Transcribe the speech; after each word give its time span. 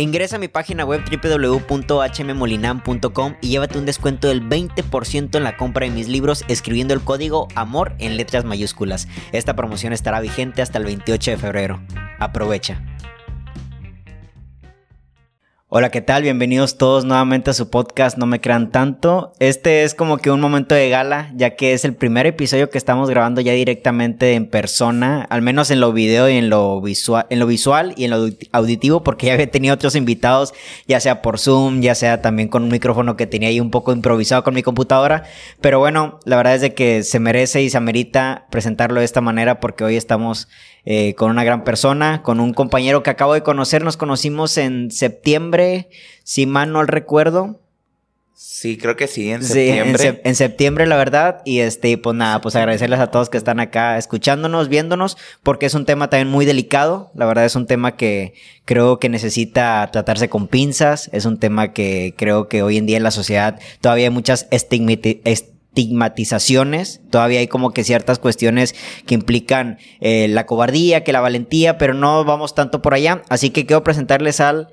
Ingresa 0.00 0.36
a 0.36 0.38
mi 0.38 0.46
página 0.46 0.84
web 0.84 1.02
www.hmmolinam.com 1.10 3.34
y 3.40 3.48
llévate 3.48 3.78
un 3.78 3.86
descuento 3.86 4.28
del 4.28 4.48
20% 4.48 5.36
en 5.36 5.42
la 5.42 5.56
compra 5.56 5.86
de 5.86 5.92
mis 5.92 6.06
libros 6.06 6.44
escribiendo 6.46 6.94
el 6.94 7.00
código 7.00 7.48
AMOR 7.56 7.96
en 7.98 8.16
letras 8.16 8.44
mayúsculas. 8.44 9.08
Esta 9.32 9.56
promoción 9.56 9.92
estará 9.92 10.20
vigente 10.20 10.62
hasta 10.62 10.78
el 10.78 10.84
28 10.84 11.32
de 11.32 11.36
febrero. 11.36 11.80
Aprovecha. 12.20 12.80
Hola, 15.70 15.90
¿qué 15.90 16.00
tal? 16.00 16.22
Bienvenidos 16.22 16.78
todos 16.78 17.04
nuevamente 17.04 17.50
a 17.50 17.52
su 17.52 17.68
podcast 17.68 18.16
No 18.16 18.24
me 18.24 18.40
crean 18.40 18.72
tanto. 18.72 19.34
Este 19.38 19.82
es 19.82 19.94
como 19.94 20.16
que 20.16 20.30
un 20.30 20.40
momento 20.40 20.74
de 20.74 20.88
gala, 20.88 21.30
ya 21.36 21.56
que 21.56 21.74
es 21.74 21.84
el 21.84 21.94
primer 21.94 22.24
episodio 22.24 22.70
que 22.70 22.78
estamos 22.78 23.10
grabando 23.10 23.42
ya 23.42 23.52
directamente 23.52 24.32
en 24.32 24.46
persona, 24.46 25.26
al 25.28 25.42
menos 25.42 25.70
en 25.70 25.80
lo 25.80 25.92
video 25.92 26.26
y 26.30 26.38
en 26.38 26.48
lo 26.48 26.80
visual, 26.80 27.26
en 27.28 27.38
lo 27.38 27.46
visual 27.46 27.92
y 27.98 28.04
en 28.04 28.12
lo 28.12 28.30
auditivo, 28.52 29.04
porque 29.04 29.26
ya 29.26 29.34
había 29.34 29.50
tenido 29.50 29.74
otros 29.74 29.94
invitados, 29.94 30.54
ya 30.86 31.00
sea 31.00 31.20
por 31.20 31.38
Zoom, 31.38 31.82
ya 31.82 31.94
sea 31.94 32.22
también 32.22 32.48
con 32.48 32.62
un 32.62 32.70
micrófono 32.70 33.18
que 33.18 33.26
tenía 33.26 33.50
ahí 33.50 33.60
un 33.60 33.70
poco 33.70 33.92
improvisado 33.92 34.44
con 34.44 34.54
mi 34.54 34.62
computadora. 34.62 35.24
Pero 35.60 35.80
bueno, 35.80 36.18
la 36.24 36.36
verdad 36.38 36.54
es 36.54 36.62
de 36.62 36.72
que 36.72 37.02
se 37.02 37.20
merece 37.20 37.60
y 37.60 37.68
se 37.68 37.76
amerita 37.76 38.46
presentarlo 38.50 39.00
de 39.00 39.04
esta 39.04 39.20
manera 39.20 39.60
porque 39.60 39.84
hoy 39.84 39.96
estamos 39.96 40.48
eh, 40.90 41.14
con 41.16 41.30
una 41.30 41.44
gran 41.44 41.64
persona, 41.64 42.22
con 42.22 42.40
un 42.40 42.54
compañero 42.54 43.02
que 43.02 43.10
acabo 43.10 43.34
de 43.34 43.42
conocer. 43.42 43.84
Nos 43.84 43.98
conocimos 43.98 44.56
en 44.56 44.90
septiembre, 44.90 45.90
si 46.24 46.46
mal 46.46 46.72
no 46.72 46.82
recuerdo. 46.82 47.60
Sí, 48.34 48.78
creo 48.78 48.96
que 48.96 49.06
sí, 49.06 49.30
en 49.30 49.42
septiembre. 49.44 49.98
Sí, 49.98 50.18
en, 50.24 50.34
septiembre, 50.34 50.86
la 50.86 50.96
verdad. 50.96 51.42
Y 51.44 51.58
este, 51.58 51.98
pues 51.98 52.16
nada, 52.16 52.40
pues 52.40 52.56
agradecerles 52.56 53.00
a 53.00 53.10
todos 53.10 53.28
que 53.28 53.36
están 53.36 53.60
acá 53.60 53.98
escuchándonos, 53.98 54.70
viéndonos, 54.70 55.18
porque 55.42 55.66
es 55.66 55.74
un 55.74 55.84
tema 55.84 56.08
también 56.08 56.28
muy 56.28 56.46
delicado. 56.46 57.10
La 57.14 57.26
verdad 57.26 57.44
es 57.44 57.54
un 57.54 57.66
tema 57.66 57.94
que 57.96 58.32
creo 58.64 58.98
que 58.98 59.10
necesita 59.10 59.90
tratarse 59.92 60.30
con 60.30 60.48
pinzas. 60.48 61.10
Es 61.12 61.26
un 61.26 61.38
tema 61.38 61.74
que 61.74 62.14
creo 62.16 62.48
que 62.48 62.62
hoy 62.62 62.78
en 62.78 62.86
día 62.86 62.96
en 62.96 63.02
la 63.02 63.10
sociedad 63.10 63.60
todavía 63.82 64.06
hay 64.06 64.10
muchas 64.10 64.48
estigmatizaciones 64.50 65.57
estigmatizaciones, 65.68 67.00
todavía 67.10 67.40
hay 67.40 67.46
como 67.46 67.70
que 67.70 67.84
ciertas 67.84 68.18
cuestiones 68.18 68.74
que 69.06 69.14
implican 69.14 69.78
eh, 70.00 70.26
la 70.28 70.46
cobardía, 70.46 71.04
que 71.04 71.12
la 71.12 71.20
valentía, 71.20 71.78
pero 71.78 71.94
no 71.94 72.24
vamos 72.24 72.54
tanto 72.54 72.82
por 72.82 72.94
allá, 72.94 73.22
así 73.28 73.50
que 73.50 73.64
quiero 73.64 73.84
presentarles 73.84 74.40
al 74.40 74.68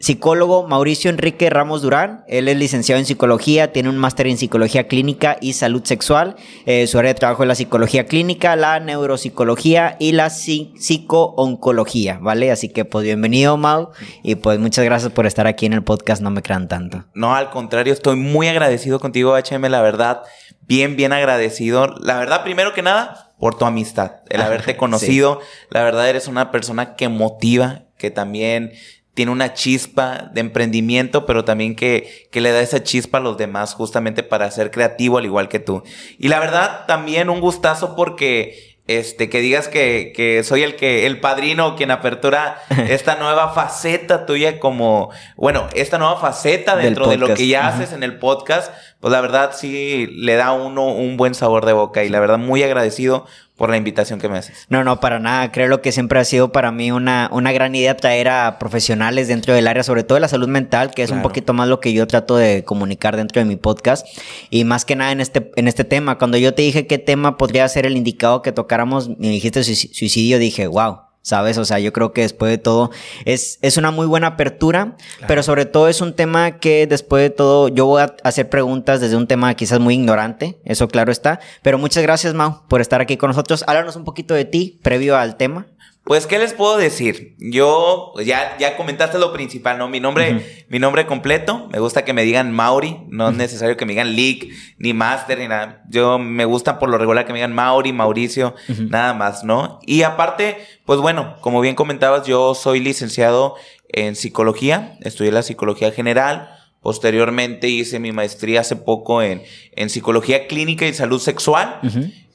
psicólogo 0.00 0.66
Mauricio 0.66 1.10
Enrique 1.10 1.50
Ramos 1.50 1.82
Durán. 1.82 2.24
Él 2.28 2.48
es 2.48 2.56
licenciado 2.56 2.98
en 2.98 3.06
psicología, 3.06 3.72
tiene 3.72 3.88
un 3.88 3.98
máster 3.98 4.26
en 4.26 4.38
psicología 4.38 4.86
clínica 4.88 5.36
y 5.40 5.54
salud 5.54 5.84
sexual. 5.84 6.36
Eh, 6.66 6.86
su 6.86 6.98
área 6.98 7.12
de 7.12 7.18
trabajo 7.18 7.42
es 7.42 7.48
la 7.48 7.54
psicología 7.54 8.06
clínica, 8.06 8.56
la 8.56 8.80
neuropsicología 8.80 9.96
y 9.98 10.12
la 10.12 10.30
psicooncología, 10.30 12.18
¿vale? 12.20 12.50
Así 12.52 12.68
que 12.68 12.84
pues 12.84 13.04
bienvenido 13.04 13.56
Mau 13.56 13.90
y 14.22 14.36
pues 14.36 14.58
muchas 14.58 14.84
gracias 14.84 15.12
por 15.12 15.26
estar 15.26 15.46
aquí 15.46 15.66
en 15.66 15.72
el 15.72 15.82
podcast 15.82 16.22
No 16.22 16.30
me 16.30 16.42
crean 16.42 16.68
tanto. 16.68 17.04
No, 17.14 17.34
al 17.34 17.50
contrario, 17.50 17.92
estoy 17.92 18.16
muy 18.16 18.48
agradecido 18.48 19.00
contigo 19.00 19.36
HM, 19.36 19.64
la 19.68 19.82
verdad, 19.82 20.22
bien, 20.60 20.96
bien 20.96 21.12
agradecido. 21.12 21.94
La 22.00 22.18
verdad, 22.18 22.44
primero 22.44 22.72
que 22.74 22.82
nada, 22.82 23.32
por 23.38 23.56
tu 23.56 23.64
amistad, 23.64 24.16
el 24.28 24.40
haberte 24.40 24.76
conocido. 24.78 25.40
La 25.70 25.82
verdad, 25.82 26.08
eres 26.08 26.28
una 26.28 26.50
persona 26.50 26.94
que 26.94 27.08
motiva, 27.08 27.84
que 27.96 28.10
también 28.10 28.72
tiene 29.18 29.32
una 29.32 29.52
chispa 29.52 30.30
de 30.32 30.40
emprendimiento, 30.40 31.26
pero 31.26 31.44
también 31.44 31.74
que, 31.74 32.28
que, 32.30 32.40
le 32.40 32.52
da 32.52 32.60
esa 32.60 32.84
chispa 32.84 33.18
a 33.18 33.20
los 33.20 33.36
demás 33.36 33.74
justamente 33.74 34.22
para 34.22 34.48
ser 34.52 34.70
creativo 34.70 35.18
al 35.18 35.24
igual 35.24 35.48
que 35.48 35.58
tú. 35.58 35.82
Y 36.20 36.28
la 36.28 36.38
verdad, 36.38 36.86
también 36.86 37.28
un 37.28 37.40
gustazo 37.40 37.96
porque 37.96 38.78
este, 38.86 39.28
que 39.28 39.40
digas 39.40 39.66
que, 39.66 40.12
que, 40.14 40.44
soy 40.44 40.62
el 40.62 40.76
que, 40.76 41.04
el 41.04 41.18
padrino 41.18 41.74
quien 41.74 41.90
apertura 41.90 42.58
esta 42.88 43.16
nueva 43.16 43.50
faceta 43.50 44.24
tuya 44.24 44.60
como, 44.60 45.10
bueno, 45.36 45.66
esta 45.74 45.98
nueva 45.98 46.20
faceta 46.20 46.76
dentro 46.76 47.08
de 47.08 47.16
lo 47.16 47.34
que 47.34 47.48
ya 47.48 47.66
haces 47.66 47.92
en 47.92 48.04
el 48.04 48.20
podcast, 48.20 48.72
pues 49.00 49.12
la 49.12 49.20
verdad 49.20 49.52
sí 49.54 50.08
le 50.12 50.34
da 50.34 50.46
a 50.46 50.52
uno 50.52 50.86
un 50.86 51.16
buen 51.16 51.34
sabor 51.34 51.66
de 51.66 51.72
boca 51.72 52.02
y 52.04 52.08
la 52.08 52.18
verdad 52.20 52.38
muy 52.38 52.62
agradecido 52.62 53.26
por 53.56 53.70
la 53.70 53.76
invitación 53.76 54.20
que 54.20 54.28
me 54.28 54.38
haces. 54.38 54.66
No, 54.68 54.84
no, 54.84 55.00
para 55.00 55.18
nada. 55.18 55.50
Creo 55.50 55.82
que 55.82 55.90
siempre 55.90 56.20
ha 56.20 56.24
sido 56.24 56.52
para 56.52 56.70
mí 56.70 56.92
una, 56.92 57.28
una 57.32 57.50
gran 57.52 57.74
idea 57.74 57.96
traer 57.96 58.28
a 58.28 58.58
profesionales 58.58 59.26
dentro 59.26 59.52
del 59.52 59.66
área, 59.66 59.82
sobre 59.82 60.04
todo 60.04 60.14
de 60.14 60.20
la 60.20 60.28
salud 60.28 60.46
mental, 60.46 60.92
que 60.92 61.02
es 61.02 61.10
un 61.10 61.22
poquito 61.22 61.52
más 61.54 61.68
lo 61.68 61.80
que 61.80 61.92
yo 61.92 62.06
trato 62.06 62.36
de 62.36 62.62
comunicar 62.64 63.16
dentro 63.16 63.40
de 63.40 63.46
mi 63.46 63.56
podcast. 63.56 64.06
Y 64.48 64.64
más 64.64 64.84
que 64.84 64.94
nada 64.94 65.10
en 65.10 65.20
este, 65.20 65.50
en 65.56 65.66
este 65.66 65.82
tema. 65.82 66.18
Cuando 66.18 66.38
yo 66.38 66.54
te 66.54 66.62
dije 66.62 66.86
qué 66.86 66.98
tema 66.98 67.36
podría 67.36 67.68
ser 67.68 67.84
el 67.84 67.96
indicado 67.96 68.42
que 68.42 68.52
tocáramos, 68.52 69.08
me 69.08 69.28
dijiste 69.28 69.64
suicidio, 69.64 70.38
dije, 70.38 70.68
wow 70.68 71.07
¿sabes? 71.22 71.58
O 71.58 71.64
sea, 71.64 71.78
yo 71.78 71.92
creo 71.92 72.12
que 72.12 72.22
después 72.22 72.50
de 72.50 72.58
todo 72.58 72.90
es, 73.24 73.58
es 73.62 73.76
una 73.76 73.90
muy 73.90 74.06
buena 74.06 74.28
apertura, 74.28 74.96
pero 75.26 75.42
sobre 75.42 75.66
todo 75.66 75.88
es 75.88 76.00
un 76.00 76.14
tema 76.14 76.58
que 76.58 76.86
después 76.86 77.22
de 77.22 77.30
todo 77.30 77.68
yo 77.68 77.86
voy 77.86 78.02
a 78.02 78.16
hacer 78.24 78.48
preguntas 78.48 79.00
desde 79.00 79.16
un 79.16 79.26
tema 79.26 79.54
quizás 79.54 79.80
muy 79.80 79.94
ignorante, 79.94 80.60
eso 80.64 80.88
claro 80.88 81.12
está, 81.12 81.40
pero 81.62 81.78
muchas 81.78 82.02
gracias 82.02 82.34
Mau 82.34 82.66
por 82.68 82.80
estar 82.80 83.00
aquí 83.00 83.16
con 83.16 83.28
nosotros. 83.28 83.64
Háblanos 83.66 83.96
un 83.96 84.04
poquito 84.04 84.34
de 84.34 84.44
ti 84.44 84.80
previo 84.82 85.16
al 85.16 85.36
tema. 85.36 85.66
Pues, 86.08 86.26
¿qué 86.26 86.38
les 86.38 86.54
puedo 86.54 86.78
decir? 86.78 87.36
Yo, 87.38 88.12
pues, 88.14 88.26
ya, 88.26 88.56
ya 88.58 88.78
comentaste 88.78 89.18
lo 89.18 89.30
principal, 89.30 89.76
¿no? 89.76 89.90
Mi 89.90 90.00
nombre, 90.00 90.64
mi 90.70 90.78
nombre 90.78 91.04
completo, 91.04 91.68
me 91.70 91.80
gusta 91.80 92.06
que 92.06 92.14
me 92.14 92.24
digan 92.24 92.50
Mauri, 92.50 92.96
no 93.08 93.28
es 93.28 93.36
necesario 93.36 93.76
que 93.76 93.84
me 93.84 93.92
digan 93.92 94.16
Leak, 94.16 94.48
ni 94.78 94.94
Master, 94.94 95.38
ni 95.38 95.48
nada. 95.48 95.84
Yo 95.90 96.18
me 96.18 96.46
gusta 96.46 96.78
por 96.78 96.88
lo 96.88 96.96
regular 96.96 97.26
que 97.26 97.34
me 97.34 97.40
digan 97.40 97.54
Mauri, 97.54 97.92
Mauricio, 97.92 98.54
nada 98.88 99.12
más, 99.12 99.44
¿no? 99.44 99.80
Y 99.84 100.00
aparte, 100.00 100.56
pues 100.86 100.98
bueno, 100.98 101.36
como 101.42 101.60
bien 101.60 101.74
comentabas, 101.74 102.26
yo 102.26 102.54
soy 102.54 102.80
licenciado 102.80 103.56
en 103.90 104.16
psicología, 104.16 104.96
estudié 105.02 105.30
la 105.30 105.42
psicología 105.42 105.92
general, 105.92 106.48
posteriormente 106.80 107.68
hice 107.68 107.98
mi 107.98 108.12
maestría 108.12 108.62
hace 108.62 108.76
poco 108.76 109.20
en, 109.20 109.42
en 109.72 109.90
psicología 109.90 110.46
clínica 110.46 110.86
y 110.86 110.94
salud 110.94 111.20
sexual. 111.20 111.80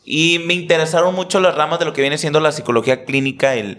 Y 0.05 0.39
me 0.45 0.53
interesaron 0.53 1.15
mucho 1.15 1.39
las 1.39 1.55
ramas 1.55 1.79
de 1.79 1.85
lo 1.85 1.93
que 1.93 2.01
viene 2.01 2.17
siendo 2.17 2.39
la 2.39 2.51
psicología 2.51 3.05
clínica, 3.05 3.55
el, 3.55 3.77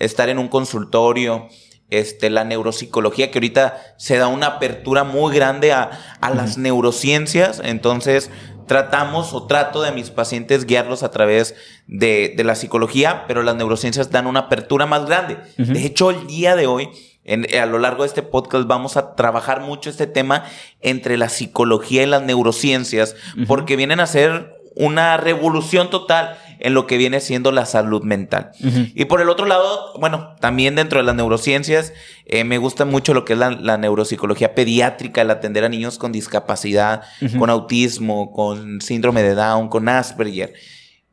estar 0.00 0.28
en 0.28 0.38
un 0.38 0.48
consultorio, 0.48 1.48
este, 1.88 2.30
la 2.30 2.44
neuropsicología, 2.44 3.30
que 3.30 3.38
ahorita 3.38 3.80
se 3.96 4.16
da 4.16 4.26
una 4.26 4.46
apertura 4.46 5.04
muy 5.04 5.34
grande 5.34 5.72
a, 5.72 6.18
las 6.34 6.58
neurociencias. 6.58 7.60
Entonces, 7.62 8.30
tratamos 8.66 9.34
o 9.34 9.46
trato 9.46 9.82
de 9.82 9.92
mis 9.92 10.10
pacientes 10.10 10.66
guiarlos 10.66 11.02
a 11.02 11.10
través 11.10 11.54
de, 11.86 12.34
la 12.38 12.56
psicología, 12.56 13.24
pero 13.28 13.42
las 13.42 13.54
neurociencias 13.54 14.10
dan 14.10 14.26
una 14.26 14.40
apertura 14.40 14.86
más 14.86 15.06
grande. 15.06 15.38
De 15.58 15.84
hecho, 15.84 16.10
el 16.10 16.26
día 16.26 16.56
de 16.56 16.66
hoy, 16.66 16.88
a 17.60 17.66
lo 17.66 17.78
largo 17.78 18.02
de 18.02 18.08
este 18.08 18.22
podcast, 18.22 18.66
vamos 18.66 18.96
a 18.96 19.14
trabajar 19.14 19.60
mucho 19.60 19.90
este 19.90 20.08
tema 20.08 20.44
entre 20.80 21.16
la 21.16 21.28
psicología 21.28 22.02
y 22.02 22.06
las 22.06 22.22
neurociencias, 22.22 23.14
porque 23.46 23.76
vienen 23.76 24.00
a 24.00 24.06
ser 24.08 24.61
una 24.76 25.16
revolución 25.16 25.90
total 25.90 26.36
en 26.58 26.74
lo 26.74 26.86
que 26.86 26.96
viene 26.96 27.20
siendo 27.20 27.50
la 27.50 27.66
salud 27.66 28.02
mental. 28.02 28.52
Y 28.94 29.06
por 29.06 29.20
el 29.20 29.28
otro 29.28 29.46
lado, 29.46 29.94
bueno, 29.98 30.36
también 30.40 30.76
dentro 30.76 31.00
de 31.00 31.04
las 31.04 31.14
neurociencias, 31.14 31.92
eh, 32.24 32.44
me 32.44 32.58
gusta 32.58 32.84
mucho 32.84 33.14
lo 33.14 33.24
que 33.24 33.32
es 33.32 33.38
la, 33.38 33.76
neuropsicología 33.76 34.54
pediátrica, 34.54 35.22
el 35.22 35.30
atender 35.30 35.64
a 35.64 35.68
niños 35.68 35.98
con 35.98 36.12
discapacidad, 36.12 37.02
con 37.38 37.50
autismo, 37.50 38.32
con 38.32 38.80
síndrome 38.80 39.22
de 39.22 39.34
Down, 39.34 39.68
con 39.68 39.88
Asperger. 39.88 40.54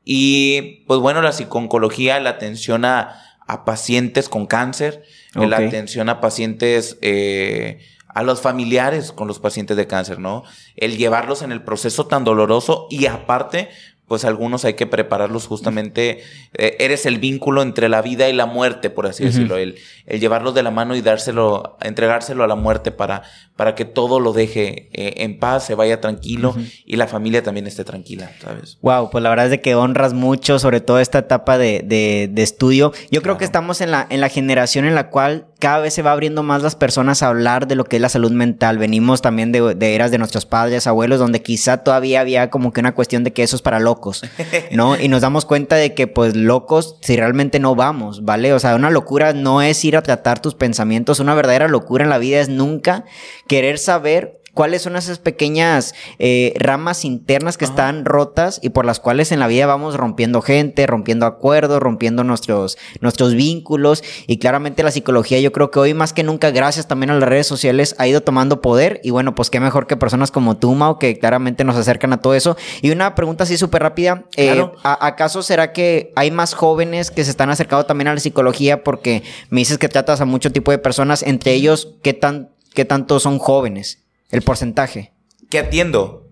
Y 0.05 0.83
pues 0.85 0.99
bueno, 0.99 1.21
la 1.21 1.31
psiconcología, 1.31 2.19
la 2.19 2.31
atención 2.31 2.85
a, 2.85 3.25
pacientes 3.65 4.29
con 4.29 4.45
cáncer, 4.45 5.03
la 5.33 5.57
atención 5.57 6.09
a 6.09 6.21
pacientes... 6.21 6.97
Eh, 7.01 7.79
a 8.09 8.23
los 8.23 8.41
familiares 8.41 9.11
con 9.11 9.27
los 9.27 9.39
pacientes 9.39 9.77
de 9.77 9.87
cáncer, 9.87 10.19
¿no? 10.19 10.43
El 10.75 10.97
llevarlos 10.97 11.41
en 11.41 11.51
el 11.51 11.63
proceso 11.63 12.07
tan 12.07 12.23
doloroso 12.23 12.87
y 12.89 13.05
aparte, 13.05 13.69
pues 14.07 14.25
algunos 14.25 14.65
hay 14.65 14.73
que 14.73 14.87
prepararlos 14.87 15.45
justamente, 15.45 16.23
eh, 16.53 16.75
eres 16.79 17.05
el 17.05 17.19
vínculo 17.19 17.61
entre 17.61 17.87
la 17.87 18.01
vida 18.01 18.27
y 18.27 18.33
la 18.33 18.47
muerte, 18.47 18.89
por 18.89 19.05
así 19.05 19.23
decirlo, 19.23 19.57
el, 19.57 19.77
el, 20.09 20.19
llevarlos 20.19 20.53
de 20.53 20.63
la 20.63 20.71
mano 20.71 20.95
y 20.95 21.01
dárselo, 21.01 21.77
entregárselo 21.81 22.43
a 22.43 22.47
la 22.47 22.55
muerte 22.55 22.91
para, 22.91 23.23
para 23.55 23.75
que 23.75 23.85
todo 23.85 24.19
lo 24.19 24.33
deje 24.33 24.89
eh, 24.93 25.23
en 25.23 25.39
paz, 25.39 25.65
se 25.65 25.75
vaya 25.75 26.01
tranquilo 26.01 26.55
y 26.85 26.95
la 26.95 27.07
familia 27.07 27.43
también 27.43 27.67
esté 27.67 27.83
tranquila, 27.83 28.31
¿sabes? 28.41 28.77
Wow, 28.81 29.09
pues 29.09 29.23
la 29.23 29.29
verdad 29.29 29.45
es 29.45 29.51
de 29.51 29.61
que 29.61 29.75
honras 29.75 30.13
mucho, 30.13 30.59
sobre 30.59 30.81
todo 30.81 30.99
esta 30.99 31.19
etapa 31.19 31.57
de, 31.57 31.81
de, 31.83 32.29
de 32.31 32.43
estudio. 32.43 32.93
Yo 33.11 33.21
creo 33.21 33.37
que 33.37 33.45
estamos 33.45 33.81
en 33.81 33.91
la, 33.91 34.05
en 34.09 34.21
la 34.21 34.29
generación 34.29 34.85
en 34.85 34.95
la 34.95 35.09
cual 35.09 35.47
cada 35.59 35.79
vez 35.79 35.93
se 35.93 36.01
va 36.01 36.13
abriendo 36.13 36.41
más 36.41 36.63
las 36.63 36.75
personas 36.75 37.21
a 37.21 37.27
hablar 37.27 37.67
de 37.67 37.75
lo 37.75 37.83
que 37.83 37.97
es 37.97 38.01
la 38.01 38.09
salud 38.09 38.31
mental. 38.31 38.77
Venimos 38.77 39.21
también 39.21 39.51
de, 39.51 39.75
eras 39.93 40.09
de 40.09 40.17
nuestros 40.17 40.45
padres, 40.45 40.87
abuelos, 40.87 41.19
donde 41.19 41.41
quizá 41.41 41.83
todavía 41.83 42.21
había 42.21 42.49
como 42.49 42.71
que 42.71 42.79
una 42.79 42.95
cuestión 42.95 43.25
de 43.25 43.33
que 43.33 43.43
eso 43.43 43.57
es 43.57 43.61
para 43.61 43.79
locos, 43.79 44.23
¿no? 44.71 44.97
Y 44.97 45.09
nos 45.09 45.21
damos 45.21 45.45
cuenta 45.45 45.75
de 45.75 45.93
que 45.93 46.07
pues 46.07 46.35
locos 46.35 46.95
si 47.01 47.17
realmente 47.17 47.59
no 47.59 47.75
vamos, 47.75 48.23
¿vale? 48.23 48.53
O 48.53 48.59
sea, 48.59 48.75
una 48.75 48.89
locura 48.89 49.33
no 49.33 49.61
es 49.61 49.83
ir 49.83 49.97
a 49.97 49.98
tratar 50.01 50.41
tus 50.41 50.55
pensamientos, 50.55 51.19
una 51.19 51.35
verdadera 51.35 51.67
locura 51.67 52.03
en 52.03 52.09
la 52.09 52.17
vida 52.17 52.39
es 52.39 52.49
nunca 52.49 53.05
querer 53.47 53.77
saber 53.77 54.38
cuáles 54.59 54.81
son 54.81 54.97
esas 54.97 55.19
pequeñas 55.19 55.95
eh, 56.17 56.51
ramas 56.57 57.05
internas 57.05 57.57
que 57.57 57.63
están 57.63 58.03
rotas 58.03 58.59
y 58.61 58.71
por 58.71 58.83
las 58.83 58.99
cuales 58.99 59.31
en 59.31 59.39
la 59.39 59.47
vida 59.47 59.65
vamos 59.67 59.95
rompiendo 59.95 60.41
gente, 60.41 60.85
rompiendo 60.85 61.25
acuerdos, 61.25 61.79
rompiendo 61.81 62.25
nuestros, 62.25 62.77
nuestros 62.99 63.35
vínculos. 63.35 64.03
Y 64.27 64.37
claramente 64.37 64.83
la 64.83 64.91
psicología, 64.91 65.39
yo 65.39 65.53
creo 65.53 65.71
que 65.71 65.79
hoy 65.79 65.93
más 65.93 66.11
que 66.11 66.23
nunca, 66.23 66.51
gracias 66.51 66.89
también 66.89 67.09
a 67.09 67.13
las 67.17 67.29
redes 67.29 67.47
sociales, 67.47 67.95
ha 67.99 68.07
ido 68.09 68.19
tomando 68.19 68.59
poder. 68.59 68.99
Y 69.01 69.11
bueno, 69.11 69.33
pues 69.33 69.49
qué 69.49 69.61
mejor 69.61 69.87
que 69.87 69.95
personas 69.95 70.29
como 70.29 70.57
tú, 70.57 70.75
Mau, 70.75 70.99
que 70.99 71.17
claramente 71.17 71.63
nos 71.63 71.77
acercan 71.77 72.11
a 72.11 72.17
todo 72.19 72.33
eso. 72.33 72.57
Y 72.81 72.91
una 72.91 73.15
pregunta 73.15 73.45
así 73.45 73.55
súper 73.55 73.81
rápida. 73.83 74.25
Eh, 74.35 74.61
¿Acaso 74.83 75.41
será 75.41 75.71
que 75.71 76.11
hay 76.17 76.31
más 76.31 76.53
jóvenes 76.53 77.11
que 77.11 77.23
se 77.23 77.31
están 77.31 77.49
acercando 77.49 77.85
también 77.85 78.09
a 78.09 78.13
la 78.13 78.19
psicología? 78.19 78.83
Porque 78.83 79.23
me 79.49 79.61
dices 79.61 79.77
que 79.77 79.87
tratas 79.87 80.19
a 80.19 80.25
mucho 80.25 80.51
tipo 80.51 80.71
de 80.71 80.79
personas, 80.79 81.23
entre 81.23 81.53
ellos, 81.53 81.95
¿qué, 82.03 82.13
tan, 82.13 82.49
qué 82.73 82.83
tanto 82.83 83.21
son 83.21 83.39
jóvenes? 83.39 84.03
El 84.29 84.41
porcentaje. 84.41 85.13
¿Qué 85.49 85.59
atiendo? 85.59 86.25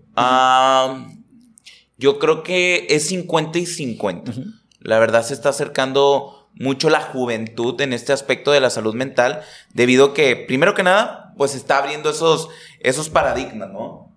yo 1.96 2.18
creo 2.18 2.42
que 2.42 2.88
es 2.90 3.06
50 3.06 3.58
y 3.60 3.66
50. 3.66 4.32
La 4.80 4.98
verdad 4.98 5.22
se 5.24 5.34
está 5.34 5.50
acercando 5.50 6.48
mucho 6.54 6.90
la 6.90 7.00
juventud 7.00 7.80
en 7.80 7.92
este 7.92 8.12
aspecto 8.12 8.50
de 8.50 8.60
la 8.60 8.70
salud 8.70 8.94
mental, 8.94 9.42
debido 9.72 10.06
a 10.06 10.14
que, 10.14 10.34
primero 10.34 10.74
que 10.74 10.82
nada, 10.82 11.34
pues 11.36 11.54
está 11.54 11.78
abriendo 11.78 12.10
esos, 12.10 12.48
esos 12.80 13.08
paradigmas, 13.10 13.70
¿no? 13.70 14.12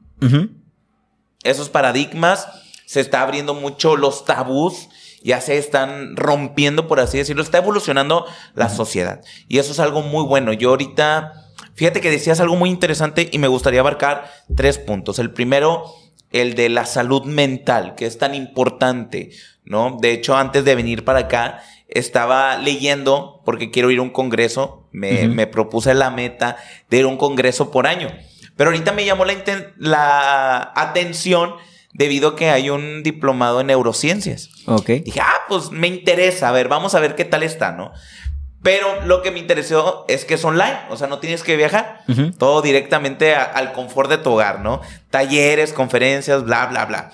Esos 1.44 1.70
paradigmas, 1.70 2.48
se 2.86 3.00
está 3.00 3.22
abriendo 3.22 3.54
mucho 3.54 3.96
los 3.96 4.26
tabús, 4.26 4.90
ya 5.24 5.40
se 5.40 5.58
están 5.58 6.16
rompiendo, 6.16 6.88
por 6.88 7.00
así 7.00 7.20
decirlo, 7.20 7.44
está 7.44 7.60
evolucionando 7.60 8.26
la 8.56 8.70
sociedad. 8.70 9.22
Y 9.48 9.60
eso 9.60 9.72
es 9.72 9.80
algo 9.80 10.02
muy 10.02 10.26
bueno. 10.26 10.52
Yo 10.54 10.70
ahorita 10.70 11.51
Fíjate 11.82 12.00
que 12.00 12.12
decías 12.12 12.40
algo 12.40 12.56
muy 12.56 12.70
interesante 12.70 13.28
y 13.32 13.40
me 13.40 13.48
gustaría 13.48 13.80
abarcar 13.80 14.32
tres 14.56 14.78
puntos. 14.78 15.18
El 15.18 15.32
primero, 15.32 15.86
el 16.32 16.54
de 16.54 16.70
la 16.70 16.86
salud 16.86 17.26
mental, 17.26 17.96
que 17.96 18.06
es 18.06 18.20
tan 18.20 18.36
importante, 18.36 19.32
¿no? 19.66 19.98
De 20.00 20.12
hecho, 20.12 20.38
antes 20.38 20.64
de 20.64 20.76
venir 20.76 21.04
para 21.04 21.22
acá, 21.22 21.64
estaba 21.88 22.56
leyendo, 22.58 23.42
porque 23.46 23.72
quiero 23.72 23.90
ir 23.90 23.98
a 23.98 24.04
un 24.04 24.12
congreso, 24.12 24.88
me, 24.92 25.48
propuse 25.48 25.96
la 25.96 26.12
meta 26.12 26.58
de 26.92 27.00
ir 27.00 27.06
a 27.06 27.08
un 27.08 27.18
congreso 27.18 27.72
por 27.72 27.88
año. 27.88 28.10
Pero 28.56 28.70
ahorita 28.70 28.92
me 28.92 29.04
llamó 29.04 29.26
la, 29.26 29.34
la 29.80 30.74
atención 30.76 31.56
debido 31.94 32.30
a 32.30 32.36
que 32.36 32.52
hay 32.52 32.70
un 32.70 33.02
diplomado 33.02 33.60
en 33.60 33.66
neurociencias. 33.68 34.52
Ok. 34.68 34.88
Dije, 35.04 35.20
ah, 35.20 35.42
pues 35.48 35.72
me 35.72 35.88
interesa, 35.88 36.50
a 36.50 36.52
ver, 36.52 36.68
vamos 36.68 36.94
a 36.94 37.00
ver 37.00 37.16
qué 37.16 37.26
tal 37.26 37.42
está, 37.42 37.72
¿no? 37.72 37.92
Pero 38.64 39.04
lo 39.06 39.24
que 39.24 39.32
me 39.32 39.40
interesó 39.40 40.06
es 40.08 40.24
que 40.24 40.36
es 40.36 40.46
online, 40.46 40.82
o 40.90 40.98
sea, 40.98 41.08
no 41.08 41.18
tienes 41.20 41.42
que 41.42 41.58
viajar, 41.58 42.02
todo 42.38 42.62
directamente 42.62 43.34
al 43.34 43.74
confort 43.74 44.10
de 44.10 44.20
tu 44.20 44.32
hogar, 44.32 44.60
¿no? 44.60 44.82
Talleres, 45.10 45.74
conferencias, 45.74 46.44
bla, 46.44 46.68
bla, 46.68 46.86
bla. 46.86 47.12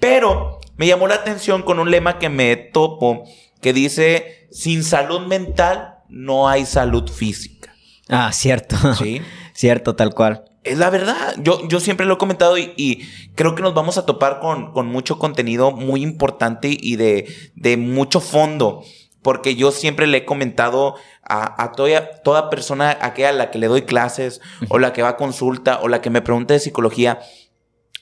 Pero 0.00 0.58
me 0.76 0.86
llamó 0.86 1.06
la 1.06 1.14
atención 1.14 1.62
con 1.62 1.78
un 1.78 1.90
lema 1.90 2.18
que 2.18 2.28
me 2.28 2.56
topo, 2.56 3.24
que 3.60 3.72
dice, 3.72 4.48
sin 4.50 4.82
salud 4.82 5.26
mental 5.26 5.98
no 6.08 6.48
hay 6.48 6.66
salud 6.66 7.08
física. 7.08 7.72
Ah, 8.08 8.32
cierto. 8.32 8.94
Sí. 8.94 9.22
cierto, 9.52 9.94
tal 9.94 10.14
cual. 10.14 10.44
Es 10.64 10.78
la 10.78 10.90
verdad. 10.90 11.36
Yo, 11.38 11.66
yo 11.68 11.78
siempre 11.78 12.06
lo 12.06 12.14
he 12.14 12.18
comentado 12.18 12.58
y, 12.58 13.08
creo 13.36 13.54
que 13.54 13.62
nos 13.62 13.74
vamos 13.74 13.98
a 13.98 14.06
topar 14.06 14.40
con, 14.40 14.72
con 14.72 14.86
mucho 14.86 15.18
contenido 15.18 15.70
muy 15.70 16.02
importante 16.02 16.76
y 16.78 16.96
de, 16.96 17.26
de 17.54 17.76
mucho 17.76 18.20
fondo 18.20 18.82
porque 19.28 19.56
yo 19.56 19.72
siempre 19.72 20.06
le 20.06 20.16
he 20.16 20.24
comentado 20.24 20.94
a, 21.22 21.72
toda, 21.72 22.22
toda, 22.22 22.48
persona, 22.48 22.96
aquella 23.02 23.28
a 23.28 23.32
la 23.32 23.50
que 23.50 23.58
le 23.58 23.66
doy 23.66 23.82
clases, 23.82 24.40
o 24.70 24.78
la 24.78 24.94
que 24.94 25.02
va 25.02 25.10
a 25.10 25.16
consulta, 25.18 25.80
o 25.82 25.88
la 25.88 26.00
que 26.00 26.08
me 26.08 26.22
pregunta 26.22 26.54
de 26.54 26.60
psicología, 26.60 27.20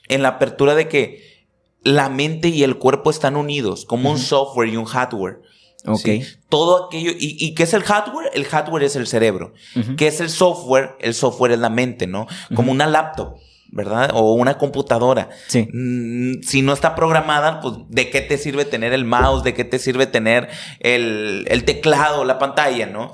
en 0.07 0.23
la 0.23 0.29
apertura 0.29 0.77
de 0.77 0.87
que 0.87 1.49
la 1.83 2.11
mente 2.11 2.47
y 2.47 2.63
el 2.63 2.79
cuerpo 2.79 3.11
están 3.11 3.35
unidos, 3.35 3.87
como 3.87 4.13
un 4.13 4.21
software 4.21 4.69
y 4.69 4.77
un 4.77 4.85
hardware. 4.85 5.41
Ok. 5.85 6.09
Todo 6.49 6.87
aquello. 6.87 7.11
Y, 7.19 7.57
qué 7.57 7.65
es 7.65 7.75
el 7.75 7.83
hardware? 7.83 8.31
El 8.33 8.45
hardware 8.45 8.85
es 8.85 8.95
el 8.95 9.09
cerebro. 9.09 9.53
¿Qué 9.97 10.07
es 10.07 10.21
el 10.21 10.31
software? 10.31 10.95
El 11.01 11.15
software 11.15 11.51
es 11.51 11.59
la 11.59 11.71
mente, 11.71 12.07
¿no? 12.07 12.29
Como 12.55 12.71
una 12.71 12.87
laptop. 12.87 13.35
¿Verdad? 13.77 14.11
O 14.15 14.33
una 14.33 14.59
computadora. 14.59 15.29
Sí. 15.47 15.69
Mm, 15.73 16.43
si 16.43 16.63
no 16.63 16.73
está 16.73 16.95
programada, 16.95 17.61
pues 17.61 17.75
¿de 17.89 18.11
qué 18.11 18.23
te 18.23 18.39
sirve 18.39 18.65
tener 18.65 18.93
el 18.93 19.05
mouse? 19.05 19.45
¿De 19.45 19.55
qué 19.55 19.65
te 19.65 19.79
sirve 19.79 20.07
tener 20.07 20.49
el, 20.81 21.47
el 21.49 21.65
teclado, 21.65 22.25
la 22.25 22.39
pantalla, 22.39 22.87
no? 22.87 23.13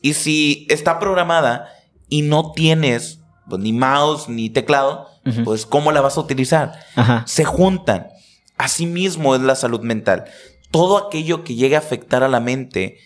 Y 0.00 0.14
si 0.14 0.66
está 0.70 0.98
programada 0.98 1.68
y 2.08 2.22
no 2.22 2.52
tienes 2.52 3.20
pues, 3.48 3.60
ni 3.60 3.72
mouse 3.72 4.28
ni 4.28 4.50
teclado, 4.50 5.08
pues 5.44 5.64
¿cómo 5.64 5.90
la 5.90 6.02
vas 6.02 6.18
a 6.18 6.20
utilizar? 6.20 6.72
Se 7.26 7.44
juntan. 7.44 8.08
Asimismo 8.56 9.34
es 9.34 9.40
la 9.40 9.56
salud 9.56 9.80
mental. 9.80 10.24
Todo 10.70 10.98
aquello 10.98 11.42
que 11.42 11.54
llegue 11.54 11.76
a 11.76 11.78
afectar 11.78 12.22
a 12.22 12.28
la 12.28 12.40
mente 12.40 12.98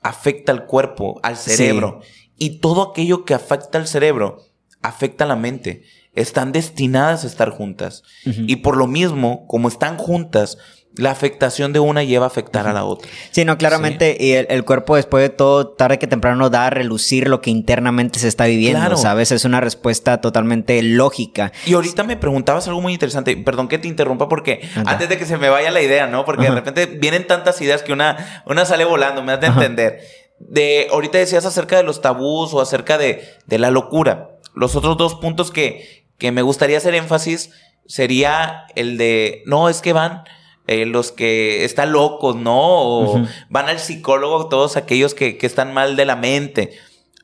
afecta 0.00 0.52
al 0.52 0.66
cuerpo, 0.66 1.18
al 1.22 1.36
cerebro. 1.36 2.00
Y 2.36 2.60
todo 2.60 2.90
aquello 2.90 3.24
que 3.24 3.34
afecta 3.34 3.78
al 3.78 3.88
cerebro 3.88 4.44
afecta 4.80 5.24
a 5.24 5.26
la 5.26 5.36
mente 5.36 5.82
están 6.14 6.52
destinadas 6.52 7.24
a 7.24 7.26
estar 7.26 7.50
juntas. 7.50 8.02
Y 8.24 8.56
por 8.56 8.76
lo 8.76 8.86
mismo, 8.86 9.46
como 9.46 9.68
están 9.68 9.96
juntas, 9.96 10.58
la 10.98 11.12
afectación 11.12 11.72
de 11.72 11.78
una 11.78 12.02
lleva 12.02 12.24
a 12.24 12.28
afectar 12.28 12.66
a 12.66 12.72
la 12.72 12.84
otra. 12.84 13.08
Sí, 13.30 13.44
no, 13.44 13.56
claramente, 13.56 14.16
y 14.18 14.32
el, 14.32 14.64
cuerpo 14.64 14.96
después 14.96 15.22
de 15.22 15.28
todo, 15.28 15.68
tarde 15.68 15.98
que 15.98 16.06
temprano 16.06 16.50
da 16.50 16.66
a 16.66 16.70
relucir 16.70 17.28
lo 17.28 17.40
que 17.40 17.50
internamente 17.50 18.18
se 18.18 18.26
está 18.26 18.46
viviendo, 18.46 18.96
¿sabes? 18.96 19.30
Es 19.30 19.44
una 19.44 19.60
respuesta 19.60 20.20
totalmente 20.20 20.82
lógica. 20.82 21.52
Y 21.66 21.74
ahorita 21.74 22.02
me 22.02 22.16
preguntabas 22.16 22.66
algo 22.66 22.80
muy 22.80 22.92
interesante, 22.92 23.36
perdón 23.36 23.68
que 23.68 23.78
te 23.78 23.86
interrumpa 23.86 24.28
porque 24.28 24.68
antes 24.84 25.08
de 25.08 25.18
que 25.18 25.24
se 25.24 25.38
me 25.38 25.48
vaya 25.48 25.70
la 25.70 25.80
idea, 25.80 26.08
¿no? 26.08 26.24
Porque 26.24 26.44
de 26.44 26.50
repente 26.50 26.86
vienen 26.86 27.26
tantas 27.26 27.60
ideas 27.60 27.82
que 27.82 27.92
una, 27.92 28.42
una 28.46 28.64
sale 28.64 28.84
volando, 28.84 29.22
me 29.22 29.32
has 29.32 29.40
de 29.40 29.46
entender. 29.46 30.00
De, 30.40 30.86
ahorita 30.92 31.18
decías 31.18 31.44
acerca 31.44 31.76
de 31.76 31.82
los 31.82 32.00
tabús 32.00 32.54
o 32.54 32.60
acerca 32.60 32.98
de, 32.98 33.24
de 33.46 33.58
la 33.58 33.70
locura. 33.70 34.37
Los 34.58 34.76
otros 34.76 34.96
dos 34.96 35.14
puntos 35.14 35.50
que, 35.50 36.06
que 36.18 36.32
me 36.32 36.42
gustaría 36.42 36.78
hacer 36.78 36.94
énfasis 36.94 37.50
sería 37.86 38.66
el 38.74 38.98
de, 38.98 39.42
no, 39.46 39.68
es 39.68 39.80
que 39.80 39.92
van 39.92 40.24
eh, 40.66 40.84
los 40.84 41.12
que 41.12 41.64
están 41.64 41.92
locos, 41.92 42.36
¿no? 42.36 42.58
O 42.58 43.26
van 43.48 43.68
al 43.68 43.78
psicólogo 43.78 44.48
todos 44.48 44.76
aquellos 44.76 45.14
que, 45.14 45.38
están 45.40 45.72
mal 45.72 45.96
de 45.96 46.04
la 46.04 46.16
mente. 46.16 46.72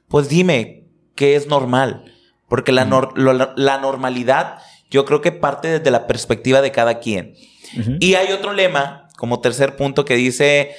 Pues 0.09 0.29
dime, 0.29 0.85
¿qué 1.15 1.37
es 1.37 1.47
normal? 1.47 2.13
Porque 2.49 2.73
la, 2.73 2.87
la 3.57 3.79
normalidad 3.79 4.59
yo 4.91 5.05
creo 5.05 5.21
que 5.21 5.33
parte 5.33 5.69
desde 5.69 5.91
la 5.91 6.07
perspectiva 6.07 6.63
de 6.63 6.73
cada 6.73 7.01
quien. 7.01 7.35
Y 7.99 8.15
hay 8.15 8.33
otro 8.33 8.53
lema, 8.53 9.09
como 9.17 9.41
tercer 9.41 9.75
punto, 9.75 10.05
que 10.05 10.15
dice, 10.15 10.71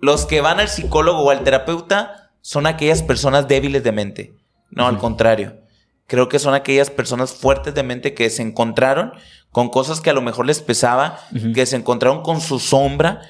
los 0.00 0.26
que 0.26 0.42
van 0.42 0.60
al 0.60 0.68
psicólogo 0.68 1.20
o 1.20 1.30
al 1.30 1.42
terapeuta 1.42 2.30
son 2.42 2.66
aquellas 2.66 3.02
personas 3.02 3.48
débiles 3.48 3.82
de 3.82 3.92
mente. 3.92 4.34
No, 4.74 4.86
al 4.86 4.98
contrario. 4.98 5.60
Creo 6.06 6.28
que 6.28 6.38
son 6.38 6.54
aquellas 6.54 6.90
personas 6.90 7.32
fuertes 7.32 7.74
de 7.74 7.82
mente 7.82 8.12
que 8.14 8.28
se 8.28 8.42
encontraron 8.42 9.12
con 9.50 9.70
cosas 9.70 10.00
que 10.00 10.10
a 10.10 10.14
lo 10.14 10.20
mejor 10.20 10.46
les 10.46 10.60
pesaba, 10.60 11.18
que 11.54 11.64
se 11.64 11.76
encontraron 11.76 12.22
con 12.22 12.40
su 12.40 12.58
sombra 12.58 13.22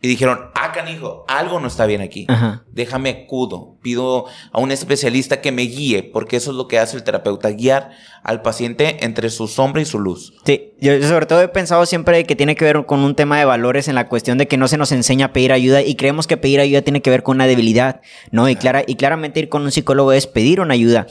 y 0.00 0.06
dijeron, 0.06 0.50
ah, 0.54 0.70
canijo, 0.70 1.24
algo 1.26 1.58
no 1.58 1.66
está 1.66 1.84
bien 1.84 2.00
aquí. 2.00 2.24
Déjame 2.70 3.10
acudo. 3.10 3.78
Pido 3.82 4.26
a 4.52 4.60
un 4.60 4.70
especialista 4.70 5.40
que 5.40 5.50
me 5.50 5.62
guíe, 5.62 6.04
porque 6.04 6.36
eso 6.36 6.52
es 6.52 6.56
lo 6.56 6.68
que 6.68 6.78
hace 6.78 6.96
el 6.96 7.02
terapeuta, 7.02 7.50
guiar 7.50 7.90
al 8.22 8.40
paciente 8.42 9.04
entre 9.04 9.28
su 9.28 9.48
sombra 9.48 9.82
y 9.82 9.84
su 9.84 9.98
luz. 9.98 10.34
Sí, 10.44 10.72
yo 10.80 11.02
sobre 11.02 11.26
todo 11.26 11.42
he 11.42 11.48
pensado 11.48 11.84
siempre 11.84 12.22
que 12.24 12.36
tiene 12.36 12.54
que 12.54 12.64
ver 12.64 12.86
con 12.86 13.00
un 13.00 13.16
tema 13.16 13.40
de 13.40 13.44
valores 13.44 13.88
en 13.88 13.96
la 13.96 14.08
cuestión 14.08 14.38
de 14.38 14.46
que 14.46 14.56
no 14.56 14.68
se 14.68 14.78
nos 14.78 14.92
enseña 14.92 15.26
a 15.26 15.32
pedir 15.32 15.52
ayuda 15.52 15.82
y 15.82 15.96
creemos 15.96 16.28
que 16.28 16.36
pedir 16.36 16.60
ayuda 16.60 16.82
tiene 16.82 17.02
que 17.02 17.10
ver 17.10 17.24
con 17.24 17.36
una 17.36 17.48
debilidad, 17.48 18.00
¿no? 18.30 18.48
Y, 18.48 18.54
clara, 18.54 18.84
y 18.86 18.94
claramente 18.94 19.40
ir 19.40 19.48
con 19.48 19.62
un 19.62 19.72
psicólogo 19.72 20.12
es 20.12 20.28
pedir 20.28 20.60
una 20.60 20.74
ayuda. 20.74 21.08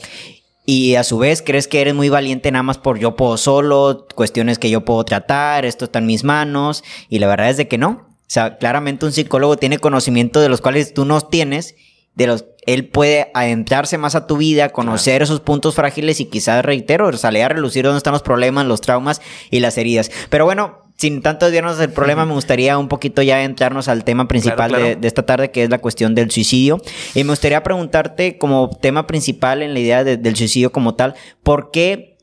Y 0.64 0.94
a 0.94 1.04
su 1.04 1.18
vez 1.18 1.42
crees 1.42 1.68
que 1.68 1.82
eres 1.82 1.94
muy 1.94 2.08
valiente 2.08 2.50
nada 2.50 2.62
más 2.62 2.78
por 2.78 2.98
yo 2.98 3.16
puedo 3.16 3.36
solo, 3.36 4.06
cuestiones 4.14 4.58
que 4.58 4.70
yo 4.70 4.84
puedo 4.86 5.04
tratar, 5.04 5.66
esto 5.66 5.86
está 5.86 5.98
en 5.98 6.06
mis 6.06 6.24
manos. 6.24 6.84
Y 7.10 7.18
la 7.18 7.26
verdad 7.26 7.50
es 7.50 7.58
de 7.58 7.68
que 7.68 7.76
no. 7.76 8.07
O 8.28 8.30
sea, 8.30 8.58
claramente 8.58 9.06
un 9.06 9.12
psicólogo 9.12 9.56
tiene 9.56 9.78
conocimiento 9.78 10.40
de 10.40 10.50
los 10.50 10.60
cuales 10.60 10.92
tú 10.92 11.06
no 11.06 11.20
tienes, 11.22 11.76
de 12.14 12.26
los 12.26 12.44
él 12.66 12.86
puede 12.86 13.30
adentrarse 13.32 13.96
más 13.96 14.14
a 14.14 14.26
tu 14.26 14.36
vida, 14.36 14.68
conocer 14.68 15.22
esos 15.22 15.40
puntos 15.40 15.74
frágiles 15.74 16.20
y 16.20 16.26
quizás, 16.26 16.62
reitero, 16.62 17.10
salir 17.16 17.42
a 17.44 17.48
relucir 17.48 17.82
dónde 17.82 17.96
están 17.96 18.12
los 18.12 18.20
problemas, 18.20 18.66
los 18.66 18.82
traumas 18.82 19.22
y 19.50 19.60
las 19.60 19.78
heridas. 19.78 20.10
Pero 20.28 20.44
bueno, 20.44 20.82
sin 20.98 21.22
tanto 21.22 21.46
desviarnos 21.46 21.78
del 21.78 21.90
problema, 21.90 22.26
me 22.26 22.34
gustaría 22.34 22.76
un 22.76 22.88
poquito 22.88 23.22
ya 23.22 23.42
entrarnos 23.42 23.88
al 23.88 24.04
tema 24.04 24.28
principal 24.28 24.72
De, 24.72 25.08
esta 25.08 25.24
tarde, 25.24 25.50
que 25.50 25.62
es 25.62 25.70
la 25.70 25.78
cuestión 25.78 26.14
del 26.14 26.30
suicidio. 26.30 26.82
Y 27.14 27.24
me 27.24 27.30
gustaría 27.30 27.62
preguntarte 27.62 28.36
como 28.36 28.68
tema 28.68 29.06
principal 29.06 29.62
en 29.62 29.72
la 29.72 29.80
idea 29.80 30.04
del 30.04 30.36
suicidio 30.36 30.70
como 30.70 30.94
tal, 30.94 31.14
¿por 31.42 31.70
qué 31.70 32.18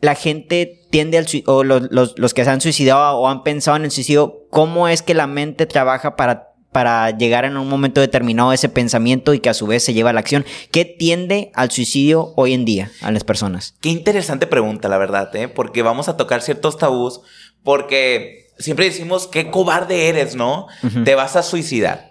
la 0.00 0.14
gente 0.14 0.77
tiende 0.90 1.18
al 1.18 1.26
suicidio, 1.28 1.56
o 1.56 1.64
los, 1.64 1.90
los, 1.90 2.34
que 2.34 2.44
se 2.44 2.50
han 2.50 2.60
suicidado 2.60 3.18
o 3.18 3.28
han 3.28 3.42
pensado 3.42 3.76
en 3.76 3.84
el 3.84 3.90
suicidio, 3.90 4.46
cómo 4.50 4.88
es 4.88 5.02
que 5.02 5.14
la 5.14 5.26
mente 5.26 5.66
trabaja 5.66 6.16
para 6.16 6.48
para 6.72 7.10
llegar 7.10 7.44
en 7.44 7.56
un 7.56 7.68
momento 7.68 8.00
determinado 8.00 8.50
a 8.50 8.54
ese 8.54 8.68
pensamiento 8.68 9.32
y 9.34 9.40
que 9.40 9.48
a 9.48 9.54
su 9.54 9.66
vez 9.66 9.82
se 9.82 9.94
lleva 9.94 10.10
a 10.10 10.12
la 10.12 10.20
acción? 10.20 10.44
¿Qué 10.70 10.84
tiende 10.84 11.50
al 11.54 11.70
suicidio 11.70 12.32
hoy 12.36 12.52
en 12.52 12.64
día 12.64 12.90
a 13.00 13.10
las 13.10 13.24
personas? 13.24 13.74
Qué 13.80 13.88
interesante 13.88 14.46
pregunta, 14.46 14.88
la 14.88 14.98
verdad, 14.98 15.34
¿eh? 15.34 15.48
porque 15.48 15.82
vamos 15.82 16.08
a 16.08 16.16
tocar 16.16 16.42
ciertos 16.42 16.76
tabús, 16.76 17.20
porque 17.64 18.48
siempre 18.58 18.86
decimos, 18.86 19.26
qué 19.26 19.50
cobarde 19.50 20.08
eres, 20.08 20.34
¿no? 20.34 20.66
Te 21.04 21.14
vas 21.14 21.36
a 21.36 21.42
suicidar. 21.42 22.07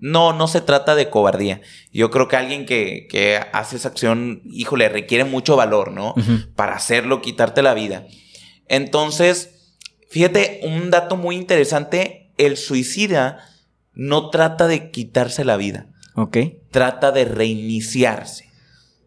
No, 0.00 0.32
no 0.32 0.48
se 0.48 0.60
trata 0.60 0.94
de 0.94 1.10
cobardía. 1.10 1.60
Yo 1.92 2.10
creo 2.10 2.26
que 2.26 2.36
alguien 2.36 2.64
que, 2.64 3.06
que 3.08 3.38
hace 3.52 3.76
esa 3.76 3.88
acción, 3.88 4.42
híjole, 4.44 4.88
requiere 4.88 5.24
mucho 5.24 5.56
valor, 5.56 5.92
¿no? 5.92 6.14
Para 6.56 6.74
hacerlo, 6.74 7.20
quitarte 7.20 7.62
la 7.62 7.74
vida. 7.74 8.06
Entonces, 8.66 9.76
fíjate, 10.08 10.60
un 10.62 10.90
dato 10.90 11.16
muy 11.16 11.36
interesante, 11.36 12.32
el 12.38 12.56
suicida 12.56 13.46
no 13.92 14.30
trata 14.30 14.66
de 14.66 14.90
quitarse 14.90 15.44
la 15.44 15.56
vida. 15.56 15.88
Ok. 16.14 16.38
Trata 16.70 17.12
de 17.12 17.26
reiniciarse. 17.26 18.50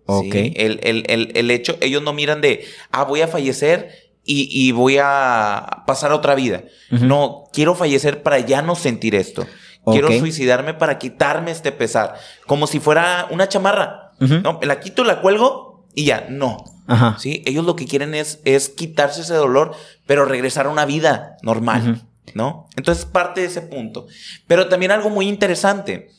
Ok. 0.05 0.35
El, 0.35 0.79
el, 0.83 1.31
el, 1.33 1.51
hecho, 1.51 1.77
ellos 1.81 2.03
no 2.03 2.13
miran 2.13 2.41
de, 2.41 2.65
ah, 2.91 3.03
voy 3.03 3.21
a 3.21 3.27
fallecer 3.27 3.89
y, 4.23 4.47
y 4.51 4.71
voy 4.71 4.97
a 5.01 5.83
pasar 5.88 6.12
a 6.12 6.15
otra 6.15 6.35
vida. 6.35 6.63
No, 6.91 7.45
quiero 7.51 7.73
fallecer 7.73 8.21
para 8.21 8.39
ya 8.39 8.62
no 8.62 8.75
sentir 8.75 9.15
esto. 9.15 9.47
Quiero 9.85 10.11
suicidarme 10.11 10.73
para 10.73 10.97
quitarme 10.97 11.51
este 11.51 11.71
pesar. 11.71 12.15
Como 12.47 12.67
si 12.67 12.79
fuera 12.79 13.27
una 13.31 13.49
chamarra. 13.49 14.11
No, 14.19 14.59
la 14.61 14.79
quito, 14.79 15.03
la 15.03 15.19
cuelgo 15.19 15.85
y 15.93 16.05
ya, 16.05 16.27
no. 16.29 16.63
Ajá. 16.87 17.17
¿Sí? 17.19 17.43
Ellos 17.45 17.65
lo 17.65 17.75
que 17.75 17.85
quieren 17.85 18.13
es, 18.13 18.39
es 18.45 18.69
quitarse 18.69 19.21
ese 19.21 19.33
dolor, 19.33 19.73
pero 20.05 20.25
regresar 20.25 20.67
a 20.67 20.69
una 20.69 20.85
vida 20.85 21.37
normal. 21.41 22.07
¿No? 22.33 22.67
Entonces 22.77 23.05
parte 23.05 23.41
de 23.41 23.47
ese 23.47 23.61
punto. 23.61 24.07
Pero 24.47 24.69
también 24.69 24.91
algo 24.91 25.09
muy 25.09 25.27
interesante. 25.27 26.09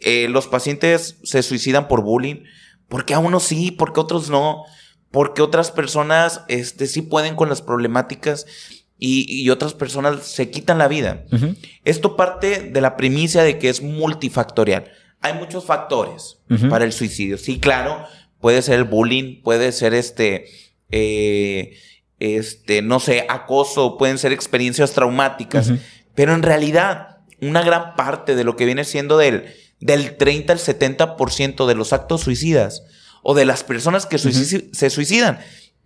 Eh, 0.00 0.28
los 0.28 0.46
pacientes 0.46 1.18
se 1.24 1.42
suicidan 1.42 1.88
por 1.88 2.02
bullying. 2.02 2.44
Porque 2.88 3.14
a 3.14 3.18
unos 3.18 3.42
sí, 3.42 3.72
porque 3.72 3.98
a 3.98 4.04
otros 4.04 4.30
no. 4.30 4.62
Porque 5.10 5.42
otras 5.42 5.70
personas 5.72 6.42
este, 6.48 6.86
sí 6.86 7.02
pueden 7.02 7.34
con 7.34 7.48
las 7.48 7.62
problemáticas 7.62 8.46
y, 8.98 9.48
otras 9.50 9.74
personas 9.74 10.24
se 10.26 10.50
quitan 10.50 10.78
la 10.78 10.88
vida. 10.88 11.24
Esto 11.84 12.16
parte 12.16 12.60
de 12.60 12.80
la 12.80 12.96
primicia 12.96 13.42
de 13.42 13.58
que 13.58 13.68
es 13.68 13.80
multifactorial. 13.80 14.90
Hay 15.20 15.34
muchos 15.34 15.64
factores 15.64 16.38
para 16.68 16.84
el 16.84 16.92
suicidio. 16.92 17.38
Sí, 17.38 17.60
claro, 17.60 18.04
puede 18.40 18.62
ser 18.62 18.78
el 18.78 18.84
bullying, 18.84 19.42
puede 19.42 19.72
ser 19.72 19.94
este, 19.94 20.46
eh, 20.90 21.76
este, 22.18 22.82
no 22.82 22.98
sé, 22.98 23.24
acoso, 23.28 23.98
pueden 23.98 24.18
ser 24.18 24.32
experiencias 24.32 24.92
traumáticas, 24.92 25.72
pero 26.14 26.34
en 26.34 26.42
realidad 26.42 27.18
una 27.40 27.62
gran 27.62 27.94
parte 27.94 28.34
de 28.34 28.42
lo 28.42 28.56
que 28.56 28.64
viene 28.64 28.84
siendo 28.84 29.16
del, 29.16 29.54
del 29.80 30.16
30 30.16 30.52
al 30.52 30.58
70% 30.58 31.66
de 31.66 31.74
los 31.76 31.92
actos 31.92 32.22
suicidas 32.22 32.82
o 33.22 33.34
de 33.34 33.44
las 33.44 33.62
personas 33.62 34.06
que 34.06 34.18
se 34.18 34.90
suicidan 34.90 35.38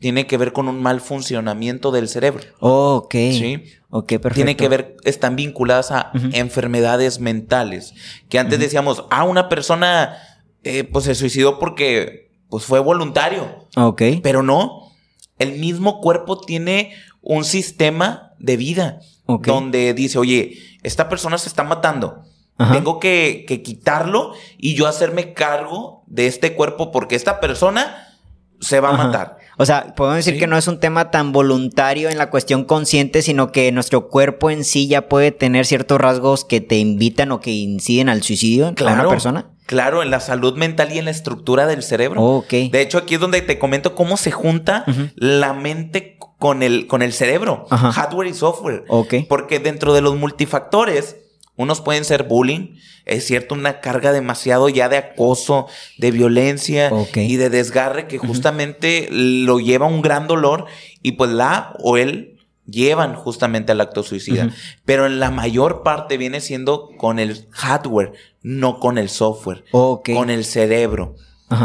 tiene 0.03 0.27
que 0.27 0.37
ver 0.37 0.53
con 0.53 0.69
un 0.69 0.83
mal 0.83 1.01
funcionamiento 1.01 1.93
del 1.93 2.09
cerebro. 2.09 2.43
Oh, 2.59 2.97
ok. 3.05 3.13
Sí. 3.13 3.63
Ok, 3.89 4.09
perfecto. 4.09 4.35
Tiene 4.35 4.57
que 4.57 4.69
ver, 4.69 4.97
están 5.05 5.37
vinculadas 5.37 5.93
a 5.93 6.11
enfermedades 6.33 7.21
mentales. 7.21 7.95
Que 8.29 8.41
antes 8.41 8.59
decíamos, 8.59 9.05
ah, 9.11 9.23
una 9.23 9.49
persona 9.49 10.19
eh, 10.65 10.83
pues 10.83 11.05
se 11.05 11.15
suicidó 11.15 11.61
porque 11.61 12.33
pues 12.51 12.65
fue 12.65 12.81
voluntario. 12.81 13.69
Ok. 13.77 14.03
Pero 14.23 14.43
no. 14.43 14.91
El 15.39 15.59
mismo 15.59 16.01
cuerpo 16.01 16.41
tiene 16.41 16.93
un 17.21 17.45
sistema 17.45 18.33
de 18.39 18.57
vida 18.57 19.01
donde 19.27 19.95
dice, 19.95 20.19
oye, 20.19 20.59
esta 20.83 21.09
persona 21.09 21.39
se 21.39 21.49
está 21.49 21.63
matando. 21.63 22.25
Tengo 22.73 23.01
que, 23.01 23.45
que 23.49 23.61
quitarlo 23.63 24.35
y 24.57 24.75
yo 24.75 24.87
hacerme 24.87 25.33
cargo 25.33 26.05
de 26.07 26.27
este 26.29 26.55
cuerpo 26.55 26.93
porque 26.93 27.17
esta 27.17 27.41
persona 27.41 28.17
se 28.61 28.79
va 28.79 28.91
a 28.91 28.97
matar. 28.97 29.39
O 29.59 29.67
sea, 29.67 29.95
podemos 29.95 30.25
decir 30.25 30.39
que 30.39 30.47
no 30.47 30.57
es 30.57 30.67
un 30.67 30.81
tema 30.81 31.11
tan 31.11 31.33
voluntario 31.33 32.09
en 32.09 32.19
la 32.19 32.31
cuestión 32.31 32.65
consciente, 32.65 33.23
sino 33.23 33.53
que 33.53 33.71
nuestro 33.73 34.09
cuerpo 34.09 34.51
en 34.51 34.65
sí 34.65 34.89
ya 34.89 35.09
puede 35.09 35.31
tener 35.31 35.67
ciertos 35.67 36.01
rasgos 36.01 36.45
que 36.45 36.61
te 36.61 36.79
invitan 36.79 37.33
o 37.33 37.41
que 37.41 37.51
inciden 37.51 38.09
al 38.09 38.23
suicidio 38.23 38.75
claro, 38.75 39.03
una 39.03 39.11
persona. 39.11 39.51
Claro, 39.67 40.03
en 40.03 40.11
la 40.11 40.21
salud 40.21 40.57
mental 40.57 40.93
y 40.93 40.99
en 40.99 41.05
la 41.05 41.11
estructura 41.11 41.67
del 41.67 41.83
cerebro. 41.83 42.23
ok. 42.23 42.51
De 42.71 42.81
hecho, 42.81 42.99
aquí 42.99 43.15
es 43.15 43.21
donde 43.21 43.41
te 43.43 43.59
comento 43.59 43.95
cómo 43.95 44.17
se 44.17 44.31
junta 44.31 44.85
la 45.17 45.53
mente 45.53 46.19
con 46.39 46.63
el, 46.63 46.87
con 46.87 47.03
el 47.03 47.13
cerebro, 47.13 47.67
hardware 47.71 48.29
y 48.29 48.35
software. 48.35 48.85
Ok. 48.89 49.15
Porque 49.29 49.61
dentro 49.61 49.95
de 49.95 50.01
los 50.01 50.17
multifactores, 50.17 51.17
unos 51.63 51.81
pueden 51.81 52.05
ser 52.05 52.25
bullying, 52.25 52.77
es 53.05 53.27
cierto, 53.27 53.55
una 53.55 53.81
carga 53.81 54.13
demasiado 54.13 54.69
ya 54.69 54.89
de 54.89 54.97
acoso, 54.97 55.67
de 55.99 56.11
violencia 56.11 56.91
y 57.15 57.37
de 57.37 57.51
desgarre 57.51 58.07
que 58.07 58.19
justamente 58.19 59.09
lo 59.11 59.59
lleva 59.61 59.87
a 59.87 59.89
un 59.89 60.03
gran 60.03 60.27
dolor 60.27 60.67
y 61.03 61.13
pues 61.13 61.31
la 61.31 61.75
o 61.81 61.97
él 61.97 62.39
llevan 62.67 63.15
justamente 63.15 63.73
al 63.73 63.81
acto 63.81 64.03
suicida. 64.03 64.51
Pero 64.85 65.07
en 65.07 65.21
la 65.21 65.31
mayor 65.31 65.83
parte 65.83 66.17
viene 66.17 66.41
siendo 66.41 66.91
con 66.97 67.19
el 67.19 67.49
hardware, 67.51 68.13
no 68.43 68.79
con 68.79 68.99
el 68.99 69.09
software, 69.09 69.65
con 69.71 70.31
el 70.31 70.45
cerebro. 70.45 71.17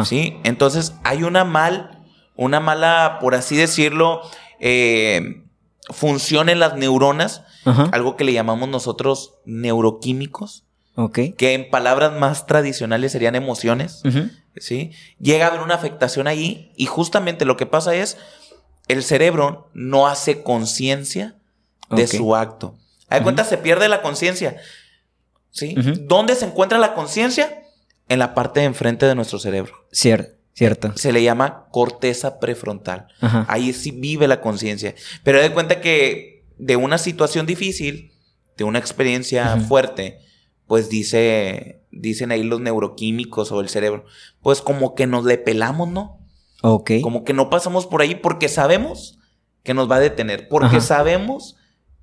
¿Sí? 0.04 0.38
Entonces 0.44 0.96
hay 1.04 1.24
una 1.24 1.46
mal, 1.46 2.04
una 2.36 2.60
mala, 2.60 3.20
por 3.22 3.36
así 3.36 3.56
decirlo, 3.56 4.22
eh, 4.60 5.44
función 5.90 6.50
en 6.50 6.60
las 6.60 6.76
neuronas, 6.76 7.44
algo 7.92 8.16
que 8.16 8.24
le 8.24 8.34
llamamos 8.34 8.70
nosotros 8.70 9.36
neuroquímicos 9.46 10.64
que 11.38 11.54
en 11.54 11.70
palabras 11.70 12.18
más 12.20 12.48
tradicionales 12.48 13.12
serían 13.12 13.36
emociones, 13.36 14.02
¿sí? 14.56 14.92
Llega 15.20 15.46
a 15.46 15.50
haber 15.50 15.62
una 15.62 15.76
afectación 15.76 16.28
ahí 16.28 16.72
y 16.76 16.88
justamente 16.88 17.46
lo 17.46 17.56
que 17.56 17.68
pasa 17.68 17.94
es 17.94 18.18
el 18.88 19.04
cerebro 19.04 19.70
no 19.74 20.08
hace 20.08 20.42
conciencia 20.42 21.36
de 21.90 22.08
su 22.08 22.36
acto. 22.36 22.76
A 23.10 23.22
cuenta 23.22 23.44
se 23.44 23.58
pierde 23.58 23.88
la 23.90 24.02
conciencia, 24.02 24.58
¿sí? 25.52 25.76
¿Dónde 26.02 26.36
se 26.36 26.46
encuentra 26.46 26.80
la 26.80 26.94
conciencia? 26.94 27.64
En 28.10 28.20
la 28.20 28.34
parte 28.34 28.62
de 28.62 28.66
enfrente 28.66 29.06
de 29.06 29.16
nuestro 29.16 29.38
cerebro. 29.38 29.86
Cierto. 29.92 30.37
Cierto. 30.58 30.92
Se 30.96 31.12
le 31.12 31.22
llama 31.22 31.68
corteza 31.70 32.40
prefrontal. 32.40 33.10
Ahí 33.48 33.74
sí 33.74 33.92
vive 33.92 34.28
la 34.28 34.42
conciencia. 34.42 34.96
Pero 35.22 35.40
de 35.40 35.54
cuenta 35.54 35.82
que 35.82 36.46
de 36.58 36.76
una 36.76 36.98
situación 36.98 37.46
difícil, 37.46 38.12
de 38.58 38.64
una 38.64 38.80
experiencia 38.80 39.58
fuerte, 39.58 40.18
pues 40.66 40.90
dice, 40.90 41.84
dicen 41.92 42.32
ahí 42.32 42.42
los 42.42 42.60
neuroquímicos 42.60 43.52
o 43.52 43.62
el 43.62 43.70
cerebro, 43.70 44.06
pues 44.42 44.62
como 44.62 44.96
que 44.96 45.06
nos 45.06 45.26
le 45.26 45.38
pelamos, 45.38 45.90
¿no? 45.90 46.18
Ok. 46.64 46.94
Como 47.04 47.24
que 47.24 47.34
no 47.34 47.52
pasamos 47.52 47.86
por 47.86 48.02
ahí 48.02 48.16
porque 48.16 48.50
sabemos 48.50 49.20
que 49.62 49.76
nos 49.76 49.92
va 49.92 49.98
a 49.98 50.00
detener, 50.00 50.48
porque 50.48 50.82
sabemos 50.82 51.57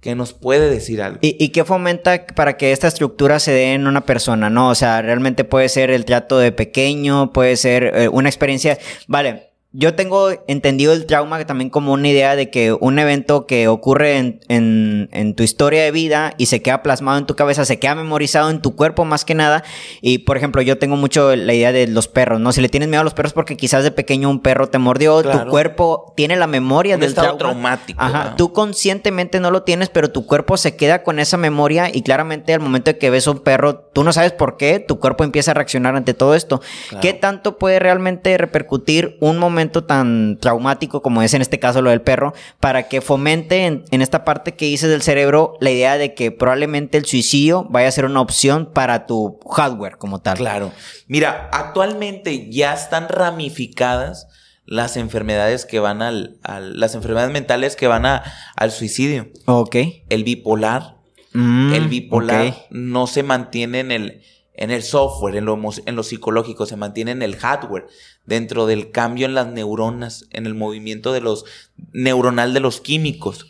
que 0.05 0.15
nos 0.15 0.35
puede 0.35 0.69
decir 0.69 1.01
algo. 1.01 1.19
¿Y, 1.23 1.49
qué 1.49 1.65
fomenta 1.65 2.27
para 2.27 2.59
que 2.59 2.73
esta 2.73 2.89
estructura 2.89 3.41
se 3.41 3.53
dé 3.53 3.73
en 3.73 3.87
una 3.87 4.05
persona, 4.05 4.51
no? 4.51 4.69
O 4.69 4.75
sea, 4.75 5.01
realmente 5.01 5.45
puede 5.45 5.71
ser 5.71 5.91
el 5.91 6.05
trato 6.05 6.39
de 6.39 6.53
pequeño, 6.53 7.33
puede 7.33 7.57
ser 7.57 7.85
eh, 7.85 8.09
una 8.09 8.29
experiencia, 8.29 8.77
vale, 9.07 9.54
yo 9.77 9.97
tengo 9.97 10.31
entendido 10.47 10.93
el 10.93 11.05
trauma 11.05 11.45
también 11.47 11.69
como 11.69 11.93
una 11.93 12.07
idea 12.07 12.37
de 12.37 12.49
que 12.49 12.73
un 12.73 12.97
evento 13.01 13.45
que 13.45 13.67
ocurre 13.67 14.19
en, 14.19 14.41
en, 14.47 15.09
en, 15.11 15.35
tu 15.35 15.43
historia 15.43 15.83
de 15.83 15.91
vida 15.91 16.33
y 16.39 16.47
se 16.47 16.63
queda 16.63 16.81
plasmado 16.85 17.19
en 17.19 17.27
tu 17.27 17.35
cabeza, 17.35 17.65
se 17.65 17.81
queda 17.81 17.97
memorizado 17.97 18.51
en 18.51 18.63
tu 18.63 18.77
cuerpo 18.77 19.05
más 19.05 19.25
que 19.25 19.35
nada. 19.35 19.65
Y 20.01 20.19
por 20.19 20.37
ejemplo, 20.37 20.63
yo 20.63 20.79
tengo 20.79 20.95
mucho 20.95 21.35
la 21.35 21.55
idea 21.55 21.73
de 21.73 21.89
los 21.89 22.07
perros, 22.07 22.39
¿no? 22.41 22.53
Si 22.53 22.61
le 22.61 22.69
tienes 22.69 22.89
miedo 22.89 23.01
a 23.01 23.05
los 23.05 23.15
perros 23.15 23.33
porque 23.33 23.57
quizás 23.57 23.83
de 23.83 23.91
pequeño 23.91 24.31
un 24.31 24.39
perro 24.39 24.69
te 24.69 24.79
mordió, 24.79 25.21
tu 25.25 25.47
cuerpo 25.49 26.13
tiene 26.17 26.37
la 26.37 26.47
memoria 26.47 26.97
del 26.97 27.09
estado 27.09 27.37
traumático. 27.37 28.01
Ajá, 28.01 28.37
tú 28.37 28.53
conscientemente 28.53 29.41
no 29.41 29.51
lo 29.51 29.65
tienes, 29.65 29.89
pero 29.89 30.13
tu 30.13 30.25
cuerpo 30.25 30.57
se 30.57 30.77
queda 30.77 31.03
con 31.03 31.19
esa 31.19 31.37
memoria 31.37 31.91
y 31.93 32.03
claramente 32.03 32.55
al 32.55 32.61
momento 32.61 32.93
de 32.93 32.99
que 32.99 33.11
ves 33.11 33.27
a 33.27 33.33
un 33.33 33.41
perro, 33.41 33.81
tú 33.93 34.05
no 34.05 34.13
sabes 34.13 34.31
por 34.31 34.57
qué, 34.57 34.79
tu 34.79 35.01
cuerpo 35.01 35.25
empieza 35.25 35.51
a 35.51 35.55
reaccionar 35.55 35.97
ante 35.97 36.15
todo 36.15 36.37
esto. 36.37 36.61
¿Qué 37.01 37.13
tanto 37.13 37.59
puede 37.59 37.81
realmente 37.81 38.39
repercutir 38.39 39.17
un 39.19 39.39
momento 39.39 39.64
tan 39.71 40.39
traumático 40.41 41.03
como 41.03 41.23
es 41.23 41.35
en 41.35 41.43
este 41.43 41.59
caso 41.59 41.83
lo 41.83 41.91
del 41.91 42.03
perro, 42.03 42.35
para 42.61 42.89
que 42.89 43.01
fomente 43.01 43.67
en, 43.67 43.85
esta 43.91 44.25
parte 44.25 44.55
que 44.55 44.67
dices 44.67 44.91
del 44.91 45.03
cerebro 45.03 45.57
la 45.61 45.71
idea 45.71 45.99
de 45.99 46.15
que 46.15 46.31
probablemente 46.31 46.99
el 46.99 47.05
suicidio 47.05 47.67
vaya 47.71 47.89
a 47.89 47.93
ser 47.93 48.05
una 48.05 48.21
opción 48.21 48.71
para 48.73 49.07
tu 49.07 49.39
hardware 49.51 49.97
como 49.97 50.21
tal. 50.21 50.37
Claro. 50.37 50.73
Mira, 51.07 51.49
actualmente 51.53 52.51
ya 52.51 52.75
están 52.75 53.09
ramificadas 53.09 54.29
las 54.67 54.97
enfermedades 54.97 55.67
que 55.67 55.79
van 55.79 56.03
al, 56.03 56.39
las 56.43 56.95
enfermedades 56.95 57.33
mentales 57.33 57.77
que 57.77 57.87
van 57.87 58.07
a, 58.07 58.23
al 58.57 58.71
suicidio. 58.71 59.29
Ok. 59.47 59.77
El 60.09 60.25
bipolar. 60.25 60.95
Mm, 61.33 61.73
el 61.75 61.89
bipolar 61.89 62.55
no 62.71 63.07
se 63.09 63.25
mantiene 63.25 63.81
en 63.81 63.91
el, 63.91 64.23
en 64.55 64.71
el 64.71 64.83
software, 64.83 65.37
en 65.37 65.45
lo, 65.45 65.61
en 65.85 65.97
lo 65.97 66.03
psicológico, 66.03 66.65
se 66.65 66.77
mantiene 66.77 67.11
en 67.11 67.23
el 67.23 67.37
hardware, 67.37 67.87
dentro 68.25 68.67
del 68.67 68.91
cambio 68.93 69.27
en 69.27 69.35
las 69.35 69.49
neuronas, 69.49 70.27
en 70.31 70.47
el 70.47 70.55
movimiento 70.55 71.13
de 71.13 71.21
los 71.21 71.45
neuronal 71.93 72.55
de 72.55 72.61
los 72.61 72.81
químicos. 72.81 73.47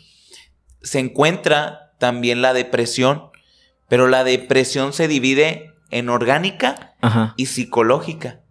Se 0.81 0.99
encuentra 0.99 1.93
también 1.99 2.41
la 2.41 2.53
depresión, 2.53 3.29
Pero 3.87 4.07
la 4.07 4.23
depresión 4.23 4.93
se 4.93 5.07
divide 5.07 5.71
en 5.91 6.09
orgánica 6.09 6.95
y 7.37 7.45
psicológica. 7.45 8.41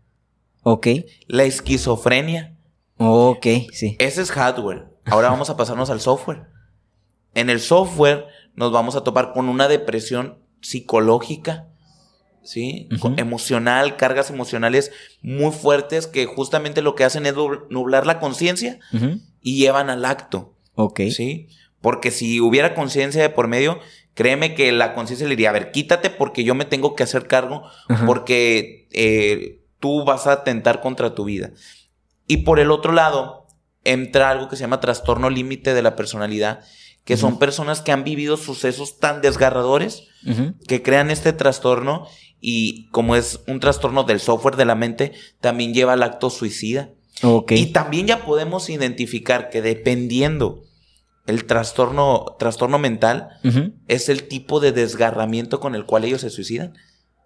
Ok. 0.62 0.86
La 1.26 1.42
esquizofrenia. 1.42 2.56
Ok, 2.98 3.46
sí. 3.72 3.96
Ese 3.98 4.22
es 4.22 4.30
hardware. 4.30 4.86
Ahora 5.06 5.30
vamos 5.30 5.50
a 5.50 5.56
pasarnos 5.56 5.90
al 5.90 6.00
software. 6.00 6.46
En 7.34 7.50
el 7.50 7.58
software 7.60 8.26
nos 8.54 8.70
vamos 8.70 8.94
a 8.94 9.02
topar 9.02 9.32
con 9.32 9.48
una 9.48 9.66
depresión 9.66 10.38
psicológica, 10.60 11.68
¿sí? 12.44 12.88
Emocional, 13.16 13.96
cargas 13.96 14.30
emocionales 14.30 14.92
muy 15.22 15.52
fuertes 15.52 16.06
que 16.06 16.26
justamente 16.26 16.82
lo 16.82 16.94
que 16.94 17.04
hacen 17.04 17.26
es 17.26 17.34
nublar 17.70 18.06
la 18.06 18.20
conciencia 18.20 18.78
y 19.40 19.58
llevan 19.58 19.90
al 19.90 20.04
acto. 20.04 20.54
Ok. 20.74 21.00
¿Sí? 21.10 21.48
Porque 21.80 22.10
si 22.10 22.40
hubiera 22.40 22.74
conciencia 22.74 23.20
de 23.20 23.30
por 23.30 23.48
medio, 23.48 23.78
créeme 24.14 24.54
que 24.54 24.72
la 24.72 24.94
conciencia 24.94 25.26
le 25.26 25.36
diría, 25.36 25.50
a 25.50 25.54
ver, 25.54 25.70
quítate 25.70 26.10
porque 26.10 26.44
yo 26.44 26.54
me 26.54 26.64
tengo 26.64 26.94
que 26.94 27.02
hacer 27.02 27.26
cargo, 27.26 27.64
porque 28.06 28.88
eh, 28.92 29.60
tú 29.80 30.04
vas 30.04 30.26
a 30.26 30.32
atentar 30.32 30.80
contra 30.80 31.14
tu 31.14 31.24
vida. 31.24 31.50
Y 32.26 32.38
por 32.38 32.58
el 32.58 32.70
otro 32.70 32.92
lado, 32.92 33.46
entra 33.84 34.30
algo 34.30 34.48
que 34.48 34.56
se 34.56 34.62
llama 34.62 34.80
trastorno 34.80 35.28
límite 35.28 35.74
de 35.74 35.82
la 35.82 35.94
personalidad, 35.94 36.60
que 37.04 37.18
son 37.18 37.38
personas 37.38 37.82
que 37.82 37.92
han 37.92 38.02
vivido 38.02 38.38
sucesos 38.38 38.98
tan 38.98 39.20
desgarradores 39.20 40.08
que 40.66 40.82
crean 40.82 41.10
este 41.10 41.34
trastorno 41.34 42.06
y 42.46 42.88
como 42.90 43.16
es 43.16 43.40
un 43.46 43.58
trastorno 43.58 44.04
del 44.04 44.20
software 44.20 44.56
de 44.56 44.66
la 44.66 44.74
mente, 44.74 45.12
también 45.40 45.72
lleva 45.72 45.94
al 45.94 46.02
acto 46.02 46.28
suicida. 46.28 46.90
Y 47.48 47.66
también 47.72 48.06
ya 48.06 48.26
podemos 48.26 48.68
identificar 48.68 49.48
que 49.48 49.62
dependiendo 49.62 50.62
el 51.26 51.46
trastorno, 51.46 52.36
trastorno 52.38 52.78
mental, 52.78 53.30
es 53.88 54.10
el 54.10 54.28
tipo 54.28 54.60
de 54.60 54.72
desgarramiento 54.72 55.58
con 55.58 55.74
el 55.74 55.86
cual 55.86 56.04
ellos 56.04 56.20
se 56.20 56.28
suicidan. 56.28 56.74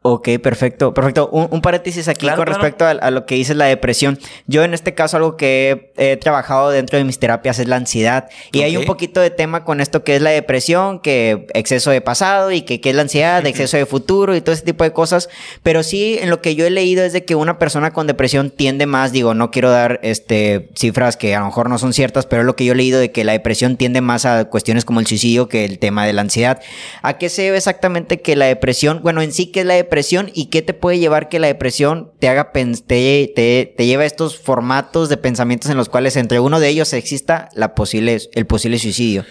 Ok, 0.01 0.29
perfecto, 0.41 0.95
perfecto. 0.95 1.29
Un, 1.29 1.61
paréntesis 1.61 2.07
aquí 2.07 2.29
con 2.31 2.47
respecto 2.47 2.87
a, 2.87 3.11
lo 3.11 3.27
que 3.27 3.35
dices 3.35 3.57
la 3.57 3.65
depresión. 3.65 4.17
Yo 4.47 4.63
en 4.63 4.73
este 4.73 4.95
caso 4.95 5.17
algo 5.17 5.37
que 5.37 5.93
he, 5.97 6.17
trabajado 6.17 6.71
dentro 6.71 6.99
de 6.99 7.05
mis 7.05 7.19
terapias 7.19 7.59
es 7.59 7.67
la 7.67 7.77
ansiedad. 7.77 8.29
Y 8.53 8.63
hay 8.63 8.77
un 8.77 8.85
poquito 8.85 9.21
de 9.21 9.31
tema 9.31 9.65
con 9.65 9.81
esto 9.81 10.05
que 10.05 10.15
es 10.15 10.23
la 10.23 10.31
depresión, 10.31 11.01
que 11.01 11.49
exceso 11.53 11.91
de 11.91 12.01
pasado 12.01 12.53
y 12.53 12.63
que, 12.63 12.81
es 12.83 12.95
la 12.95 13.03
ansiedad, 13.03 13.45
exceso 13.45 13.77
de 13.77 13.87
futuro 13.87 14.37
y 14.37 14.41
todo 14.41 14.53
ese 14.53 14.63
tipo 14.63 14.85
de 14.85 14.93
cosas. 14.93 15.29
Pero 15.65 15.83
sí, 15.83 16.17
en 16.21 16.31
lo 16.31 16.41
que 16.41 16.55
yo 16.55 16.65
he 16.65 16.71
leído 16.71 17.05
es 17.05 17.13
de 17.13 17.25
que 17.25 17.35
una 17.35 17.59
persona 17.59 17.91
con 17.91 18.07
depresión 18.07 18.51
tiende 18.51 18.87
más, 18.87 19.11
digo, 19.11 19.35
no 19.35 19.51
quiero 19.51 19.71
dar 19.71 19.99
este, 20.05 20.69
cifras 20.77 21.17
que 21.17 21.35
a 21.35 21.41
lo 21.41 21.47
mejor 21.47 21.69
no 21.69 21.77
son 21.77 21.93
ciertas, 21.93 22.25
pero 22.25 22.43
es 22.43 22.47
lo 22.47 22.55
que 22.55 22.65
yo 22.65 22.73
he 22.73 22.77
leído 22.77 23.01
de 23.01 23.11
que 23.11 23.25
la 23.25 23.33
depresión 23.33 23.77
tiende 23.77 24.01
más 24.01 24.27
a 24.27 24.45
cuestiones 24.45 24.85
como 24.85 25.01
el 25.01 25.09
suicidio 25.09 25.49
que 25.49 25.65
el 25.65 25.81
tema 25.81 26.07
de 26.07 26.13
la 26.13 26.21
ansiedad. 26.21 26.63
¿A 27.03 27.19
qué 27.19 27.29
se 27.29 27.43
debe 27.43 27.57
exactamente 27.57 28.21
que 28.21 28.37
la 28.37 28.47
depresión, 28.47 29.01
bueno, 29.03 29.23
en 29.23 29.33
sí, 29.33 29.47
¿qué 29.47 29.61
es 29.61 29.67
la 29.67 29.75
depresión? 29.75 29.88
Depresión 29.89 30.31
y 30.35 30.47
qué 30.47 30.61
te 30.61 30.75
puede 30.75 30.99
llevar 30.99 31.31
que 31.31 31.39
la 31.39 31.47
depresión 31.47 32.13
te 32.19 32.29
haga 32.29 32.53
te, 32.53 33.33
te, 33.35 33.75
te 33.77 33.87
lleva 33.87 34.03
a 34.03 34.07
estos 34.07 34.39
formatos 34.39 35.09
de 35.09 35.17
pensamientos 35.17 35.71
en 35.71 35.79
los 35.79 35.89
cuales 35.89 36.17
entre 36.17 36.41
uno 36.41 36.61
de 36.61 36.69
ellos 36.69 36.93
exista 36.93 37.49
la 37.55 37.75
posible, 37.75 38.19
el 38.33 38.47
posible 38.47 38.79
suicidio. 38.79 39.25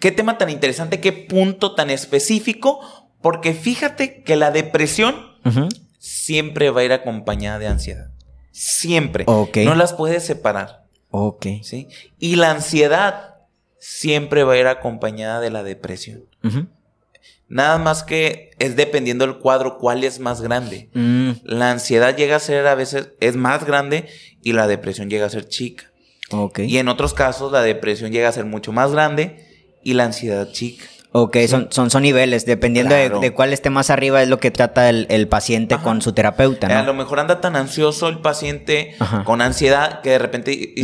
Qué 0.00 0.10
tema 0.10 0.38
tan 0.38 0.48
interesante, 0.48 1.00
qué 1.00 1.12
punto 1.12 1.74
tan 1.74 1.90
específico, 1.90 2.80
porque 3.20 3.52
fíjate 3.52 4.22
que 4.22 4.36
la 4.36 4.50
depresión 4.50 5.14
siempre 5.98 6.70
va 6.70 6.80
a 6.80 6.84
ir 6.84 6.92
acompañada 6.92 7.58
de 7.58 7.66
ansiedad. 7.66 8.10
Siempre. 8.50 9.24
No 9.26 9.74
las 9.74 9.92
puedes 9.92 10.24
separar. 10.24 10.84
Ok. 11.10 11.46
¿sí? 11.62 11.88
Y 12.18 12.36
la 12.36 12.50
ansiedad 12.50 13.36
siempre 13.78 14.44
va 14.44 14.54
a 14.54 14.58
ir 14.58 14.66
acompañada 14.66 15.40
de 15.40 15.50
la 15.50 15.62
depresión. 15.62 16.24
Nada 17.48 17.78
más 17.78 18.02
que 18.02 18.50
es 18.58 18.76
dependiendo 18.76 19.26
del 19.26 19.38
cuadro 19.38 19.78
cuál 19.78 20.04
es 20.04 20.20
más 20.20 20.42
grande. 20.42 20.90
Mm. 20.92 21.30
La 21.44 21.70
ansiedad 21.70 22.14
llega 22.16 22.36
a 22.36 22.40
ser 22.40 22.66
a 22.66 22.74
veces 22.74 23.10
es 23.20 23.36
más 23.36 23.64
grande 23.64 24.06
y 24.42 24.52
la 24.52 24.66
depresión 24.66 25.08
llega 25.08 25.26
a 25.26 25.30
ser 25.30 25.48
chica. 25.48 25.90
Okay. 26.30 26.70
Y 26.70 26.76
en 26.76 26.88
otros 26.88 27.14
casos 27.14 27.50
la 27.50 27.62
depresión 27.62 28.12
llega 28.12 28.28
a 28.28 28.32
ser 28.32 28.44
mucho 28.44 28.72
más 28.72 28.92
grande 28.92 29.46
y 29.82 29.94
la 29.94 30.04
ansiedad 30.04 30.52
chica. 30.52 30.84
Ok, 31.10 31.38
son, 31.48 31.68
son, 31.70 31.90
son 31.90 32.02
niveles, 32.02 32.44
dependiendo 32.44 32.94
de, 32.94 33.32
cuál 33.32 33.54
esté 33.54 33.70
más 33.70 33.88
arriba 33.88 34.22
es 34.22 34.28
lo 34.28 34.38
que 34.38 34.50
trata 34.50 34.90
el, 34.90 35.28
paciente 35.28 35.78
con 35.78 36.02
su 36.02 36.12
terapeuta, 36.12 36.68
¿no? 36.68 36.78
A 36.78 36.82
lo 36.82 36.92
mejor 36.92 37.18
anda 37.18 37.40
tan 37.40 37.56
ansioso 37.56 38.08
el 38.08 38.18
paciente 38.18 38.94
con 39.24 39.40
ansiedad 39.40 40.02
que 40.02 40.10
de 40.10 40.18
repente 40.18 40.74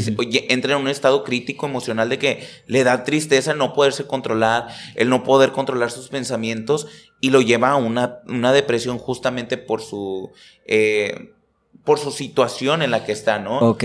entra 0.48 0.76
en 0.76 0.80
un 0.80 0.88
estado 0.88 1.24
crítico 1.24 1.66
emocional 1.66 2.08
de 2.08 2.18
que 2.18 2.46
le 2.66 2.84
da 2.84 3.04
tristeza 3.04 3.52
el 3.52 3.58
no 3.58 3.74
poderse 3.74 4.06
controlar, 4.06 4.68
el 4.94 5.10
no 5.10 5.24
poder 5.24 5.52
controlar 5.52 5.90
sus 5.90 6.08
pensamientos 6.08 6.86
y 7.20 7.28
lo 7.28 7.42
lleva 7.42 7.70
a 7.70 7.76
una, 7.76 8.20
una 8.26 8.52
depresión 8.52 8.96
justamente 8.96 9.58
por 9.58 9.82
su, 9.82 10.32
eh, 10.66 11.34
por 11.84 11.98
su 11.98 12.10
situación 12.12 12.80
en 12.80 12.90
la 12.90 13.04
que 13.04 13.12
está, 13.12 13.40
¿no? 13.40 13.58
Ok. 13.58 13.84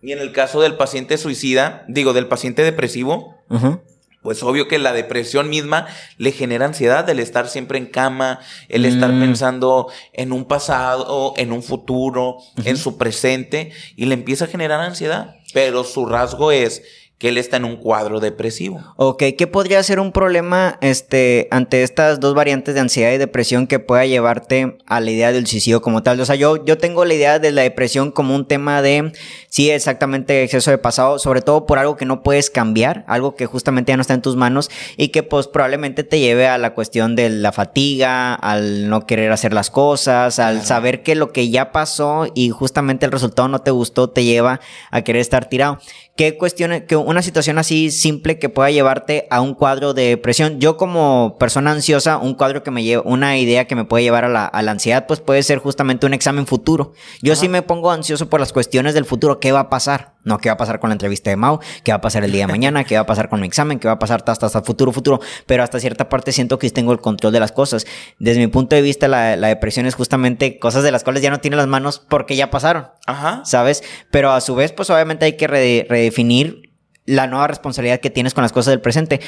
Y 0.00 0.12
en 0.12 0.20
el 0.20 0.30
caso 0.30 0.60
del 0.60 0.76
paciente 0.76 1.18
suicida, 1.18 1.84
digo, 1.88 2.12
del 2.12 2.28
paciente 2.28 2.62
depresivo, 2.62 3.34
Ajá 3.48 3.80
pues 4.24 4.42
obvio 4.42 4.68
que 4.68 4.78
la 4.78 4.94
depresión 4.94 5.50
misma 5.50 5.86
le 6.16 6.32
genera 6.32 6.64
ansiedad, 6.64 7.08
el 7.10 7.20
estar 7.20 7.46
siempre 7.46 7.76
en 7.76 7.84
cama, 7.84 8.40
el 8.70 8.86
estar 8.86 9.12
mm. 9.12 9.20
pensando 9.20 9.88
en 10.14 10.32
un 10.32 10.46
pasado, 10.46 11.34
en 11.36 11.52
un 11.52 11.62
futuro, 11.62 12.38
en 12.64 12.78
su 12.78 12.96
presente, 12.96 13.72
y 13.96 14.06
le 14.06 14.14
empieza 14.14 14.46
a 14.46 14.48
generar 14.48 14.80
ansiedad. 14.80 15.36
Pero 15.52 15.84
su 15.84 16.06
rasgo 16.06 16.52
es 16.52 16.82
que 17.18 17.28
él 17.28 17.38
está 17.38 17.58
en 17.58 17.64
un 17.64 17.76
cuadro 17.76 18.18
depresivo. 18.20 18.82
Ok, 18.96 19.22
¿qué 19.38 19.46
podría 19.46 19.82
ser 19.82 20.00
un 20.00 20.12
problema 20.12 20.78
este, 20.80 21.48
ante 21.50 21.82
estas 21.82 22.18
dos 22.18 22.34
variantes 22.34 22.74
de 22.74 22.80
ansiedad 22.80 23.12
y 23.12 23.18
depresión 23.18 23.66
que 23.66 23.78
pueda 23.78 24.04
llevarte 24.04 24.78
a 24.86 25.00
la 25.00 25.10
idea 25.10 25.32
del 25.32 25.46
suicidio 25.46 25.80
como 25.80 26.02
tal? 26.02 26.20
O 26.20 26.24
sea, 26.24 26.34
yo, 26.34 26.64
yo 26.64 26.76
tengo 26.76 27.04
la 27.04 27.14
idea 27.14 27.38
de 27.38 27.52
la 27.52 27.62
depresión 27.62 28.10
como 28.10 28.34
un 28.34 28.46
tema 28.46 28.82
de, 28.82 29.12
sí, 29.48 29.70
exactamente 29.70 30.42
exceso 30.42 30.70
de 30.70 30.78
pasado, 30.78 31.18
sobre 31.18 31.40
todo 31.40 31.66
por 31.66 31.78
algo 31.78 31.96
que 31.96 32.04
no 32.04 32.22
puedes 32.22 32.50
cambiar, 32.50 33.04
algo 33.06 33.36
que 33.36 33.46
justamente 33.46 33.92
ya 33.92 33.96
no 33.96 34.02
está 34.02 34.14
en 34.14 34.22
tus 34.22 34.36
manos 34.36 34.70
y 34.96 35.08
que 35.08 35.22
pues 35.22 35.46
probablemente 35.46 36.02
te 36.02 36.18
lleve 36.18 36.48
a 36.48 36.58
la 36.58 36.74
cuestión 36.74 37.14
de 37.14 37.30
la 37.30 37.52
fatiga, 37.52 38.34
al 38.34 38.88
no 38.88 39.06
querer 39.06 39.30
hacer 39.30 39.54
las 39.54 39.70
cosas, 39.70 40.38
al 40.40 40.64
saber 40.64 41.02
que 41.02 41.14
lo 41.14 41.32
que 41.32 41.48
ya 41.48 41.70
pasó 41.70 42.26
y 42.34 42.50
justamente 42.50 43.06
el 43.06 43.12
resultado 43.12 43.48
no 43.48 43.60
te 43.60 43.70
gustó 43.70 44.10
te 44.10 44.24
lleva 44.24 44.60
a 44.90 45.02
querer 45.02 45.20
estar 45.20 45.48
tirado. 45.48 45.78
¿Qué 46.16 46.36
cuestiones, 46.36 46.84
que 46.84 46.94
una 46.94 47.13
situación 47.22 47.58
así 47.58 47.90
simple 47.90 48.38
que 48.38 48.48
pueda 48.48 48.70
llevarte 48.70 49.26
a 49.30 49.40
un 49.40 49.54
cuadro 49.54 49.94
de 49.94 50.08
depresión? 50.08 50.60
Yo 50.60 50.76
como 50.76 51.36
persona 51.38 51.72
ansiosa, 51.72 52.18
un 52.18 52.34
cuadro 52.34 52.62
que 52.62 52.70
me 52.70 52.82
lleva, 52.82 53.02
una 53.04 53.38
idea 53.38 53.66
que 53.66 53.74
me 53.74 53.84
puede 53.84 54.04
llevar 54.04 54.24
a 54.24 54.28
la, 54.28 54.70
ansiedad, 54.70 55.06
pues 55.06 55.20
puede 55.20 55.42
ser 55.42 55.58
justamente 55.58 56.06
un 56.06 56.14
examen 56.14 56.46
futuro. 56.46 56.92
Yo 57.22 57.36
sí 57.36 57.48
me 57.48 57.62
pongo 57.62 57.90
ansioso 57.90 58.28
por 58.28 58.40
las 58.40 58.52
cuestiones 58.52 58.94
del 58.94 59.04
futuro. 59.04 59.40
¿Qué 59.40 59.52
va 59.52 59.60
a 59.60 59.70
pasar? 59.70 60.14
No, 60.24 60.38
¿qué 60.38 60.48
va 60.48 60.54
a 60.54 60.56
pasar 60.56 60.80
con 60.80 60.88
la 60.88 60.94
entrevista 60.94 61.30
de 61.30 61.36
Mau? 61.36 61.60
¿Qué 61.82 61.92
va 61.92 61.96
a 61.96 62.00
pasar 62.00 62.24
el 62.24 62.32
día 62.32 62.46
de 62.46 62.52
mañana? 62.52 62.84
¿Qué 62.84 62.94
va 62.94 63.02
a 63.02 63.06
pasar 63.06 63.28
con 63.28 63.40
mi 63.40 63.46
examen? 63.46 63.78
¿Qué 63.78 63.88
va 63.88 63.94
a 63.94 63.98
pasar 63.98 64.24
hasta, 64.26 64.46
hasta 64.46 64.62
futuro, 64.62 64.90
futuro? 64.90 65.20
Pero 65.46 65.62
hasta 65.62 65.78
cierta 65.78 66.08
parte 66.08 66.32
siento 66.32 66.58
que 66.58 66.70
tengo 66.70 66.92
el 66.92 67.00
control 67.00 67.32
de 67.32 67.40
las 67.40 67.52
cosas. 67.52 67.86
Desde 68.18 68.40
mi 68.40 68.46
punto 68.46 68.74
de 68.74 68.82
vista, 68.82 69.06
la, 69.06 69.36
la 69.36 69.48
depresión 69.48 69.86
es 69.86 69.94
justamente 69.94 70.58
cosas 70.58 70.82
de 70.82 70.92
las 70.92 71.04
cuales 71.04 71.22
ya 71.22 71.30
no 71.30 71.40
tiene 71.40 71.56
las 71.56 71.66
manos 71.66 72.02
porque 72.08 72.36
ya 72.36 72.50
pasaron. 72.50 72.88
Ajá. 73.06 73.42
¿Sabes? 73.44 73.82
Pero 74.10 74.32
a 74.32 74.40
su 74.40 74.54
vez, 74.54 74.72
pues 74.72 74.88
obviamente 74.90 75.26
hay 75.26 75.36
que 75.36 75.46
redefinir 75.46 76.63
la 77.06 77.26
nueva 77.26 77.46
responsabilidad 77.46 78.00
que 78.00 78.10
tienes 78.10 78.34
con 78.34 78.42
las 78.42 78.52
cosas 78.52 78.72
del 78.72 78.80
presente. 78.80 79.20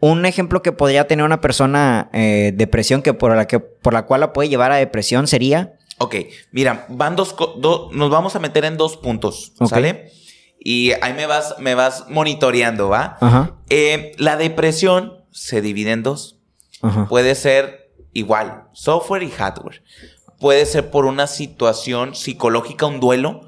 Un 0.00 0.24
ejemplo 0.24 0.62
que 0.62 0.72
podría 0.72 1.06
tener 1.06 1.24
una 1.24 1.40
persona 1.40 2.08
eh, 2.12 2.52
depresión 2.54 3.02
que 3.02 3.12
por 3.12 3.36
la 3.36 3.46
que 3.46 3.60
por 3.60 3.92
la 3.92 4.06
cual 4.06 4.20
la 4.20 4.32
puede 4.32 4.48
llevar 4.48 4.72
a 4.72 4.76
depresión 4.76 5.26
sería. 5.26 5.74
Ok, 5.98 6.16
mira, 6.52 6.86
van 6.88 7.14
dos, 7.14 7.36
nos 7.92 8.10
vamos 8.10 8.34
a 8.34 8.38
meter 8.38 8.64
en 8.64 8.78
dos 8.78 8.96
puntos, 8.96 9.52
¿sale? 9.68 10.10
Y 10.58 10.92
ahí 11.02 11.12
me 11.12 11.26
vas, 11.26 11.56
me 11.58 11.74
vas 11.74 12.06
monitoreando, 12.08 12.88
¿va? 12.88 13.18
Ajá. 13.20 13.56
Eh, 13.68 14.12
la 14.16 14.36
depresión 14.36 15.24
se 15.30 15.60
divide 15.60 15.92
en 15.92 16.02
dos. 16.02 16.38
Ajá. 16.80 17.06
Puede 17.06 17.34
ser 17.34 17.92
igual, 18.14 18.64
software 18.72 19.22
y 19.22 19.30
hardware. 19.30 19.82
Puede 20.38 20.64
ser 20.64 20.90
por 20.90 21.04
una 21.04 21.26
situación 21.26 22.14
psicológica, 22.14 22.86
un 22.86 23.00
duelo. 23.00 23.42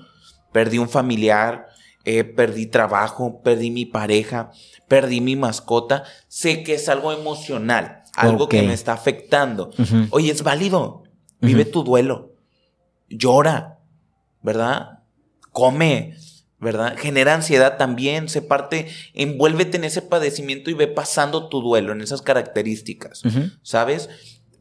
Perdí 0.52 0.76
un 0.76 0.90
familiar, 0.90 1.68
eh, 2.04 2.24
perdí 2.24 2.66
trabajo, 2.66 3.40
perdí 3.42 3.70
mi 3.70 3.86
pareja, 3.86 4.50
perdí 4.88 5.20
mi 5.20 5.36
mascota. 5.36 6.04
Sé 6.28 6.62
que 6.62 6.74
es 6.74 6.88
algo 6.88 7.12
emocional, 7.12 8.02
algo 8.14 8.48
que 8.48 8.62
me 8.62 8.74
está 8.74 8.92
afectando. 8.92 9.70
Oye, 10.10 10.30
es 10.30 10.42
válido. 10.42 11.04
Vive 11.40 11.64
tu 11.64 11.82
duelo. 11.82 12.34
Llora, 13.08 13.80
¿verdad? 14.42 15.00
Come, 15.50 16.16
¿verdad? 16.58 16.96
Genera 16.96 17.34
ansiedad 17.34 17.76
también, 17.76 18.28
se 18.28 18.40
parte, 18.40 18.86
envuélvete 19.14 19.76
en 19.76 19.84
ese 19.84 20.00
padecimiento 20.00 20.70
y 20.70 20.74
ve 20.74 20.86
pasando 20.86 21.48
tu 21.48 21.60
duelo, 21.60 21.92
en 21.92 22.00
esas 22.00 22.22
características, 22.22 23.22
¿sabes? 23.62 24.08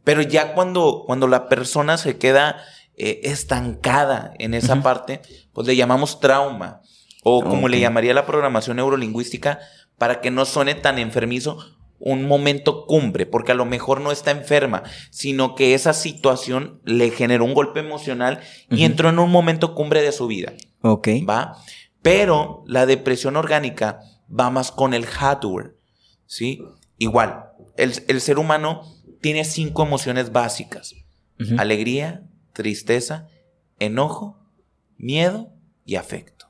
Pero 0.03 0.23
ya 0.23 0.55
cuando, 0.55 1.03
cuando 1.05 1.27
la 1.27 1.47
persona 1.47 1.97
se 1.99 2.17
queda 2.17 2.57
eh, 2.95 3.21
estancada 3.23 4.33
en 4.39 4.55
esa 4.55 4.81
parte, 4.81 5.21
pues 5.53 5.67
le 5.67 5.75
llamamos 5.75 6.19
trauma. 6.19 6.81
O 7.23 7.43
como 7.43 7.67
le 7.67 7.79
llamaría 7.79 8.13
la 8.13 8.25
programación 8.25 8.77
neurolingüística, 8.77 9.59
para 9.97 10.21
que 10.21 10.31
no 10.31 10.45
suene 10.45 10.73
tan 10.75 10.97
enfermizo, 10.97 11.59
un 11.99 12.27
momento 12.27 12.87
cumbre, 12.87 13.27
porque 13.27 13.51
a 13.51 13.55
lo 13.55 13.65
mejor 13.65 14.01
no 14.01 14.11
está 14.11 14.31
enferma, 14.31 14.81
sino 15.11 15.53
que 15.53 15.75
esa 15.75 15.93
situación 15.93 16.81
le 16.83 17.11
generó 17.11 17.45
un 17.45 17.53
golpe 17.53 17.79
emocional 17.79 18.39
y 18.71 18.85
entró 18.85 19.09
en 19.09 19.19
un 19.19 19.29
momento 19.29 19.75
cumbre 19.75 20.01
de 20.01 20.11
su 20.11 20.25
vida. 20.25 20.53
Ok. 20.81 21.09
¿Va? 21.29 21.57
Pero 22.01 22.63
la 22.65 22.87
depresión 22.87 23.35
orgánica 23.35 23.99
va 24.27 24.49
más 24.49 24.71
con 24.71 24.95
el 24.95 25.05
hardware, 25.05 25.75
¿sí? 26.25 26.63
Igual, 26.97 27.45
el, 27.77 28.21
ser 28.21 28.39
humano 28.39 28.81
tiene 29.21 29.45
cinco 29.45 29.83
emociones 29.83 30.31
básicas. 30.31 30.95
Alegría, 31.57 32.23
tristeza, 32.53 33.27
enojo, 33.79 34.37
miedo 34.97 35.49
y 35.85 35.95
afecto. 35.95 36.40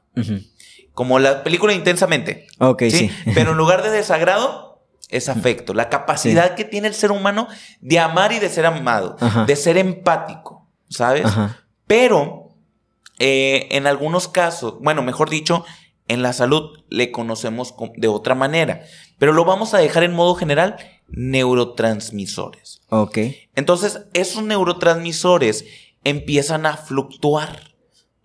Como 0.93 1.19
la 1.19 1.43
película 1.43 1.73
Intensamente. 1.73 2.47
Ok, 2.59 2.83
sí. 2.89 3.11
Pero 3.33 3.51
en 3.51 3.57
lugar 3.57 3.83
de 3.83 3.89
desagrado, 3.89 4.71
es 5.11 5.29
afecto. 5.29 5.73
La 5.73 5.89
capacidad 5.89 6.55
que 6.55 6.63
tiene 6.63 6.87
el 6.87 6.93
ser 6.93 7.11
humano 7.11 7.47
de 7.81 7.99
amar 7.99 8.31
y 8.31 8.39
de 8.39 8.49
ser 8.49 8.65
amado, 8.65 9.17
de 9.45 9.55
ser 9.55 9.77
empático, 9.77 10.67
¿sabes? 10.89 11.27
Pero 11.85 12.55
eh, 13.19 13.67
en 13.71 13.87
algunos 13.87 14.27
casos, 14.27 14.75
bueno, 14.81 15.03
mejor 15.03 15.29
dicho, 15.29 15.65
en 16.07 16.23
la 16.23 16.33
salud 16.33 16.83
le 16.89 17.11
conocemos 17.11 17.75
de 17.95 18.07
otra 18.07 18.35
manera, 18.35 18.83
pero 19.19 19.33
lo 19.33 19.45
vamos 19.45 19.73
a 19.73 19.77
dejar 19.77 20.03
en 20.03 20.13
modo 20.13 20.35
general 20.35 20.77
neurotransmisores. 21.09 22.81
Ok. 22.89 23.17
Entonces, 23.55 24.01
esos 24.13 24.43
neurotransmisores 24.43 25.65
empiezan 26.03 26.65
a 26.65 26.77
fluctuar. 26.77 27.70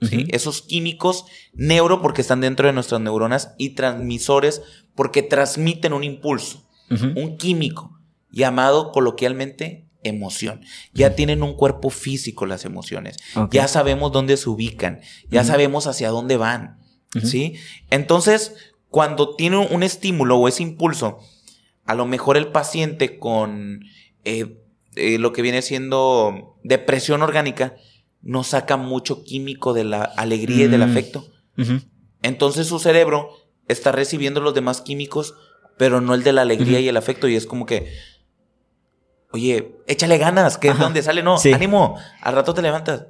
Esos 0.01 0.63
químicos 0.63 1.25
neuro 1.55 2.03
porque 2.03 2.21
están 2.21 2.41
dentro 2.41 2.67
de 2.67 2.75
nuestras 2.75 3.01
neuronas 3.01 3.55
y 3.57 3.71
transmisores 3.71 4.63
porque 4.95 5.23
transmiten 5.23 5.93
un 5.93 6.05
impulso, 6.05 6.67
un 6.91 7.37
químico 7.39 7.99
llamado 8.31 8.93
coloquialmente 8.93 9.87
emoción. 10.03 10.61
Ya 10.93 11.15
tienen 11.15 11.43
un 11.43 11.55
cuerpo 11.55 11.91
físico 11.91 12.47
las 12.47 12.65
emociones. 12.65 13.17
Ya 13.51 13.69
sabemos 13.69 14.13
dónde 14.13 14.37
se 14.37 14.49
ubican, 14.49 15.01
ya 15.31 15.45
sabemos 15.45 15.87
hacia 15.87 16.11
dónde 16.11 16.37
van. 16.37 16.79
¿Sí? 17.23 17.55
Entonces, 17.91 18.55
cuando 18.91 19.35
tiene 19.37 19.57
un 19.57 19.83
estímulo 19.83 20.37
o 20.37 20.49
ese 20.49 20.63
impulso, 20.63 21.19
a 21.87 21.95
lo 21.95 22.05
mejor 22.05 22.37
el 22.37 22.49
paciente 22.49 23.19
con 23.19 23.85
eh, 24.25 24.59
eh, 24.97 25.19
lo 25.19 25.33
que 25.33 25.43
viene 25.43 25.63
siendo 25.63 26.59
depresión 26.63 27.23
orgánica, 27.23 27.77
no 28.27 28.43
saca 28.43 28.77
mucho 28.77 29.23
químico 29.23 29.73
de 29.73 29.85
la 29.85 30.03
alegría 30.03 30.65
y 30.65 30.69
del 30.69 30.81
mm. 30.81 30.91
afecto. 30.91 31.27
Entonces 32.23 32.67
su 32.67 32.81
cerebro 32.81 33.31
está 33.69 33.93
recibiendo 33.93 34.41
los 34.41 34.53
demás 34.53 34.81
químicos, 34.81 35.35
pero 35.79 36.01
no 36.01 36.13
el 36.15 36.25
de 36.25 36.33
la 36.33 36.43
alegría 36.43 36.81
y 36.81 36.89
el 36.89 36.97
afecto. 36.97 37.29
Y 37.29 37.37
es 37.37 37.47
como 37.47 37.67
que, 37.67 37.93
oye, 39.33 39.77
échale 39.87 40.19
ganas, 40.19 40.59
que 40.59 40.69
es 40.69 40.79
donde 40.79 41.03
sale, 41.05 41.23
no, 41.23 41.37
ánimo, 41.55 41.97
al 42.21 42.35
rato 42.35 42.53
te 42.53 42.63
levantas. 42.63 43.07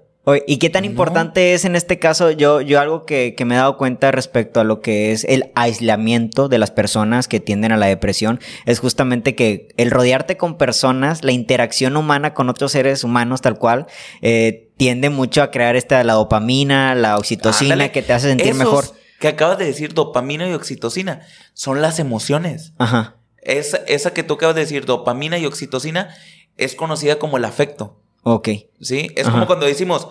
¿Y 0.46 0.56
qué 0.56 0.70
tan 0.70 0.84
importante 0.84 1.54
es 1.54 1.64
en 1.64 1.76
este 1.76 2.00
caso? 2.00 2.32
Yo, 2.32 2.60
yo 2.60 2.80
algo 2.80 3.04
que, 3.04 3.36
me 3.46 3.54
he 3.54 3.58
dado 3.58 3.76
cuenta 3.76 4.10
respecto 4.10 4.58
a 4.58 4.64
lo 4.64 4.80
que 4.80 5.12
es 5.12 5.22
el 5.22 5.52
aislamiento 5.54 6.48
de 6.48 6.58
las 6.58 6.72
personas 6.72 7.28
que 7.28 7.38
tienden 7.38 7.70
a 7.70 7.76
la 7.76 7.86
depresión 7.86 8.40
es 8.64 8.80
justamente 8.80 9.36
que 9.36 9.68
el 9.76 9.92
rodearte 9.92 10.36
con 10.36 10.58
personas, 10.58 11.22
la 11.22 11.30
interacción 11.30 11.96
humana 11.96 12.34
con 12.34 12.48
otros 12.48 12.72
seres 12.72 13.04
humanos 13.04 13.40
tal 13.40 13.56
cual, 13.56 13.86
eh, 14.20 14.72
tiende 14.76 15.10
mucho 15.10 15.44
a 15.44 15.52
crear 15.52 15.76
esta 15.76 16.02
la 16.02 16.14
dopamina, 16.14 16.96
la 16.96 17.18
oxitocina 17.18 17.92
que 17.92 18.02
te 18.02 18.12
hace 18.12 18.28
sentir 18.28 18.54
mejor. 18.54 18.84
Que 19.20 19.28
acabas 19.28 19.58
de 19.58 19.66
decir 19.66 19.94
dopamina 19.94 20.48
y 20.48 20.54
oxitocina 20.54 21.20
son 21.54 21.80
las 21.80 22.00
emociones. 22.00 22.72
Ajá. 22.78 23.16
Esa, 23.42 23.76
esa 23.86 24.12
que 24.12 24.24
tú 24.24 24.34
acabas 24.34 24.56
de 24.56 24.62
decir, 24.62 24.86
dopamina 24.86 25.38
y 25.38 25.46
oxitocina, 25.46 26.12
es 26.56 26.74
conocida 26.74 27.20
como 27.20 27.36
el 27.36 27.44
afecto. 27.44 28.02
Ok. 28.28 28.48
Sí, 28.80 29.08
es 29.14 29.28
como 29.28 29.46
cuando 29.46 29.66
decimos, 29.66 30.08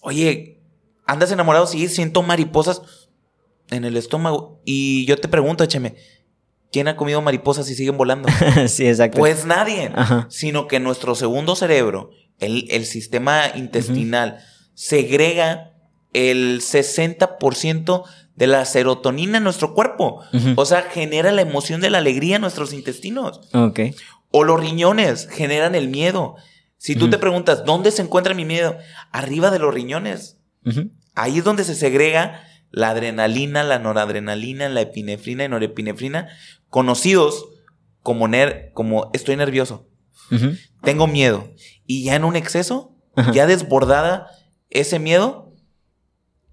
oye, 0.00 0.58
¿andas 1.06 1.30
enamorado? 1.30 1.68
Sí, 1.68 1.86
siento 1.86 2.24
mariposas 2.24 2.82
en 3.70 3.84
el 3.84 3.96
estómago. 3.96 4.60
Y 4.64 5.06
yo 5.06 5.16
te 5.16 5.28
pregunto, 5.28 5.62
écheme, 5.62 5.94
¿quién 6.72 6.88
ha 6.88 6.96
comido 6.96 7.22
mariposas 7.22 7.70
y 7.70 7.76
siguen 7.76 7.96
volando? 7.96 8.28
sí, 8.66 8.88
exacto. 8.88 9.20
Pues 9.20 9.44
nadie. 9.44 9.92
Sino 10.28 10.66
que 10.66 10.80
nuestro 10.80 11.14
segundo 11.14 11.54
cerebro, 11.54 12.10
el, 12.40 12.84
sistema 12.84 13.52
intestinal, 13.54 14.40
segrega 14.74 15.70
el 16.12 16.62
60% 16.62 18.02
de 18.34 18.46
la 18.48 18.64
serotonina 18.64 19.38
en 19.38 19.44
nuestro 19.44 19.72
cuerpo. 19.72 20.18
O 20.56 20.64
sea, 20.64 20.82
genera 20.82 21.30
la 21.30 21.42
emoción 21.42 21.80
de 21.80 21.90
la 21.90 21.98
alegría 21.98 22.34
en 22.34 22.42
nuestros 22.42 22.72
intestinos. 22.72 23.40
Ok. 23.54 23.80
O 24.32 24.42
los 24.42 24.58
riñones 24.58 25.28
generan 25.30 25.76
el 25.76 25.86
miedo. 25.86 26.34
Si 26.82 26.96
tú 26.96 27.08
te 27.08 27.16
preguntas, 27.16 27.64
¿dónde 27.64 27.92
se 27.92 28.02
encuentra 28.02 28.34
mi 28.34 28.44
miedo? 28.44 28.76
Arriba 29.12 29.52
de 29.52 29.60
los 29.60 29.72
riñones. 29.72 30.40
Ahí 31.14 31.38
es 31.38 31.44
donde 31.44 31.62
se 31.62 31.76
segrega 31.76 32.42
la 32.72 32.90
adrenalina, 32.90 33.62
la 33.62 33.78
noradrenalina, 33.78 34.68
la 34.68 34.80
epinefrina 34.80 35.44
y 35.44 35.48
norepinefrina, 35.48 36.26
conocidos 36.70 37.46
como, 38.02 38.28
como 38.74 39.10
estoy 39.12 39.36
nervioso, 39.36 39.86
tengo 40.82 41.06
miedo. 41.06 41.52
Y 41.86 42.02
ya 42.02 42.16
en 42.16 42.24
un 42.24 42.34
exceso, 42.34 42.96
ya 43.32 43.46
desbordada 43.46 44.26
ese 44.68 44.98
miedo, 44.98 45.51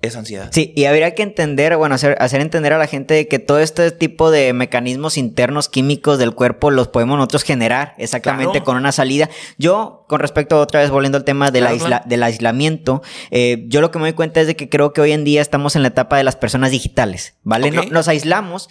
es 0.01 0.15
ansiedad. 0.15 0.49
Sí, 0.51 0.71
y 0.75 0.85
habría 0.85 1.13
que 1.13 1.23
entender, 1.23 1.75
bueno, 1.75 1.95
hacer, 1.95 2.15
hacer 2.19 2.39
entender 2.39 2.71
a 2.71 2.77
la 2.77 2.87
gente 2.87 3.27
que 3.27 3.37
todo 3.37 3.59
este 3.59 3.91
tipo 3.91 4.31
de 4.31 4.53
mecanismos 4.53 5.17
internos 5.17 5.67
químicos 5.67 6.17
del 6.17 6.33
cuerpo 6.33 6.71
los 6.71 6.87
podemos 6.87 7.17
nosotros 7.17 7.43
generar 7.43 7.95
exactamente 7.97 8.63
con 8.63 8.77
una 8.77 8.93
salida. 8.93 9.29
Yo, 9.57 10.05
con 10.07 10.21
respecto 10.21 10.55
a 10.55 10.59
otra 10.61 10.79
vez 10.79 10.89
volviendo 10.89 11.17
al 11.17 11.25
tema 11.25 11.51
del, 11.51 11.67
del 12.05 12.23
aislamiento, 12.23 13.01
eh, 13.29 13.65
yo 13.67 13.81
lo 13.81 13.91
que 13.91 13.99
me 13.99 14.05
doy 14.05 14.13
cuenta 14.13 14.39
es 14.39 14.47
de 14.47 14.55
que 14.55 14.69
creo 14.69 14.93
que 14.93 15.01
hoy 15.01 15.11
en 15.11 15.25
día 15.25 15.41
estamos 15.41 15.75
en 15.75 15.81
la 15.81 15.89
etapa 15.89 16.15
de 16.15 16.23
las 16.23 16.37
personas 16.37 16.71
digitales, 16.71 17.35
¿vale? 17.43 17.69
nos 17.91 18.07
aislamos 18.07 18.69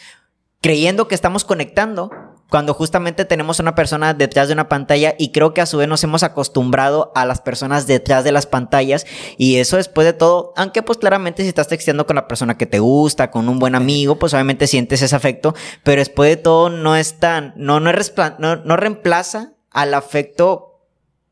creyendo 0.61 1.09
que 1.09 1.15
estamos 1.15 1.45
conectando, 1.45 2.11
cuando 2.51 2.73
justamente 2.73 3.25
tenemos 3.25 3.61
una 3.61 3.75
persona 3.75 4.15
detrás 4.15 4.49
de 4.49 4.55
una 4.55 4.69
pantalla 4.69 5.15
y 5.19 5.33
creo 5.33 5.53
que 5.53 5.61
a 5.61 5.67
su 5.67 5.77
vez 5.79 5.89
nos 5.89 6.03
hemos 6.05 6.23
acostumbrado 6.23 7.13
a 7.15 7.27
las 7.27 7.41
personas 7.41 7.87
detrás 7.87 8.25
de 8.25 8.33
las 8.33 8.47
pantallas 8.47 9.07
y 9.37 9.57
eso 9.57 9.77
después 9.77 10.07
de 10.07 10.15
todo, 10.15 10.53
aunque 10.57 10.83
pues 10.83 10.99
claramente 10.99 11.43
si 11.43 11.49
estás 11.49 11.69
texteando 11.69 12.07
con 12.07 12.17
la 12.17 12.27
persona 12.27 12.57
que 12.57 12.67
te 12.67 12.79
gusta, 12.79 13.31
con 13.31 13.49
un 13.49 13.59
buen 13.59 13.75
amigo, 13.75 14.19
pues 14.19 14.33
obviamente 14.33 14.67
sientes 14.67 15.03
ese 15.03 15.15
afecto, 15.15 15.55
pero 15.83 16.01
después 16.01 16.31
de 16.31 16.37
todo 16.37 16.71
no 16.71 16.97
es 16.97 17.19
tan, 17.19 17.53
no, 17.57 17.81
no, 17.81 17.93
no, 17.93 18.77
reemplaza 18.77 19.53
al 19.71 19.93
afecto. 19.93 20.81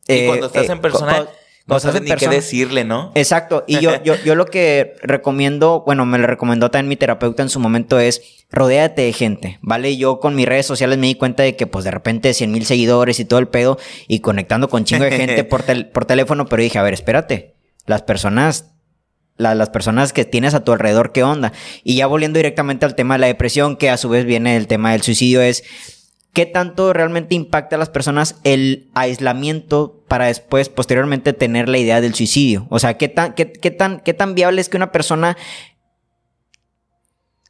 y 0.07 0.27
cuando 0.27 0.47
estás 0.47 0.69
eh, 0.69 0.73
en 0.73 0.81
persona... 0.81 1.27
No 1.67 1.81
sabes 1.81 2.03
ni 2.03 2.13
qué 2.13 2.29
decirle, 2.29 2.85
¿no? 2.85 3.11
Exacto. 3.17 3.65
Y 3.67 3.81
yo, 3.81 4.03
yo, 4.05 4.15
yo 4.25 4.37
lo 4.37 4.47
que 4.47 4.95
recomiendo, 5.03 5.83
bueno, 5.85 6.07
me 6.07 6.17
lo 6.19 6.29
recomendó 6.29 6.71
también 6.71 6.89
mi 6.89 6.97
terapeuta 6.97 7.43
en 7.43 7.49
su 7.49 7.59
momento 7.59 7.99
es 7.99 8.45
rodéate 8.51 9.03
de 9.03 9.13
gente, 9.13 9.59
¿vale? 9.63 9.97
Yo 9.97 10.21
con 10.21 10.37
mis 10.37 10.47
redes 10.47 10.67
sociales 10.67 10.97
me 10.99 11.09
di 11.09 11.17
cuenta 11.17 11.43
de 11.43 11.57
que 11.57 11.67
pues 11.67 11.85
de 11.85 11.91
repente 11.91 12.33
100 12.35 12.53
mil 12.53 12.65
seguidores 12.65 13.19
y 13.19 13.25
todo 13.25 13.41
el 13.41 13.49
pedo 13.49 13.79
y 14.07 14.21
conectando 14.21 14.69
con 14.69 14.85
chingo 14.85 15.05
de 15.05 15.13
gente 15.13 15.43
por, 15.45 15.65
por 15.91 16.05
teléfono, 16.05 16.47
pero 16.47 16.63
dije, 16.63 16.79
a 16.79 16.83
ver, 16.83 16.95
espérate, 16.95 17.57
las 17.87 18.03
personas 18.03 18.73
las 19.39 19.69
personas 19.69 20.13
que 20.15 20.25
tienes 20.25 20.55
a 20.55 20.65
tu 20.65 20.73
alrededor, 20.73 21.13
¿qué 21.13 21.23
onda? 21.23 21.53
Y 21.85 21.97
ya 21.97 22.07
volviendo 22.07 22.39
directamente 22.39 22.87
al 22.87 22.95
tema 22.95 23.15
de 23.15 23.19
la 23.19 23.27
depresión, 23.27 23.77
que 23.77 23.91
a 23.91 23.99
su 23.99 24.09
vez 24.09 24.25
viene 24.25 24.57
el 24.57 24.67
tema 24.67 24.93
del 24.93 25.03
suicidio, 25.03 25.43
es 25.43 25.63
¿Qué 26.37 26.45
tanto 26.45 26.93
realmente 26.93 27.35
impacta 27.35 27.77
a 27.77 27.79
las 27.79 27.89
personas 27.89 28.37
el 28.45 28.91
aislamiento 28.93 30.05
para 30.07 30.27
después, 30.27 30.69
posteriormente, 30.69 31.33
tener 31.33 31.67
la 31.67 31.79
idea 31.79 32.03
del 32.03 32.15
suicidio? 32.15 32.67
O 32.69 32.79
sea, 32.79 32.99
¿qué 32.99 33.09
tan, 33.09 33.33
qué, 33.33 33.47
tan, 33.47 34.01
qué 34.01 34.13
tan 34.13 34.35
viable 34.35 34.61
es 34.61 34.69
que 34.69 34.77
una 34.77 34.93
persona 34.93 35.39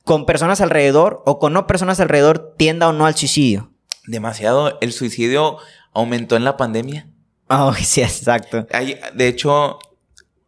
con 0.05 0.25
personas 0.25 0.61
alrededor 0.61 1.21
o 1.27 1.41
con 1.41 1.53
no 1.53 1.67
personas 1.67 1.99
alrededor 1.99 2.55
tienda 2.57 2.89
o 2.89 2.93
no 2.93 3.07
al 3.07 3.17
suicidio? 3.17 3.73
Demasiado. 4.07 4.79
El 4.81 4.93
suicidio 4.93 5.57
aumentó 5.93 6.37
en 6.37 6.45
la 6.45 6.57
pandemia. 6.57 7.09
Oh, 7.49 7.75
sí, 7.75 8.03
exacto. 8.03 8.69
de 9.15 9.27
hecho, 9.27 9.81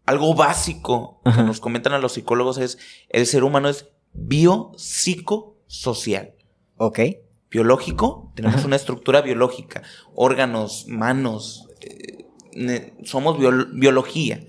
algo 0.06 0.36
básico 0.36 1.20
que 1.24 1.42
nos 1.42 1.58
comentan 1.58 1.92
a 1.92 1.98
los 1.98 2.12
psicólogos 2.12 2.58
es 2.58 2.78
el 3.08 3.26
ser 3.26 3.42
humano 3.42 3.68
es 3.68 3.88
biopsicosocial. 4.12 6.34
Ok 6.76 7.00
biológico, 7.50 8.32
tenemos 8.34 8.64
una 8.64 8.76
estructura 8.76 9.20
biológica, 9.22 9.82
órganos, 10.14 10.86
manos, 10.88 11.68
eh, 11.80 12.94
somos 13.04 13.38
biología. 13.38 14.40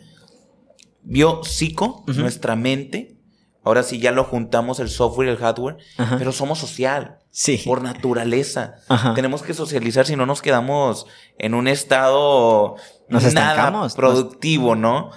Biopsico, 1.01 2.03
nuestra 2.07 2.55
mente, 2.55 3.17
ahora 3.63 3.83
sí 3.83 3.99
ya 3.99 4.11
lo 4.11 4.25
juntamos 4.25 4.79
el 4.79 4.89
software 4.89 5.29
y 5.29 5.31
el 5.31 5.37
hardware, 5.37 5.77
pero 6.17 6.31
somos 6.31 6.59
social. 6.59 7.19
Sí. 7.31 7.61
Por 7.63 7.81
naturaleza. 7.81 8.75
Tenemos 9.15 9.43
que 9.43 9.53
socializar 9.53 10.05
si 10.05 10.15
no 10.15 10.25
nos 10.25 10.41
quedamos 10.41 11.05
en 11.37 11.53
un 11.53 11.67
estado 11.67 12.75
nada 13.07 13.87
productivo, 13.95 14.75
¿no? 14.75 15.11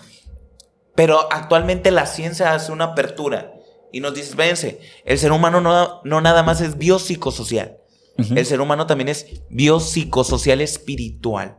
Pero 0.95 1.33
actualmente 1.33 1.91
la 1.91 2.07
ciencia 2.07 2.55
hace 2.55 2.71
una 2.71 2.85
apertura 2.85 3.52
y 3.93 4.01
nos 4.01 4.15
dice, 4.15 4.35
véanse, 4.35 4.81
el 5.05 5.19
ser 5.19 5.33
humano 5.33 5.61
no, 5.61 6.01
no 6.03 6.21
nada 6.21 6.43
más 6.43 6.61
es 6.61 6.79
biopsicosocial. 6.79 7.79
El 8.17 8.47
ser 8.47 8.61
humano 8.61 8.87
también 8.87 9.09
es 9.09 9.27
biopsicosocial 9.51 10.61
espiritual. 10.61 11.59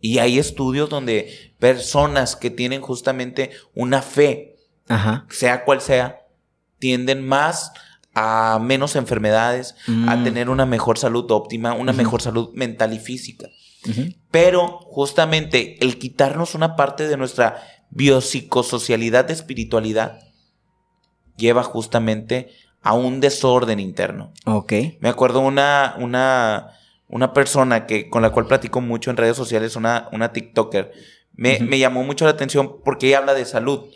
Y 0.00 0.18
hay 0.18 0.38
estudios 0.38 0.88
donde 0.88 1.54
personas 1.58 2.36
que 2.36 2.50
tienen 2.50 2.80
justamente 2.80 3.50
una 3.74 4.02
fe, 4.02 4.56
sea 5.28 5.64
cual 5.64 5.80
sea, 5.80 6.26
tienden 6.78 7.26
más 7.26 7.72
a 8.14 8.58
menos 8.60 8.96
enfermedades, 8.96 9.74
a 9.86 10.16
mm. 10.16 10.24
tener 10.24 10.50
una 10.50 10.66
mejor 10.66 10.98
salud 10.98 11.30
óptima, 11.30 11.74
una 11.74 11.92
mejor 11.92 12.22
salud 12.22 12.50
mental 12.54 12.92
y 12.92 12.98
física. 12.98 13.48
Pero 14.30 14.80
justamente 14.82 15.78
el 15.80 15.98
quitarnos 15.98 16.54
una 16.54 16.76
parte 16.76 17.08
de 17.08 17.16
nuestra 17.16 17.62
biopsicosocialidad 17.90 19.24
de 19.26 19.32
espiritualidad 19.34 20.27
lleva 21.38 21.62
justamente 21.62 22.50
a 22.82 22.92
un 22.92 23.20
desorden 23.20 23.80
interno. 23.80 24.32
Ok. 24.44 24.72
Me 25.00 25.08
acuerdo 25.08 25.40
una, 25.40 25.96
una, 25.98 26.78
una 27.08 27.32
persona 27.32 27.86
que, 27.86 28.10
con 28.10 28.22
la 28.22 28.30
cual 28.30 28.46
platico 28.46 28.80
mucho 28.80 29.10
en 29.10 29.16
redes 29.16 29.36
sociales, 29.36 29.76
una, 29.76 30.08
una 30.12 30.32
TikToker, 30.32 30.92
me, 31.32 31.60
me 31.60 31.78
llamó 31.78 32.02
mucho 32.04 32.24
la 32.24 32.32
atención 32.32 32.76
porque 32.84 33.08
ella 33.08 33.18
habla 33.18 33.34
de 33.34 33.44
salud. 33.44 33.86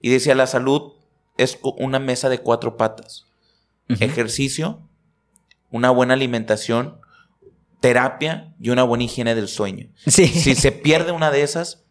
Y 0.00 0.10
decía, 0.10 0.34
la 0.34 0.46
salud 0.46 0.92
es 1.36 1.58
una 1.62 1.98
mesa 1.98 2.28
de 2.28 2.38
cuatro 2.38 2.76
patas. 2.76 3.26
Ejercicio, 3.88 4.80
una 5.70 5.90
buena 5.90 6.14
alimentación, 6.14 6.98
terapia 7.80 8.54
y 8.58 8.70
una 8.70 8.82
buena 8.82 9.04
higiene 9.04 9.34
del 9.34 9.48
sueño. 9.48 9.88
Sí. 10.06 10.26
Si 10.26 10.54
se 10.54 10.72
pierde 10.72 11.12
una 11.12 11.30
de 11.30 11.42
esas, 11.42 11.84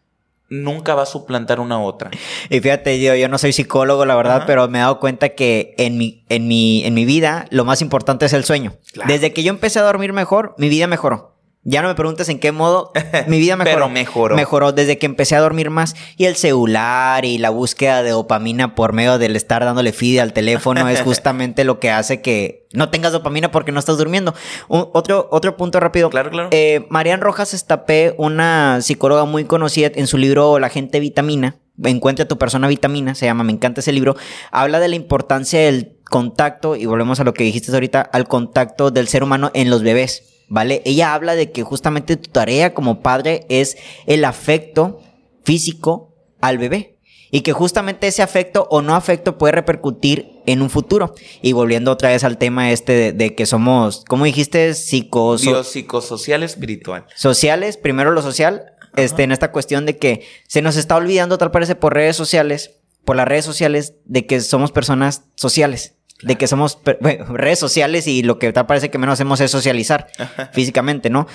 nunca 0.48 0.94
va 0.94 1.02
a 1.02 1.06
suplantar 1.06 1.60
una 1.60 1.80
otra. 1.80 2.10
Y 2.50 2.60
fíjate, 2.60 3.00
yo, 3.00 3.14
yo 3.14 3.28
no 3.28 3.38
soy 3.38 3.52
psicólogo, 3.52 4.04
la 4.04 4.16
verdad, 4.16 4.44
pero 4.46 4.68
me 4.68 4.78
he 4.78 4.80
dado 4.80 5.00
cuenta 5.00 5.30
que 5.30 5.74
en 5.78 5.98
mi, 5.98 6.24
en 6.28 6.48
mi, 6.48 6.84
en 6.84 6.94
mi 6.94 7.04
vida 7.04 7.46
lo 7.50 7.64
más 7.64 7.82
importante 7.82 8.26
es 8.26 8.32
el 8.32 8.44
sueño. 8.44 8.74
Desde 9.06 9.32
que 9.32 9.42
yo 9.42 9.50
empecé 9.50 9.78
a 9.78 9.82
dormir 9.82 10.12
mejor, 10.12 10.54
mi 10.58 10.68
vida 10.68 10.86
mejoró. 10.86 11.35
Ya 11.68 11.82
no 11.82 11.88
me 11.88 11.96
preguntes 11.96 12.28
en 12.28 12.38
qué 12.38 12.52
modo 12.52 12.92
mi 13.26 13.40
vida 13.40 13.56
mejoró. 13.56 13.74
Pero 13.74 13.88
mejoró. 13.88 14.36
Mejoró 14.36 14.70
desde 14.70 14.98
que 14.98 15.06
empecé 15.06 15.34
a 15.34 15.40
dormir 15.40 15.70
más. 15.70 15.96
Y 16.16 16.26
el 16.26 16.36
celular 16.36 17.24
y 17.24 17.38
la 17.38 17.50
búsqueda 17.50 18.04
de 18.04 18.10
dopamina 18.10 18.76
por 18.76 18.92
medio 18.92 19.18
del 19.18 19.34
estar 19.34 19.64
dándole 19.64 19.92
feed 19.92 20.20
al 20.20 20.32
teléfono 20.32 20.88
es 20.88 21.00
justamente 21.02 21.64
lo 21.64 21.80
que 21.80 21.90
hace 21.90 22.22
que 22.22 22.68
no 22.72 22.88
tengas 22.90 23.10
dopamina 23.10 23.50
porque 23.50 23.72
no 23.72 23.80
estás 23.80 23.98
durmiendo. 23.98 24.32
otro, 24.68 25.28
otro 25.32 25.56
punto 25.56 25.80
rápido. 25.80 26.08
Claro, 26.08 26.30
claro. 26.30 26.50
Eh, 26.52 26.86
Marian 26.88 27.20
Rojas 27.20 27.52
Estapé, 27.52 28.14
una 28.16 28.80
psicóloga 28.80 29.24
muy 29.24 29.44
conocida 29.44 29.90
en 29.92 30.06
su 30.06 30.18
libro 30.18 30.60
La 30.60 30.68
gente 30.68 31.00
vitamina. 31.00 31.56
Encuentra 31.82 32.26
a 32.26 32.28
tu 32.28 32.38
persona 32.38 32.68
vitamina, 32.68 33.16
se 33.16 33.26
llama, 33.26 33.42
me 33.42 33.52
encanta 33.52 33.80
ese 33.80 33.92
libro. 33.92 34.14
Habla 34.52 34.78
de 34.78 34.86
la 34.86 34.94
importancia 34.94 35.60
del 35.60 35.96
contacto, 36.04 36.76
y 36.76 36.86
volvemos 36.86 37.18
a 37.18 37.24
lo 37.24 37.34
que 37.34 37.42
dijiste 37.42 37.72
ahorita, 37.72 38.00
al 38.00 38.28
contacto 38.28 38.92
del 38.92 39.08
ser 39.08 39.24
humano 39.24 39.50
en 39.52 39.68
los 39.68 39.82
bebés. 39.82 40.35
¿Vale? 40.48 40.82
Ella 40.84 41.14
habla 41.14 41.34
de 41.34 41.50
que 41.50 41.62
justamente 41.62 42.16
tu 42.16 42.30
tarea 42.30 42.74
como 42.74 43.00
padre 43.00 43.46
es 43.48 43.76
el 44.06 44.24
afecto 44.24 45.00
físico 45.44 46.14
al 46.40 46.58
bebé. 46.58 46.92
Y 47.32 47.40
que 47.40 47.52
justamente 47.52 48.06
ese 48.06 48.22
afecto 48.22 48.68
o 48.70 48.82
no 48.82 48.94
afecto 48.94 49.36
puede 49.36 49.52
repercutir 49.52 50.40
en 50.46 50.62
un 50.62 50.70
futuro. 50.70 51.12
Y 51.42 51.52
volviendo 51.52 51.90
otra 51.90 52.10
vez 52.10 52.22
al 52.22 52.38
tema 52.38 52.70
este 52.70 53.12
de, 53.12 53.34
que 53.34 53.46
somos, 53.46 54.04
¿cómo 54.08 54.24
dijiste? 54.24 54.74
Psico 54.74 55.36
psicosocial 55.36 56.44
espiritual. 56.44 57.04
Sociales, 57.16 57.76
primero 57.76 58.12
lo 58.12 58.22
social, 58.22 58.76
este, 58.94 59.24
en 59.24 59.32
esta 59.32 59.50
cuestión 59.50 59.86
de 59.86 59.98
que 59.98 60.24
se 60.46 60.62
nos 60.62 60.76
está 60.76 60.96
olvidando 60.96 61.36
tal 61.36 61.50
parece 61.50 61.74
por 61.74 61.94
redes 61.94 62.16
sociales, 62.16 62.76
por 63.04 63.16
las 63.16 63.26
redes 63.26 63.44
sociales, 63.44 63.94
de 64.04 64.24
que 64.24 64.40
somos 64.40 64.70
personas 64.70 65.24
sociales. 65.34 65.95
De 66.22 66.36
que 66.36 66.46
somos 66.46 66.78
redes 67.28 67.58
sociales 67.58 68.06
y 68.06 68.22
lo 68.22 68.38
que 68.38 68.52
tal 68.52 68.66
parece 68.66 68.90
que 68.90 68.98
menos 68.98 69.14
hacemos 69.14 69.40
es 69.40 69.50
socializar 69.50 70.08
físicamente, 70.52 71.10
¿no? 71.10 71.26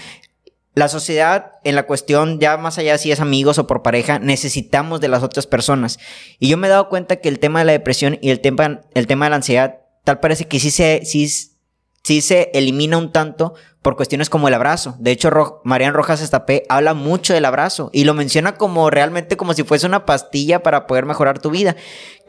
La 0.73 0.87
sociedad, 0.87 1.51
en 1.65 1.75
la 1.75 1.83
cuestión, 1.83 2.39
ya 2.39 2.55
más 2.55 2.77
allá 2.77 2.97
si 2.97 3.11
es 3.11 3.19
amigos 3.19 3.57
o 3.57 3.67
por 3.67 3.81
pareja, 3.81 4.19
necesitamos 4.19 5.01
de 5.01 5.09
las 5.09 5.21
otras 5.21 5.45
personas. 5.45 5.99
Y 6.39 6.47
yo 6.47 6.55
me 6.55 6.67
he 6.67 6.69
dado 6.69 6.87
cuenta 6.87 7.17
que 7.17 7.27
el 7.27 7.39
tema 7.39 7.59
de 7.59 7.65
la 7.65 7.73
depresión 7.73 8.17
y 8.21 8.29
el 8.29 8.39
tema, 8.39 8.79
el 8.93 9.05
tema 9.05 9.25
de 9.25 9.31
la 9.31 9.35
ansiedad, 9.35 9.79
tal 10.05 10.21
parece 10.21 10.45
que 10.45 10.61
sí 10.61 10.71
se, 10.71 11.01
sí, 11.03 11.27
sí 12.03 12.21
se 12.21 12.51
elimina 12.53 12.97
un 12.97 13.11
tanto 13.11 13.53
por 13.81 13.97
cuestiones 13.97 14.29
como 14.29 14.47
el 14.47 14.53
abrazo. 14.53 14.95
De 14.99 15.11
hecho, 15.11 15.61
Marian 15.65 15.93
Rojas 15.93 16.21
Estapé 16.21 16.63
habla 16.69 16.93
mucho 16.93 17.33
del 17.33 17.45
abrazo 17.45 17.89
y 17.91 18.05
lo 18.05 18.13
menciona 18.13 18.55
como 18.55 18.89
realmente 18.89 19.35
como 19.35 19.53
si 19.53 19.63
fuese 19.63 19.87
una 19.87 20.05
pastilla 20.05 20.63
para 20.63 20.87
poder 20.87 21.05
mejorar 21.05 21.39
tu 21.39 21.49
vida. 21.49 21.75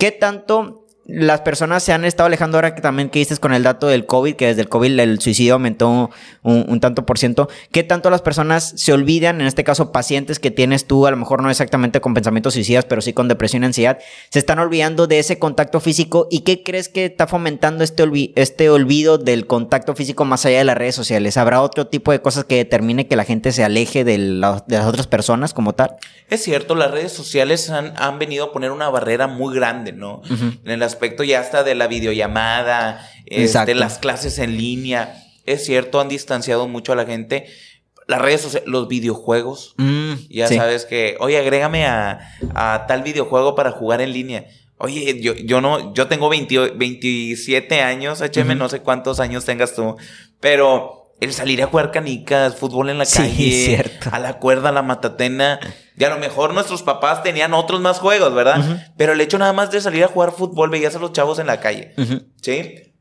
¿Qué 0.00 0.10
tanto 0.10 0.81
las 1.04 1.40
personas 1.40 1.82
se 1.82 1.92
han 1.92 2.04
estado 2.04 2.28
alejando 2.28 2.56
ahora 2.58 2.74
que 2.74 2.80
también 2.80 3.10
que 3.10 3.18
dices 3.18 3.40
con 3.40 3.52
el 3.52 3.64
dato 3.64 3.88
del 3.88 4.06
COVID, 4.06 4.36
que 4.36 4.46
desde 4.46 4.62
el 4.62 4.68
COVID 4.68 5.00
el 5.00 5.20
suicidio 5.20 5.54
aumentó 5.54 6.10
un, 6.42 6.80
tanto 6.80 7.04
por 7.04 7.18
ciento. 7.18 7.48
¿Qué 7.72 7.82
tanto 7.82 8.08
las 8.08 8.22
personas 8.22 8.72
se 8.76 8.92
olvidan, 8.92 9.40
en 9.40 9.46
este 9.46 9.64
caso 9.64 9.90
pacientes 9.90 10.38
que 10.38 10.50
tienes 10.50 10.86
tú, 10.86 11.06
a 11.06 11.10
lo 11.10 11.16
mejor 11.16 11.42
no 11.42 11.50
exactamente 11.50 12.00
con 12.00 12.14
pensamientos 12.14 12.54
suicidas, 12.54 12.84
pero 12.84 13.02
sí 13.02 13.12
con 13.12 13.26
depresión 13.26 13.64
y 13.64 13.66
ansiedad, 13.66 13.98
se 14.30 14.38
están 14.38 14.60
olvidando 14.60 15.06
de 15.06 15.18
ese 15.18 15.38
contacto 15.38 15.80
físico? 15.80 16.28
¿Y 16.30 16.40
qué 16.40 16.62
crees 16.62 16.88
que 16.88 17.06
está 17.06 17.26
fomentando 17.26 17.82
este, 17.82 18.04
este 18.36 18.70
olvido 18.70 19.18
del 19.18 19.46
contacto 19.46 19.96
físico 19.96 20.24
más 20.24 20.46
allá 20.46 20.58
de 20.58 20.64
las 20.64 20.76
redes 20.76 20.94
sociales? 20.94 21.36
¿Habrá 21.36 21.62
otro 21.62 21.88
tipo 21.88 22.12
de 22.12 22.22
cosas 22.22 22.44
que 22.44 22.56
determine 22.56 23.08
que 23.08 23.16
la 23.16 23.24
gente 23.24 23.50
se 23.50 23.64
aleje 23.64 24.04
de, 24.04 24.18
de 24.18 24.28
las 24.28 24.86
otras 24.86 25.08
personas 25.08 25.52
como 25.52 25.74
tal? 25.74 25.96
Es 26.30 26.42
cierto, 26.44 26.74
las 26.74 26.90
redes 26.90 27.12
sociales 27.12 27.70
han, 27.70 27.92
han 27.96 28.18
venido 28.18 28.46
a 28.46 28.52
poner 28.52 28.70
una 28.70 28.88
barrera 28.88 29.26
muy 29.26 29.54
grande, 29.54 29.92
¿no? 29.92 30.22
En 30.64 30.80
las 30.80 30.91
aspecto 30.92 31.24
ya 31.24 31.40
hasta 31.40 31.64
de 31.64 31.74
la 31.74 31.86
videollamada, 31.86 33.08
de 33.26 33.44
este, 33.44 33.74
las 33.74 33.98
clases 33.98 34.38
en 34.38 34.56
línea. 34.56 35.22
Es 35.46 35.64
cierto, 35.64 36.00
han 36.00 36.08
distanciado 36.08 36.68
mucho 36.68 36.92
a 36.92 36.96
la 36.96 37.06
gente. 37.06 37.46
Las 38.06 38.20
redes 38.20 38.40
sociales, 38.42 38.68
los 38.68 38.88
videojuegos. 38.88 39.74
Mm, 39.78 40.12
ya 40.28 40.48
sabes 40.48 40.84
que, 40.84 41.16
oye, 41.20 41.38
agrégame 41.38 41.86
a, 41.86 42.84
tal 42.88 43.02
videojuego 43.02 43.54
para 43.54 43.70
jugar 43.70 44.00
en 44.00 44.12
línea. 44.12 44.46
Oye, 44.78 45.20
yo, 45.20 45.34
yo 45.34 45.60
no, 45.60 45.94
yo 45.94 46.08
tengo 46.08 46.28
27 46.28 47.80
años, 47.80 48.20
HM, 48.20 48.58
no 48.58 48.68
sé 48.68 48.80
cuántos 48.80 49.20
años 49.20 49.44
tengas 49.44 49.74
tú, 49.76 49.96
pero 50.40 51.02
el 51.20 51.32
salir 51.32 51.62
a 51.62 51.66
jugar 51.66 51.92
canicas, 51.92 52.56
fútbol 52.56 52.90
en 52.90 52.98
la 52.98 53.06
calle, 53.06 53.84
a 54.10 54.18
la 54.18 54.40
cuerda, 54.40 54.70
a 54.70 54.72
la 54.72 54.82
matatena. 54.82 55.60
Y 55.96 56.04
a 56.04 56.10
lo 56.10 56.18
mejor 56.18 56.54
nuestros 56.54 56.82
papás 56.82 57.22
tenían 57.22 57.54
otros 57.54 57.80
más 57.80 57.98
juegos, 57.98 58.34
¿verdad? 58.34 58.90
Pero 58.96 59.12
el 59.12 59.20
hecho 59.20 59.38
nada 59.38 59.52
más 59.52 59.70
de 59.70 59.80
salir 59.80 60.04
a 60.04 60.08
jugar 60.08 60.32
fútbol, 60.32 60.70
veías 60.70 60.96
a 60.96 60.98
los 60.98 61.12
chavos 61.12 61.38
en 61.38 61.46
la 61.46 61.60
calle. 61.60 61.94
¿Sí? 62.40 62.92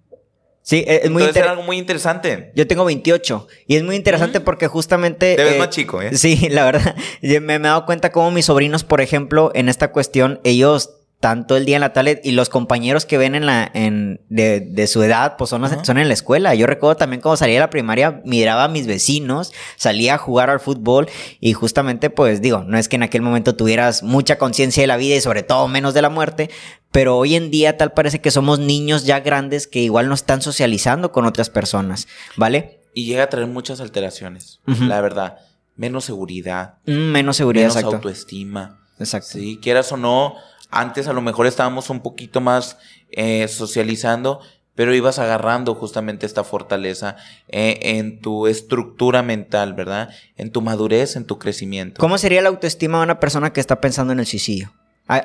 Sí, 0.63 0.83
es 0.87 1.09
muy 1.09 1.23
era 1.23 1.51
algo 1.51 1.63
muy 1.63 1.77
interesante. 1.77 2.51
Yo 2.55 2.67
tengo 2.67 2.85
28 2.85 3.47
y 3.65 3.77
es 3.77 3.83
muy 3.83 3.95
interesante 3.95 4.41
porque 4.41 4.67
justamente... 4.67 5.35
Te 5.35 5.43
ves 5.43 5.55
eh, 5.55 5.59
más 5.59 5.69
chico, 5.69 6.01
¿eh? 6.01 6.11
Sí, 6.15 6.49
la 6.49 6.65
verdad. 6.65 6.95
Me, 7.21 7.39
me 7.39 7.55
he 7.55 7.59
dado 7.59 7.85
cuenta 7.85 8.11
cómo 8.11 8.29
mis 8.29 8.45
sobrinos, 8.45 8.83
por 8.83 9.01
ejemplo, 9.01 9.51
en 9.55 9.69
esta 9.69 9.91
cuestión, 9.91 10.39
ellos 10.43 11.00
tanto 11.21 11.55
el 11.55 11.65
día 11.65 11.77
en 11.77 11.81
la 11.81 11.93
tablet 11.93 12.19
y 12.25 12.31
los 12.31 12.49
compañeros 12.49 13.05
que 13.05 13.19
ven 13.19 13.35
en 13.35 13.45
la 13.45 13.69
en 13.75 14.21
de, 14.29 14.59
de 14.59 14.87
su 14.87 15.03
edad 15.03 15.37
pues 15.37 15.51
son, 15.51 15.63
son 15.85 15.97
en 15.99 16.07
la 16.07 16.13
escuela. 16.15 16.55
Yo 16.55 16.65
recuerdo 16.65 16.97
también 16.97 17.21
cuando 17.21 17.37
salía 17.37 17.55
de 17.55 17.59
la 17.61 17.69
primaria 17.69 18.21
miraba 18.25 18.63
a 18.63 18.67
mis 18.67 18.87
vecinos, 18.87 19.53
salía 19.77 20.15
a 20.15 20.17
jugar 20.17 20.49
al 20.49 20.59
fútbol 20.59 21.07
y 21.39 21.53
justamente 21.53 22.09
pues 22.09 22.41
digo, 22.41 22.63
no 22.63 22.77
es 22.77 22.89
que 22.89 22.95
en 22.95 23.03
aquel 23.03 23.21
momento 23.21 23.55
tuvieras 23.55 24.01
mucha 24.01 24.39
conciencia 24.39 24.81
de 24.81 24.87
la 24.87 24.97
vida 24.97 25.15
y 25.15 25.21
sobre 25.21 25.43
todo 25.43 25.67
menos 25.67 25.93
de 25.93 26.01
la 26.01 26.09
muerte, 26.09 26.49
pero 26.91 27.17
hoy 27.17 27.35
en 27.35 27.51
día 27.51 27.77
tal 27.77 27.93
parece 27.93 28.19
que 28.19 28.31
somos 28.31 28.57
niños 28.57 29.05
ya 29.05 29.19
grandes 29.19 29.67
que 29.67 29.79
igual 29.79 30.09
no 30.09 30.15
están 30.15 30.41
socializando 30.41 31.11
con 31.11 31.27
otras 31.27 31.51
personas, 31.51 32.07
¿vale? 32.35 32.81
Y 32.95 33.05
llega 33.05 33.23
a 33.23 33.29
traer 33.29 33.47
muchas 33.47 33.79
alteraciones, 33.79 34.59
la 34.65 34.99
verdad. 35.01 35.37
Menos 35.75 36.03
seguridad. 36.03 36.79
Mm, 36.85 37.11
menos 37.11 37.37
seguridad, 37.37 37.73
menos 37.73 37.93
autoestima. 37.93 38.79
Exacto. 38.99 39.29
Sí, 39.29 39.59
quieras 39.61 39.91
o 39.91 39.97
no, 39.97 40.35
antes 40.71 41.07
a 41.07 41.13
lo 41.13 41.21
mejor 41.21 41.47
estábamos 41.47 41.89
un 41.89 42.01
poquito 42.01 42.41
más 42.41 42.77
eh, 43.11 43.47
socializando, 43.47 44.39
pero 44.73 44.95
ibas 44.95 45.19
agarrando 45.19 45.75
justamente 45.75 46.25
esta 46.25 46.43
fortaleza 46.43 47.17
eh, 47.49 47.79
en 47.81 48.21
tu 48.21 48.47
estructura 48.47 49.21
mental, 49.21 49.73
¿verdad? 49.73 50.09
En 50.37 50.51
tu 50.51 50.61
madurez, 50.61 51.15
en 51.15 51.25
tu 51.25 51.37
crecimiento. 51.37 51.99
¿Cómo 51.99 52.17
sería 52.17 52.41
la 52.41 52.49
autoestima 52.49 52.99
de 52.99 53.03
una 53.03 53.19
persona 53.19 53.53
que 53.53 53.59
está 53.59 53.81
pensando 53.81 54.13
en 54.13 54.19
el 54.19 54.25
suicidio? 54.25 54.71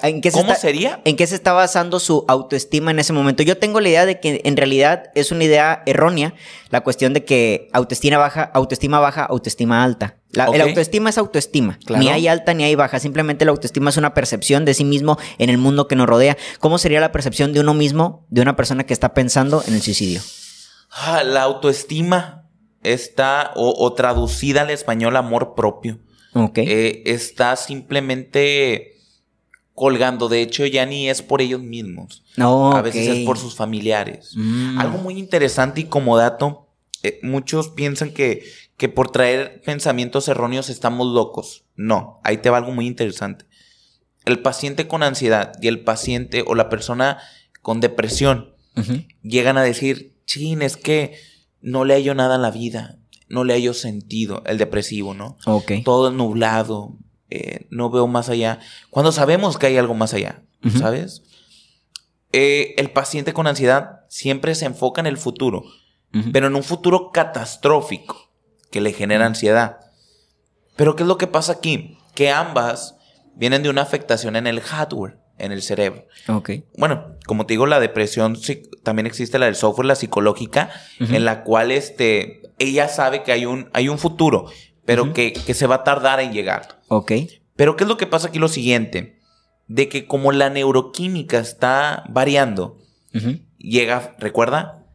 ¿En 0.02 0.20
qué 0.20 0.32
¿Cómo 0.32 0.54
sería? 0.54 1.00
¿En 1.04 1.16
qué 1.16 1.26
se 1.26 1.36
está 1.36 1.52
basando 1.52 2.00
su 2.00 2.24
autoestima 2.26 2.90
en 2.90 2.98
ese 2.98 3.12
momento? 3.12 3.42
Yo 3.42 3.56
tengo 3.58 3.80
la 3.80 3.88
idea 3.88 4.06
de 4.06 4.18
que 4.18 4.40
en 4.44 4.56
realidad 4.56 5.10
es 5.14 5.30
una 5.30 5.44
idea 5.44 5.82
errónea 5.86 6.34
la 6.70 6.82
cuestión 6.82 7.12
de 7.12 7.24
que 7.24 7.68
autoestima 7.72 8.18
baja, 8.18 8.42
autoestima 8.42 8.98
baja, 8.98 9.24
autoestima 9.24 9.84
alta. 9.84 10.16
La, 10.30 10.46
El 10.46 10.60
autoestima 10.60 11.10
es 11.10 11.18
autoestima. 11.18 11.78
Ni 11.96 12.08
hay 12.08 12.26
alta 12.26 12.52
ni 12.52 12.64
hay 12.64 12.74
baja. 12.74 12.98
Simplemente 12.98 13.44
la 13.44 13.52
autoestima 13.52 13.90
es 13.90 13.96
una 13.96 14.12
percepción 14.12 14.64
de 14.64 14.74
sí 14.74 14.84
mismo 14.84 15.18
en 15.38 15.50
el 15.50 15.58
mundo 15.58 15.86
que 15.86 15.94
nos 15.94 16.08
rodea. 16.08 16.36
¿Cómo 16.58 16.78
sería 16.78 17.00
la 17.00 17.12
percepción 17.12 17.52
de 17.52 17.60
uno 17.60 17.72
mismo 17.72 18.26
de 18.28 18.42
una 18.42 18.56
persona 18.56 18.84
que 18.84 18.92
está 18.92 19.14
pensando 19.14 19.62
en 19.66 19.74
el 19.74 19.82
suicidio? 19.82 20.20
Ah, 20.90 21.22
la 21.22 21.42
autoestima 21.42 22.48
está, 22.82 23.52
o, 23.54 23.92
traducida 23.94 24.62
al 24.62 24.70
español, 24.70 25.16
amor 25.16 25.54
propio. 25.54 26.00
Ok. 26.34 26.58
Eh, 26.58 27.02
está 27.06 27.56
simplemente 27.56 28.95
colgando. 29.76 30.28
De 30.28 30.42
hecho, 30.42 30.66
ya 30.66 30.84
ni 30.86 31.08
es 31.08 31.22
por 31.22 31.40
ellos 31.40 31.60
mismos. 31.60 32.24
No. 32.36 32.72
A 32.72 32.82
veces 32.82 33.06
es 33.06 33.26
por 33.26 33.38
sus 33.38 33.54
familiares. 33.54 34.32
Mm. 34.34 34.80
Algo 34.80 34.98
muy 34.98 35.18
interesante 35.18 35.82
y 35.82 35.84
como 35.84 36.16
dato 36.16 36.66
eh, 37.04 37.20
muchos 37.22 37.68
piensan 37.68 38.10
que, 38.10 38.42
que 38.76 38.88
por 38.88 39.10
traer 39.10 39.62
pensamientos 39.64 40.26
erróneos 40.26 40.70
estamos 40.70 41.06
locos. 41.06 41.64
No, 41.76 42.20
ahí 42.24 42.38
te 42.38 42.50
va 42.50 42.56
algo 42.56 42.72
muy 42.72 42.86
interesante. 42.86 43.44
El 44.24 44.40
paciente 44.40 44.88
con 44.88 45.04
ansiedad 45.04 45.52
y 45.60 45.68
el 45.68 45.84
paciente 45.84 46.42
o 46.44 46.54
la 46.56 46.68
persona 46.68 47.18
con 47.62 47.80
depresión 47.80 48.54
llegan 49.22 49.56
a 49.56 49.62
decir, 49.62 50.14
chin, 50.26 50.60
es 50.60 50.76
que 50.76 51.16
no 51.62 51.84
le 51.84 51.94
hallo 51.94 52.14
nada 52.14 52.34
en 52.36 52.42
la 52.42 52.50
vida, 52.50 52.98
no 53.28 53.44
le 53.44 53.54
hallo 53.54 53.72
sentido, 53.72 54.42
el 54.46 54.58
depresivo, 54.58 55.14
¿no? 55.14 55.38
Ok. 55.46 55.72
Todo 55.84 56.10
nublado, 56.10 56.96
eh, 57.30 57.66
no 57.70 57.90
veo 57.90 58.06
más 58.06 58.28
allá. 58.28 58.60
Cuando 58.90 59.12
sabemos 59.12 59.58
que 59.58 59.66
hay 59.66 59.78
algo 59.78 59.94
más 59.94 60.14
allá, 60.14 60.42
¿sabes? 60.78 61.22
Eh, 62.32 62.74
el 62.78 62.90
paciente 62.90 63.32
con 63.32 63.46
ansiedad 63.46 64.00
siempre 64.08 64.54
se 64.54 64.66
enfoca 64.66 65.00
en 65.00 65.06
el 65.06 65.16
futuro, 65.16 65.64
pero 66.32 66.46
en 66.46 66.56
un 66.56 66.62
futuro 66.62 67.10
catastrófico 67.12 68.30
que 68.70 68.80
le 68.80 68.92
genera 68.92 69.26
ansiedad. 69.26 69.78
Pero 70.76 70.96
¿qué 70.96 71.02
es 71.02 71.08
lo 71.08 71.18
que 71.18 71.26
pasa 71.26 71.52
aquí? 71.52 71.98
Que 72.14 72.30
ambas 72.30 72.96
vienen 73.34 73.62
de 73.62 73.70
una 73.70 73.82
afectación 73.82 74.36
en 74.36 74.46
el 74.46 74.60
hardware, 74.60 75.18
en 75.38 75.52
el 75.52 75.62
cerebro. 75.62 76.06
Ok. 76.28 76.50
Bueno, 76.76 77.16
como 77.26 77.46
te 77.46 77.54
digo, 77.54 77.66
la 77.66 77.80
depresión 77.80 78.38
también 78.82 79.06
existe 79.06 79.38
la 79.38 79.46
del 79.46 79.56
software, 79.56 79.86
la 79.86 79.94
psicológica, 79.94 80.70
en 80.98 81.24
la 81.24 81.44
cual 81.44 81.70
este, 81.70 82.42
ella 82.58 82.88
sabe 82.88 83.22
que 83.22 83.32
hay 83.32 83.46
un, 83.46 83.68
hay 83.72 83.88
un 83.88 83.98
futuro, 83.98 84.50
pero 84.86 85.12
que, 85.12 85.32
que, 85.32 85.54
se 85.54 85.66
va 85.66 85.76
a 85.76 85.84
tardar 85.84 86.20
en 86.20 86.32
llegar. 86.32 86.80
Ok. 86.88 87.12
Pero 87.56 87.76
¿qué 87.76 87.84
es 87.84 87.88
lo 87.88 87.96
que 87.96 88.06
pasa 88.06 88.28
aquí? 88.28 88.38
Lo 88.38 88.48
siguiente, 88.48 89.20
de 89.66 89.88
que 89.88 90.06
como 90.06 90.32
la 90.32 90.48
neuroquímica 90.48 91.38
está 91.38 92.04
variando, 92.08 92.78
llega, 93.58 94.14
recuerda, 94.18 94.86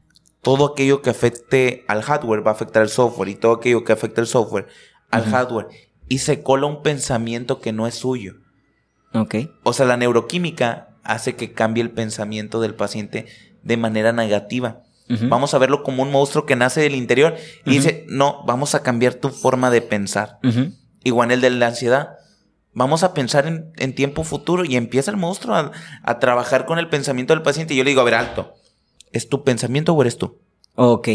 todo 0.41 0.65
aquello 0.65 1.01
que 1.01 1.09
afecte 1.09 1.83
al 1.87 2.01
hardware 2.01 2.45
va 2.45 2.51
a 2.51 2.53
afectar 2.55 2.81
al 2.81 2.89
software 2.89 3.29
y 3.29 3.35
todo 3.35 3.53
aquello 3.53 3.83
que 3.83 3.93
afecte 3.93 4.21
al 4.21 4.27
software 4.27 4.67
al 5.11 5.25
hardware 5.25 5.67
y 6.07 6.19
se 6.19 6.41
cola 6.41 6.67
un 6.67 6.81
pensamiento 6.81 7.61
que 7.61 7.73
no 7.73 7.87
es 7.87 7.95
suyo. 7.95 8.35
Ok. 9.13 9.35
O 9.63 9.73
sea, 9.73 9.85
la 9.85 9.97
neuroquímica 9.97 10.89
hace 11.03 11.35
que 11.35 11.53
cambie 11.53 11.83
el 11.83 11.91
pensamiento 11.91 12.61
del 12.61 12.75
paciente 12.75 13.27
de 13.63 13.77
manera 13.77 14.13
negativa. 14.13 14.83
Vamos 15.29 15.53
a 15.53 15.57
verlo 15.57 15.83
como 15.83 16.03
un 16.03 16.11
monstruo 16.11 16.45
que 16.45 16.55
nace 16.55 16.81
del 16.81 16.95
interior 16.95 17.35
y 17.65 17.71
dice, 17.71 18.05
no, 18.07 18.43
vamos 18.45 18.75
a 18.75 18.83
cambiar 18.83 19.15
tu 19.15 19.29
forma 19.29 19.69
de 19.69 19.81
pensar. 19.81 20.39
Igual 21.03 21.31
el 21.31 21.41
de 21.41 21.49
la 21.49 21.67
ansiedad. 21.67 22.17
Vamos 22.73 23.03
a 23.03 23.13
pensar 23.13 23.47
en, 23.47 23.95
tiempo 23.95 24.23
futuro 24.23 24.63
y 24.63 24.77
empieza 24.77 25.11
el 25.11 25.17
monstruo 25.17 25.55
a, 25.55 25.71
a, 26.03 26.19
trabajar 26.19 26.65
con 26.65 26.79
el 26.79 26.87
pensamiento 26.87 27.33
del 27.33 27.43
paciente. 27.43 27.73
Y 27.73 27.77
yo 27.77 27.83
le 27.83 27.89
digo, 27.89 28.01
a 28.01 28.05
ver, 28.05 28.15
alto, 28.15 28.53
¿es 29.11 29.27
tu 29.27 29.43
pensamiento 29.43 29.93
o 29.93 30.01
eres 30.01 30.17
tú? 30.17 30.39
Ok. 30.75 31.09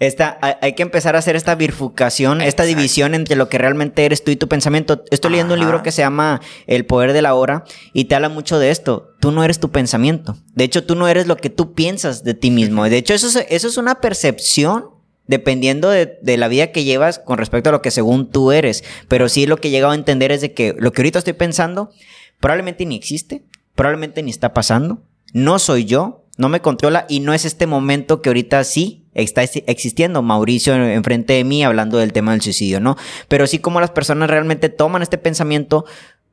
Esta, 0.00 0.38
hay 0.40 0.74
que 0.74 0.82
empezar 0.82 1.16
a 1.16 1.18
hacer 1.18 1.34
esta 1.34 1.56
bifurcación, 1.56 2.40
esta 2.40 2.62
división 2.62 3.14
entre 3.14 3.34
lo 3.34 3.48
que 3.48 3.58
realmente 3.58 4.04
eres 4.04 4.22
tú 4.22 4.30
y 4.30 4.36
tu 4.36 4.46
pensamiento. 4.46 5.02
Estoy 5.10 5.32
leyendo 5.32 5.54
un 5.54 5.60
libro 5.60 5.82
que 5.82 5.90
se 5.90 6.02
llama 6.02 6.40
El 6.68 6.86
poder 6.86 7.12
de 7.12 7.22
la 7.22 7.34
hora 7.34 7.64
y 7.92 8.04
te 8.04 8.14
habla 8.14 8.28
mucho 8.28 8.60
de 8.60 8.70
esto. 8.70 9.14
Tú 9.18 9.32
no 9.32 9.42
eres 9.42 9.58
tu 9.58 9.70
pensamiento. 9.70 10.36
De 10.54 10.62
hecho, 10.62 10.84
tú 10.84 10.94
no 10.94 11.08
eres 11.08 11.26
lo 11.26 11.36
que 11.36 11.50
tú 11.50 11.74
piensas 11.74 12.22
de 12.22 12.34
ti 12.34 12.52
mismo. 12.52 12.84
De 12.84 12.96
hecho, 12.96 13.12
eso 13.12 13.26
es, 13.26 13.44
eso 13.48 13.66
es 13.66 13.76
una 13.76 14.00
percepción 14.00 14.90
dependiendo 15.26 15.90
de, 15.90 16.18
de, 16.22 16.36
la 16.36 16.48
vida 16.48 16.72
que 16.72 16.84
llevas 16.84 17.18
con 17.18 17.36
respecto 17.36 17.68
a 17.68 17.72
lo 17.72 17.82
que 17.82 17.90
según 17.90 18.30
tú 18.30 18.52
eres. 18.52 18.84
Pero 19.08 19.28
sí 19.28 19.46
lo 19.46 19.56
que 19.56 19.68
he 19.68 19.70
llegado 19.72 19.92
a 19.92 19.96
entender 19.96 20.30
es 20.30 20.40
de 20.40 20.54
que 20.54 20.76
lo 20.78 20.92
que 20.92 21.02
ahorita 21.02 21.18
estoy 21.18 21.34
pensando 21.34 21.90
probablemente 22.38 22.86
ni 22.86 22.94
existe, 22.94 23.44
probablemente 23.74 24.22
ni 24.22 24.30
está 24.30 24.54
pasando, 24.54 25.02
no 25.32 25.58
soy 25.58 25.84
yo, 25.84 26.24
no 26.36 26.48
me 26.48 26.60
controla 26.60 27.04
y 27.08 27.20
no 27.20 27.34
es 27.34 27.44
este 27.44 27.66
momento 27.66 28.22
que 28.22 28.28
ahorita 28.28 28.62
sí 28.64 29.07
está 29.22 29.42
existiendo 29.42 30.22
Mauricio 30.22 30.74
enfrente 30.74 31.34
de 31.34 31.44
mí 31.44 31.64
hablando 31.64 31.98
del 31.98 32.12
tema 32.12 32.32
del 32.32 32.42
suicidio, 32.42 32.80
¿no? 32.80 32.96
Pero 33.28 33.46
sí 33.46 33.58
como 33.58 33.80
las 33.80 33.90
personas 33.90 34.30
realmente 34.30 34.68
toman 34.68 35.02
este 35.02 35.18
pensamiento, 35.18 35.84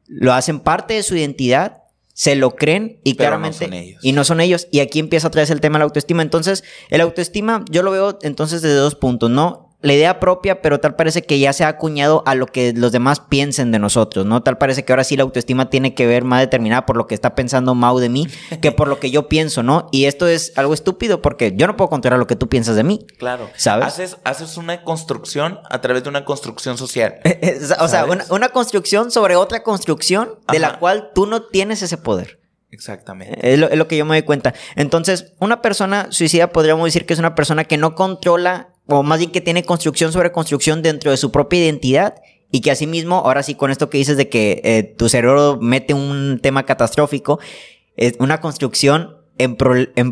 lo 0.08 0.34
hacen 0.34 0.60
parte 0.60 0.94
de 0.94 1.04
su 1.04 1.16
identidad, 1.16 1.84
se 2.14 2.36
lo 2.36 2.56
creen 2.56 3.00
y 3.04 3.16
claramente 3.16 3.98
y 4.02 4.12
no 4.14 4.24
son 4.24 4.40
ellos 4.40 4.68
y 4.72 4.80
aquí 4.80 5.00
empieza 5.00 5.28
otra 5.28 5.42
vez 5.42 5.50
el 5.50 5.62
tema 5.62 5.78
de 5.78 5.80
la 5.80 5.86
autoestima. 5.86 6.22
Entonces, 6.22 6.64
el 6.90 7.02
autoestima 7.02 7.66
yo 7.70 7.84
lo 7.84 7.92
veo 7.92 8.20
entonces 8.22 8.62
desde 8.62 8.76
dos 8.76 8.96
puntos, 8.96 9.30
¿no? 9.30 9.65
La 9.82 9.94
idea 9.94 10.20
propia, 10.20 10.62
pero 10.62 10.80
tal 10.80 10.96
parece 10.96 11.22
que 11.22 11.38
ya 11.38 11.54
se 11.54 11.64
ha 11.64 11.68
acuñado 11.68 12.24
a 12.26 12.34
lo 12.34 12.48
que 12.48 12.74
los 12.74 12.92
demás 12.92 13.20
piensen 13.20 13.72
de 13.72 13.80
nosotros, 13.80 14.26
¿no? 14.26 14.42
Tal 14.42 14.58
parece 14.58 14.84
que 14.84 14.92
ahora 14.92 15.04
sí 15.04 15.16
la 15.16 15.24
autoestima 15.24 15.70
tiene 15.70 15.94
que 15.94 16.08
ver 16.08 16.24
más 16.24 16.40
determinada 16.40 16.86
por 16.86 16.98
lo 16.98 17.06
que 17.08 17.14
está 17.14 17.36
pensando 17.36 17.76
Mau 17.76 18.00
de 18.00 18.10
mí 18.10 18.28
que 18.62 18.72
por 18.72 18.88
lo 18.88 19.00
que 19.00 19.12
yo 19.12 19.28
pienso, 19.28 19.64
¿no? 19.64 19.88
Y 19.92 20.06
esto 20.06 20.28
es 20.28 20.54
algo 20.58 20.74
estúpido 20.74 21.22
porque 21.22 21.54
yo 21.56 21.68
no 21.68 21.76
puedo 21.78 21.90
controlar 21.90 22.20
lo 22.20 22.28
que 22.28 22.36
tú 22.36 22.50
piensas 22.50 22.76
de 22.76 22.84
mí. 22.84 23.06
Claro. 23.20 23.50
¿Sabes? 23.56 23.88
Haces, 23.88 24.18
haces 24.24 24.58
una 24.58 24.84
construcción 24.84 25.60
a 25.70 25.82
través 25.82 26.04
de 26.04 26.10
una 26.10 26.26
construcción 26.26 26.78
social. 26.78 27.20
o 27.80 27.88
sea, 27.88 28.06
una, 28.30 28.50
construcción 28.50 29.12
sobre 29.12 29.36
otra 29.36 29.64
construcción 29.64 30.40
de 30.52 30.60
la 30.60 30.80
cual 30.80 31.12
tú 31.14 31.26
no 31.26 31.44
tienes 31.44 31.82
ese 31.82 31.98
poder. 31.98 32.40
Exactamente. 32.72 33.54
Es 33.54 33.60
lo, 33.60 33.70
es 33.70 33.78
lo, 33.78 33.88
que 33.88 33.98
yo 33.98 34.06
me 34.06 34.16
doy 34.16 34.24
cuenta. 34.24 34.54
Entonces, 34.76 35.34
una 35.40 35.62
persona 35.62 36.08
suicida 36.10 36.52
podríamos 36.52 36.86
decir 36.86 37.06
que 37.06 37.14
es 37.14 37.20
una 37.20 37.36
persona 37.36 37.66
que 37.66 37.78
no 37.78 37.96
controla 37.96 38.75
o 38.88 39.04
más 39.04 39.20
bien 39.20 39.32
que 39.32 39.42
tiene 39.42 39.64
construcción 39.64 40.12
sobre 40.12 40.32
construcción 40.32 40.82
dentro 40.82 41.12
de 41.12 41.18
su 41.18 41.32
propia 41.32 41.60
identidad 41.60 42.16
y 42.52 42.62
que 42.62 42.72
asimismo, 42.72 43.18
ahora 43.18 43.44
sí 43.44 43.56
con 43.56 43.72
esto 43.72 43.90
que 43.90 43.98
dices 43.98 44.18
de 44.18 44.30
que 44.30 44.62
eh, 44.64 44.84
tu 44.84 45.10
cerebro 45.10 45.58
mete 45.62 45.94
un 45.94 46.40
tema 46.42 46.66
catastrófico, 46.66 47.40
es 47.98 48.14
una 48.20 48.40
construcción 48.42 49.18
en, 49.38 49.56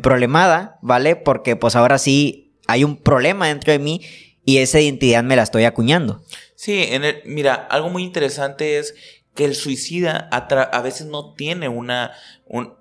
problemada, 0.01 0.79
¿vale? 0.81 1.15
Porque 1.15 1.55
pues 1.55 1.75
ahora 1.75 1.97
sí 1.97 2.55
hay 2.67 2.83
un 2.83 2.97
problema 2.97 3.47
dentro 3.47 3.71
de 3.71 3.79
mí 3.79 4.01
y 4.45 4.57
esa 4.57 4.79
identidad 4.79 5.23
me 5.23 5.35
la 5.35 5.43
estoy 5.43 5.63
acuñando. 5.63 6.23
Sí, 6.55 6.83
en 6.89 7.03
el, 7.03 7.21
mira, 7.25 7.53
algo 7.53 7.89
muy 7.89 8.03
interesante 8.03 8.77
es 8.79 8.95
que 9.35 9.45
el 9.45 9.55
suicida 9.55 10.29
a, 10.31 10.81
veces 10.81 11.07
no 11.07 11.33
tiene 11.33 11.67
una, 11.67 12.11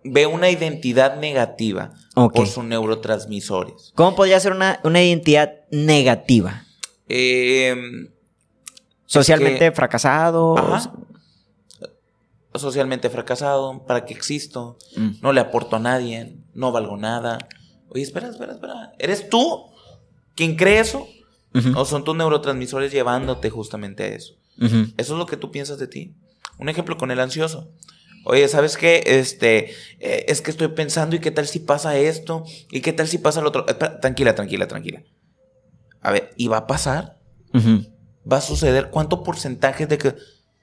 ve 0.04 0.26
una 0.26 0.50
identidad 0.50 1.16
negativa 1.16 1.92
por 2.14 2.46
sus 2.46 2.64
neurotransmisores. 2.64 3.92
¿Cómo 3.94 4.14
podría 4.14 4.38
ser 4.38 4.52
una, 4.52 5.02
identidad 5.02 5.52
negativa? 5.70 6.64
Em, 7.08 8.08
Socialmente 9.06 9.72
fracasado. 9.72 10.54
Socialmente 12.54 13.08
fracasado, 13.08 13.84
¿para 13.86 14.04
qué 14.04 14.12
existo? 14.12 14.76
Mm. 14.96 15.10
No 15.22 15.32
le 15.32 15.40
aporto 15.40 15.76
a 15.76 15.78
nadie, 15.78 16.36
no 16.52 16.70
valgo 16.70 16.98
nada. 16.98 17.38
Oye, 17.88 18.02
espera, 18.02 18.28
espera, 18.28 18.52
espera. 18.52 18.92
¿Eres 18.98 19.30
tú 19.30 19.70
quien 20.34 20.56
cree 20.56 20.80
eso? 20.80 21.06
¿O 21.76 21.84
son 21.84 22.04
tus 22.04 22.16
neurotransmisores 22.16 22.92
llevándote 22.92 23.48
justamente 23.50 24.04
a 24.04 24.06
eso? 24.08 24.34
¿Eso 24.58 24.92
es 24.96 25.18
lo 25.18 25.26
que 25.26 25.36
tú 25.36 25.50
piensas 25.50 25.78
de 25.78 25.86
ti? 25.86 26.14
Un 26.62 26.68
ejemplo 26.68 26.96
con 26.96 27.10
el 27.10 27.18
ansioso. 27.18 27.72
Oye, 28.24 28.46
¿sabes 28.46 28.76
qué? 28.76 29.02
Este, 29.04 29.72
eh, 29.98 30.26
es 30.28 30.40
que 30.42 30.52
estoy 30.52 30.68
pensando 30.68 31.16
y 31.16 31.18
qué 31.18 31.32
tal 31.32 31.48
si 31.48 31.58
pasa 31.58 31.98
esto 31.98 32.44
y 32.70 32.82
qué 32.82 32.92
tal 32.92 33.08
si 33.08 33.18
pasa 33.18 33.40
lo 33.40 33.48
otro. 33.48 33.66
tranquila, 33.66 34.36
tranquila, 34.36 34.68
tranquila. 34.68 35.02
A 36.02 36.12
ver, 36.12 36.30
¿y 36.36 36.46
va 36.46 36.58
a 36.58 36.66
pasar? 36.68 37.18
¿Va 38.30 38.36
a 38.36 38.40
suceder? 38.40 38.90
¿Cuánto 38.90 39.24
porcentaje 39.24 39.88
de 39.88 39.98
que... 39.98 40.14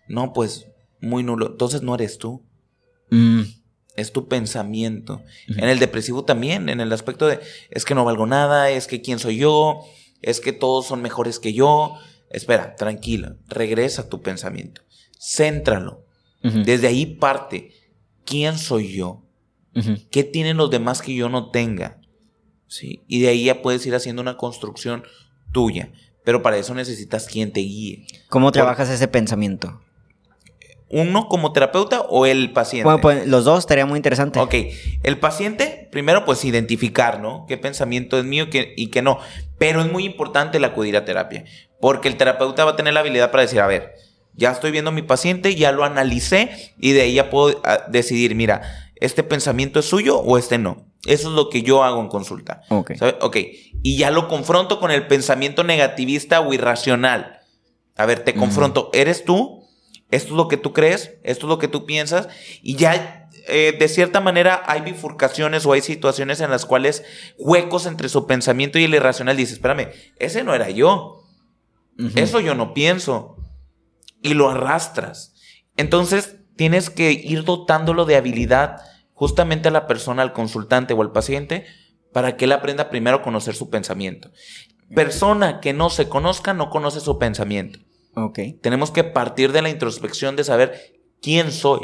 No, 0.08 0.32
pues 0.32 0.68
muy 1.02 1.22
nulo. 1.22 1.48
Entonces 1.48 1.82
no 1.82 1.96
eres 1.96 2.18
tú. 2.18 2.46
Mm. 3.10 3.42
Es 3.98 4.14
tu 4.14 4.30
pensamiento. 4.30 5.22
En 5.50 5.68
el 5.68 5.80
depresivo 5.80 6.24
también, 6.24 6.70
en 6.70 6.80
el 6.80 6.94
aspecto 6.94 7.28
de 7.28 7.42
es 7.72 7.84
que 7.84 7.94
no 7.94 8.06
valgo 8.06 8.26
nada, 8.26 8.70
es 8.70 8.88
que 8.88 9.02
quién 9.02 9.20
soy 9.20 9.36
yo, 9.36 9.82
es 10.22 10.40
que 10.40 10.54
todos 10.54 10.88
son 10.88 11.02
mejores 11.02 11.40
que 11.40 11.52
yo. 11.52 11.96
Espera, 12.30 12.78
tranquila, 12.78 13.36
regresa 13.50 14.04
a 14.04 14.08
tu 14.08 14.22
pensamiento. 14.22 14.82
Céntralo. 15.20 16.06
Desde 16.42 16.88
ahí 16.88 17.06
parte. 17.06 17.72
¿Quién 18.26 18.58
soy 18.58 18.94
yo? 18.94 19.22
¿Qué 20.12 20.24
tienen 20.24 20.58
los 20.58 20.72
demás 20.72 21.02
que 21.02 21.14
yo 21.14 21.30
no 21.30 21.52
tenga? 21.52 22.00
¿Sí? 22.68 23.04
Y 23.08 23.22
de 23.22 23.30
ahí 23.30 23.46
ya 23.46 23.62
puedes 23.62 23.86
ir 23.86 23.96
haciendo 23.96 24.22
una 24.22 24.38
construcción 24.38 25.04
tuya. 25.52 25.92
Pero 26.24 26.42
para 26.42 26.58
eso 26.58 26.74
necesitas 26.74 27.28
quien 27.28 27.52
te 27.52 27.62
guíe. 27.62 28.06
¿Cómo 28.30 28.52
trabajas 28.52 28.90
ese 28.90 29.08
pensamiento? 29.08 29.82
¿Uno 30.92 31.28
como 31.28 31.54
terapeuta 31.54 32.02
o 32.02 32.26
el 32.26 32.52
paciente? 32.52 32.84
Bueno, 32.84 33.02
pues 33.02 33.28
los 33.28 33.46
dos 33.46 33.60
estaría 33.60 33.86
muy 33.86 33.98
interesante. 33.98 34.40
Ok. 34.40 34.56
El 35.04 35.20
paciente, 35.20 35.88
primero, 35.92 36.26
pues 36.26 36.44
identificar, 36.46 37.20
¿no? 37.20 37.46
¿Qué 37.48 37.58
pensamiento 37.58 38.18
es 38.18 38.26
mío 38.26 38.48
y 38.52 38.88
qué 38.88 39.02
no? 39.02 39.20
Pero 39.58 39.82
es 39.82 39.92
muy 39.92 40.06
importante 40.06 40.58
el 40.58 40.66
acudir 40.66 40.98
a 40.98 41.06
terapia. 41.06 41.46
Porque 41.80 42.08
el 42.08 42.18
terapeuta 42.18 42.66
va 42.66 42.72
a 42.72 42.76
tener 42.76 42.94
la 42.94 43.00
habilidad 43.02 43.32
para 43.32 43.44
decir, 43.44 43.60
a 43.60 43.68
ver, 43.68 43.96
ya 44.40 44.52
estoy 44.52 44.72
viendo 44.72 44.90
a 44.90 44.94
mi 44.94 45.02
paciente, 45.02 45.54
ya 45.56 45.72
lo 45.72 45.84
analicé 45.84 46.74
y 46.80 46.94
de 46.94 47.02
ahí 47.02 47.14
ya 47.14 47.30
puedo 47.30 47.62
ah, 47.66 47.84
decidir, 47.90 48.34
mira, 48.36 48.62
¿este 48.96 49.22
pensamiento 49.24 49.80
es 49.80 49.86
suyo 49.86 50.18
o 50.20 50.38
este 50.38 50.58
no? 50.58 50.88
Eso 51.06 51.30
es 51.30 51.36
lo 51.36 51.50
que 51.50 51.62
yo 51.62 51.84
hago 51.84 52.02
en 52.02 52.08
consulta. 52.08 52.62
Ok. 52.70 52.92
Ok. 53.22 53.38
Y 53.84 53.98
ya 53.98 54.12
lo 54.12 54.28
confronto 54.28 54.80
con 54.80 54.92
el 54.92 55.08
pensamiento 55.08 55.64
negativista 55.64 56.42
o 56.42 56.54
irracional. 56.54 57.40
A 57.96 58.06
ver, 58.06 58.24
te 58.24 58.34
confronto. 58.34 58.90
¿Eres 58.94 59.24
tú? 59.24 59.66
¿Esto 60.12 60.30
es 60.30 60.36
lo 60.36 60.48
que 60.48 60.58
tú 60.58 60.74
crees? 60.74 61.14
¿Esto 61.24 61.46
es 61.46 61.50
lo 61.50 61.60
que 61.60 61.68
tú 61.68 61.86
piensas? 61.86 62.28
Y 62.62 62.76
ya 62.76 63.30
eh, 63.48 63.76
de 63.78 63.88
cierta 63.88 64.22
manera 64.22 64.64
hay 64.66 64.82
bifurcaciones 64.82 65.66
o 65.66 65.74
hay 65.74 65.82
situaciones 65.82 66.42
en 66.42 66.50
las 66.50 66.66
cuales 66.66 67.04
huecos 67.38 67.86
entre 67.86 68.10
su 68.10 68.26
pensamiento 68.28 68.80
y 68.80 68.86
el 68.86 68.96
irracional 68.96 69.38
dice, 69.38 69.54
espérame, 69.54 69.90
ese 70.18 70.44
no 70.44 70.54
era 70.54 70.70
yo. 70.70 71.24
Eso 72.16 72.40
yo 72.40 72.56
no 72.56 72.74
pienso. 72.74 73.36
Y 74.22 74.34
lo 74.34 74.50
arrastras. 74.50 75.34
Entonces 75.78 76.38
tienes 76.56 76.90
que 76.90 77.12
ir 77.12 77.44
dotándolo 77.44 78.06
de 78.06 78.16
habilidad 78.16 78.82
justamente 79.14 79.68
a 79.68 79.72
la 79.72 79.88
persona, 79.88 80.22
al 80.22 80.34
consultante 80.34 80.94
o 80.94 81.02
al 81.02 81.12
paciente, 81.12 81.66
para 82.14 82.38
que 82.38 82.46
él 82.46 82.52
aprenda 82.52 82.90
primero 82.90 83.18
a 83.18 83.22
conocer 83.22 83.56
su 83.56 83.70
pensamiento. 83.70 84.32
Persona 84.96 85.60
que 85.60 85.74
no 85.74 85.90
se 85.90 86.10
conozca 86.10 86.54
no 86.54 86.70
conoce 86.70 87.00
su 87.00 87.20
pensamiento. 87.20 87.80
Ok. 88.16 88.40
Tenemos 88.62 88.92
que 88.92 89.04
partir 89.04 89.52
de 89.52 89.62
la 89.62 89.70
introspección 89.70 90.36
de 90.36 90.44
saber 90.44 91.00
quién 91.22 91.52
soy, 91.52 91.82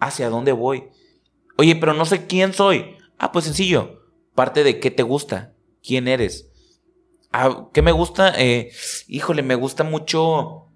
hacia 0.00 0.30
dónde 0.30 0.52
voy. 0.52 0.84
Oye, 1.58 1.76
pero 1.76 1.92
no 1.92 2.06
sé 2.06 2.26
quién 2.26 2.54
soy. 2.54 2.96
Ah, 3.18 3.32
pues 3.32 3.44
sencillo. 3.44 4.02
Parte 4.34 4.64
de 4.64 4.80
qué 4.80 4.90
te 4.90 5.02
gusta, 5.02 5.52
quién 5.82 6.08
eres. 6.08 6.50
Ah, 7.32 7.68
¿Qué 7.72 7.82
me 7.82 7.92
gusta? 7.92 8.32
Eh, 8.38 8.72
híjole, 9.06 9.42
me 9.42 9.54
gusta 9.54 9.84
mucho 9.84 10.69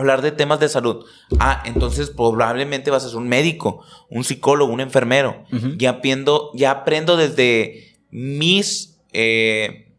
hablar 0.00 0.22
de 0.22 0.32
temas 0.32 0.60
de 0.60 0.68
salud. 0.68 1.04
Ah, 1.38 1.62
entonces 1.64 2.10
probablemente 2.10 2.90
vas 2.90 3.04
a 3.04 3.08
ser 3.08 3.18
un 3.18 3.28
médico, 3.28 3.84
un 4.08 4.24
psicólogo, 4.24 4.72
un 4.72 4.80
enfermero. 4.80 5.44
ya, 5.78 5.90
aprendo, 5.90 6.50
ya 6.54 6.70
aprendo 6.70 7.16
desde 7.16 7.96
mis 8.10 8.98
eh, 9.12 9.89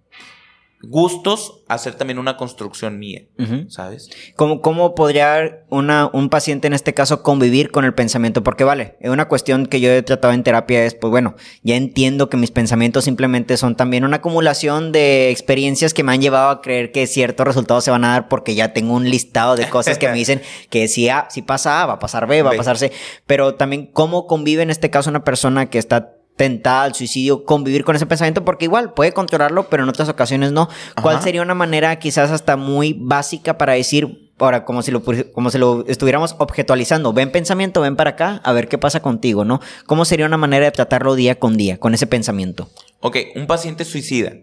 gustos 0.84 1.63
hacer 1.67 1.95
también 1.95 2.19
una 2.19 2.38
construcción 2.38 2.99
mía, 2.99 3.21
¿sabes? 3.69 4.09
¿Cómo, 4.36 4.61
¿Cómo, 4.61 4.95
podría 4.95 5.63
una, 5.69 6.09
un 6.11 6.29
paciente 6.29 6.67
en 6.67 6.73
este 6.73 6.93
caso 6.93 7.23
convivir 7.23 7.71
con 7.71 7.86
el 7.86 7.93
pensamiento? 7.93 8.43
Porque 8.43 8.63
vale, 8.63 8.97
una 9.01 9.27
cuestión 9.27 9.67
que 9.67 9.79
yo 9.79 9.91
he 9.91 10.01
tratado 10.01 10.34
en 10.34 10.43
terapia 10.43 10.84
es, 10.84 10.95
pues 10.95 11.11
bueno, 11.11 11.36
ya 11.63 11.75
entiendo 11.75 12.29
que 12.29 12.38
mis 12.38 12.51
pensamientos 12.51 13.05
simplemente 13.05 13.57
son 13.57 13.75
también 13.75 14.03
una 14.03 14.17
acumulación 14.17 14.91
de 14.91 15.29
experiencias 15.29 15.93
que 15.93 16.03
me 16.03 16.11
han 16.11 16.21
llevado 16.21 16.49
a 16.49 16.61
creer 16.61 16.91
que 16.91 17.07
ciertos 17.07 17.45
resultados 17.45 17.84
se 17.84 17.91
van 17.91 18.03
a 18.03 18.11
dar 18.11 18.27
porque 18.27 18.55
ya 18.55 18.73
tengo 18.73 18.93
un 18.93 19.09
listado 19.09 19.55
de 19.55 19.69
cosas 19.69 19.97
que 19.97 20.07
me 20.07 20.15
dicen 20.15 20.41
que 20.69 20.88
si, 20.88 21.09
A, 21.09 21.27
si 21.29 21.41
pasa 21.41 21.82
A, 21.82 21.86
va 21.86 21.93
a 21.93 21.99
pasar 21.99 22.27
B, 22.27 22.41
va 22.41 22.51
a 22.51 22.57
pasar 22.57 22.77
C. 22.77 22.91
Pero 23.27 23.55
también 23.55 23.86
cómo 23.86 24.27
convive 24.27 24.63
en 24.63 24.71
este 24.71 24.89
caso 24.89 25.09
una 25.09 25.23
persona 25.23 25.69
que 25.69 25.77
está 25.77 26.15
tentada 26.36 26.84
al 26.84 26.95
suicidio, 26.95 27.45
convivir 27.45 27.84
con 27.84 27.95
ese 27.95 28.05
pensamiento, 28.05 28.43
porque 28.43 28.65
igual 28.65 28.93
puede 28.93 29.11
controlarlo, 29.11 29.69
pero 29.69 29.84
en 29.84 29.89
otras 29.89 30.09
ocasiones 30.09 30.51
no. 30.51 30.69
¿Cuál 31.01 31.21
sería 31.21 31.41
una 31.41 31.53
manera 31.53 31.97
quizás 31.99 32.32
hasta 32.32 32.57
muy 32.57 32.93
básica 32.99 33.57
para 33.57 33.73
decir, 33.73 34.32
ahora, 34.39 34.65
como 34.65 34.82
si 34.82 34.91
lo, 34.91 35.03
como 35.34 35.51
si 35.51 35.57
lo 35.57 35.86
estuviéramos 35.88 36.36
objetualizando, 36.39 37.13
ven 37.13 37.32
pensamiento, 37.32 37.82
ven 37.82 37.95
para 37.95 38.11
acá, 38.11 38.41
a 38.43 38.53
ver 38.53 38.67
qué 38.67 38.77
pasa 38.77 39.01
contigo, 39.01 39.45
¿no? 39.45 39.59
¿Cómo 39.86 40.05
sería 40.05 40.25
una 40.25 40.38
manera 40.38 40.65
de 40.65 40.71
tratarlo 40.71 41.15
día 41.15 41.38
con 41.38 41.57
día, 41.57 41.77
con 41.77 41.93
ese 41.93 42.07
pensamiento? 42.07 42.69
Ok, 43.01 43.17
un 43.36 43.47
paciente 43.47 43.86
suicida. 43.86 44.34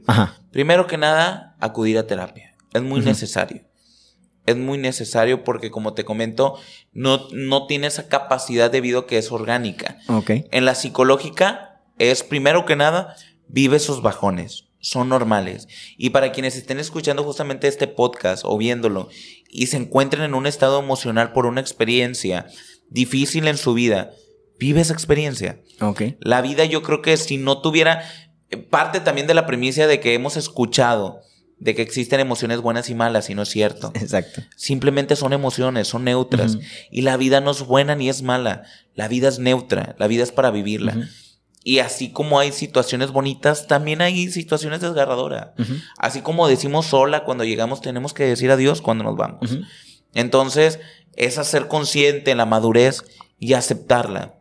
Primero 0.53 0.87
que 0.87 0.99
nada, 0.99 1.57
acudir 1.61 1.99
a 1.99 2.07
terapia. 2.07 2.55
Es 2.73 2.83
muy 2.83 3.01
necesario. 3.01 3.63
Es 4.47 4.57
muy 4.57 4.79
necesario 4.79 5.45
porque, 5.45 5.71
como 5.71 5.93
te 5.93 6.05
comento, 6.05 6.55
no, 6.93 7.27
no 7.33 7.67
tiene 7.67 7.87
esa 7.87 8.09
capacidad 8.09 8.71
debido 8.71 9.01
a 9.01 9.07
que 9.07 9.19
es 9.19 9.31
orgánica. 9.31 9.99
Okay. 10.07 10.47
En 10.53 10.65
la 10.65 10.75
psicológica, 10.75 11.68
es 11.99 12.23
primero 12.23 12.65
que 12.65 12.77
nada, 12.77 13.17
vive 13.49 13.77
esos 13.77 14.03
bajones. 14.03 14.65
Son 14.81 15.09
normales. 15.09 15.67
Y 15.97 16.11
para 16.11 16.31
quienes 16.31 16.57
estén 16.57 16.79
escuchando 16.79 17.25
justamente 17.25 17.67
este 17.67 17.89
podcast 17.89 18.45
o 18.47 18.57
viéndolo 18.57 19.09
y 19.49 19.67
se 19.67 19.77
encuentren 19.77 20.23
en 20.23 20.35
un 20.35 20.47
estado 20.47 20.79
emocional 20.79 21.33
por 21.33 21.47
una 21.47 21.61
experiencia 21.61 22.47
difícil 22.89 23.49
en 23.49 23.57
su 23.57 23.75
vida, 23.75 24.13
vive 24.59 24.81
esa 24.81 24.93
experiencia. 24.93 25.61
Okay. 25.81 26.17
La 26.21 26.43
vida 26.43 26.65
yo 26.65 26.83
creo 26.83 27.03
que 27.03 27.17
si 27.17 27.39
no 27.39 27.61
tuviera 27.61 28.03
parte 28.71 29.01
también 29.01 29.27
de 29.27 29.35
la 29.35 29.47
premisa 29.47 29.87
de 29.87 30.01
que 30.01 30.15
hemos 30.15 30.37
escuchado 30.37 31.23
de 31.59 31.75
que 31.75 31.83
existen 31.83 32.21
emociones 32.21 32.61
buenas 32.61 32.89
y 32.89 32.95
malas 32.95 33.31
y 33.31 33.35
no 33.35 33.43
es 33.43 33.49
cierto. 33.49 33.91
Exacto. 33.95 34.43
Simplemente 34.57 35.17
son 35.17 35.33
emociones, 35.33 35.89
son 35.89 36.05
neutras. 36.05 36.59
Y 36.91 37.03
la 37.03 37.17
vida 37.17 37.41
no 37.41 37.51
es 37.51 37.63
buena 37.63 37.95
ni 37.97 38.09
es 38.09 38.23
mala. 38.23 38.63
La 38.95 39.09
vida 39.09 39.29
es 39.29 39.39
neutra, 39.39 39.97
la 39.99 40.07
vida 40.07 40.23
es 40.23 40.33
para 40.33 40.51
vivirla. 40.51 41.09
Y 41.69 41.81
así 41.81 42.09
como 42.09 42.39
hay 42.39 42.51
situaciones 42.51 43.11
bonitas, 43.11 43.67
también 43.67 44.01
hay 44.01 44.31
situaciones 44.31 44.81
desgarradoras. 44.81 45.49
Así 45.99 46.23
como 46.23 46.49
decimos 46.49 46.87
sola 46.87 47.25
cuando 47.25 47.45
llegamos, 47.45 47.83
tenemos 47.83 48.15
que 48.15 48.25
decir 48.25 48.51
adiós 48.51 48.81
cuando 48.81 49.05
nos 49.05 49.17
vamos. 49.17 49.59
Entonces, 50.15 50.81
es 51.15 51.37
hacer 51.37 51.69
consciente 51.69 52.35
la 52.35 52.47
madurez 52.47 53.05
y 53.39 53.53
aceptarla. 53.53 54.37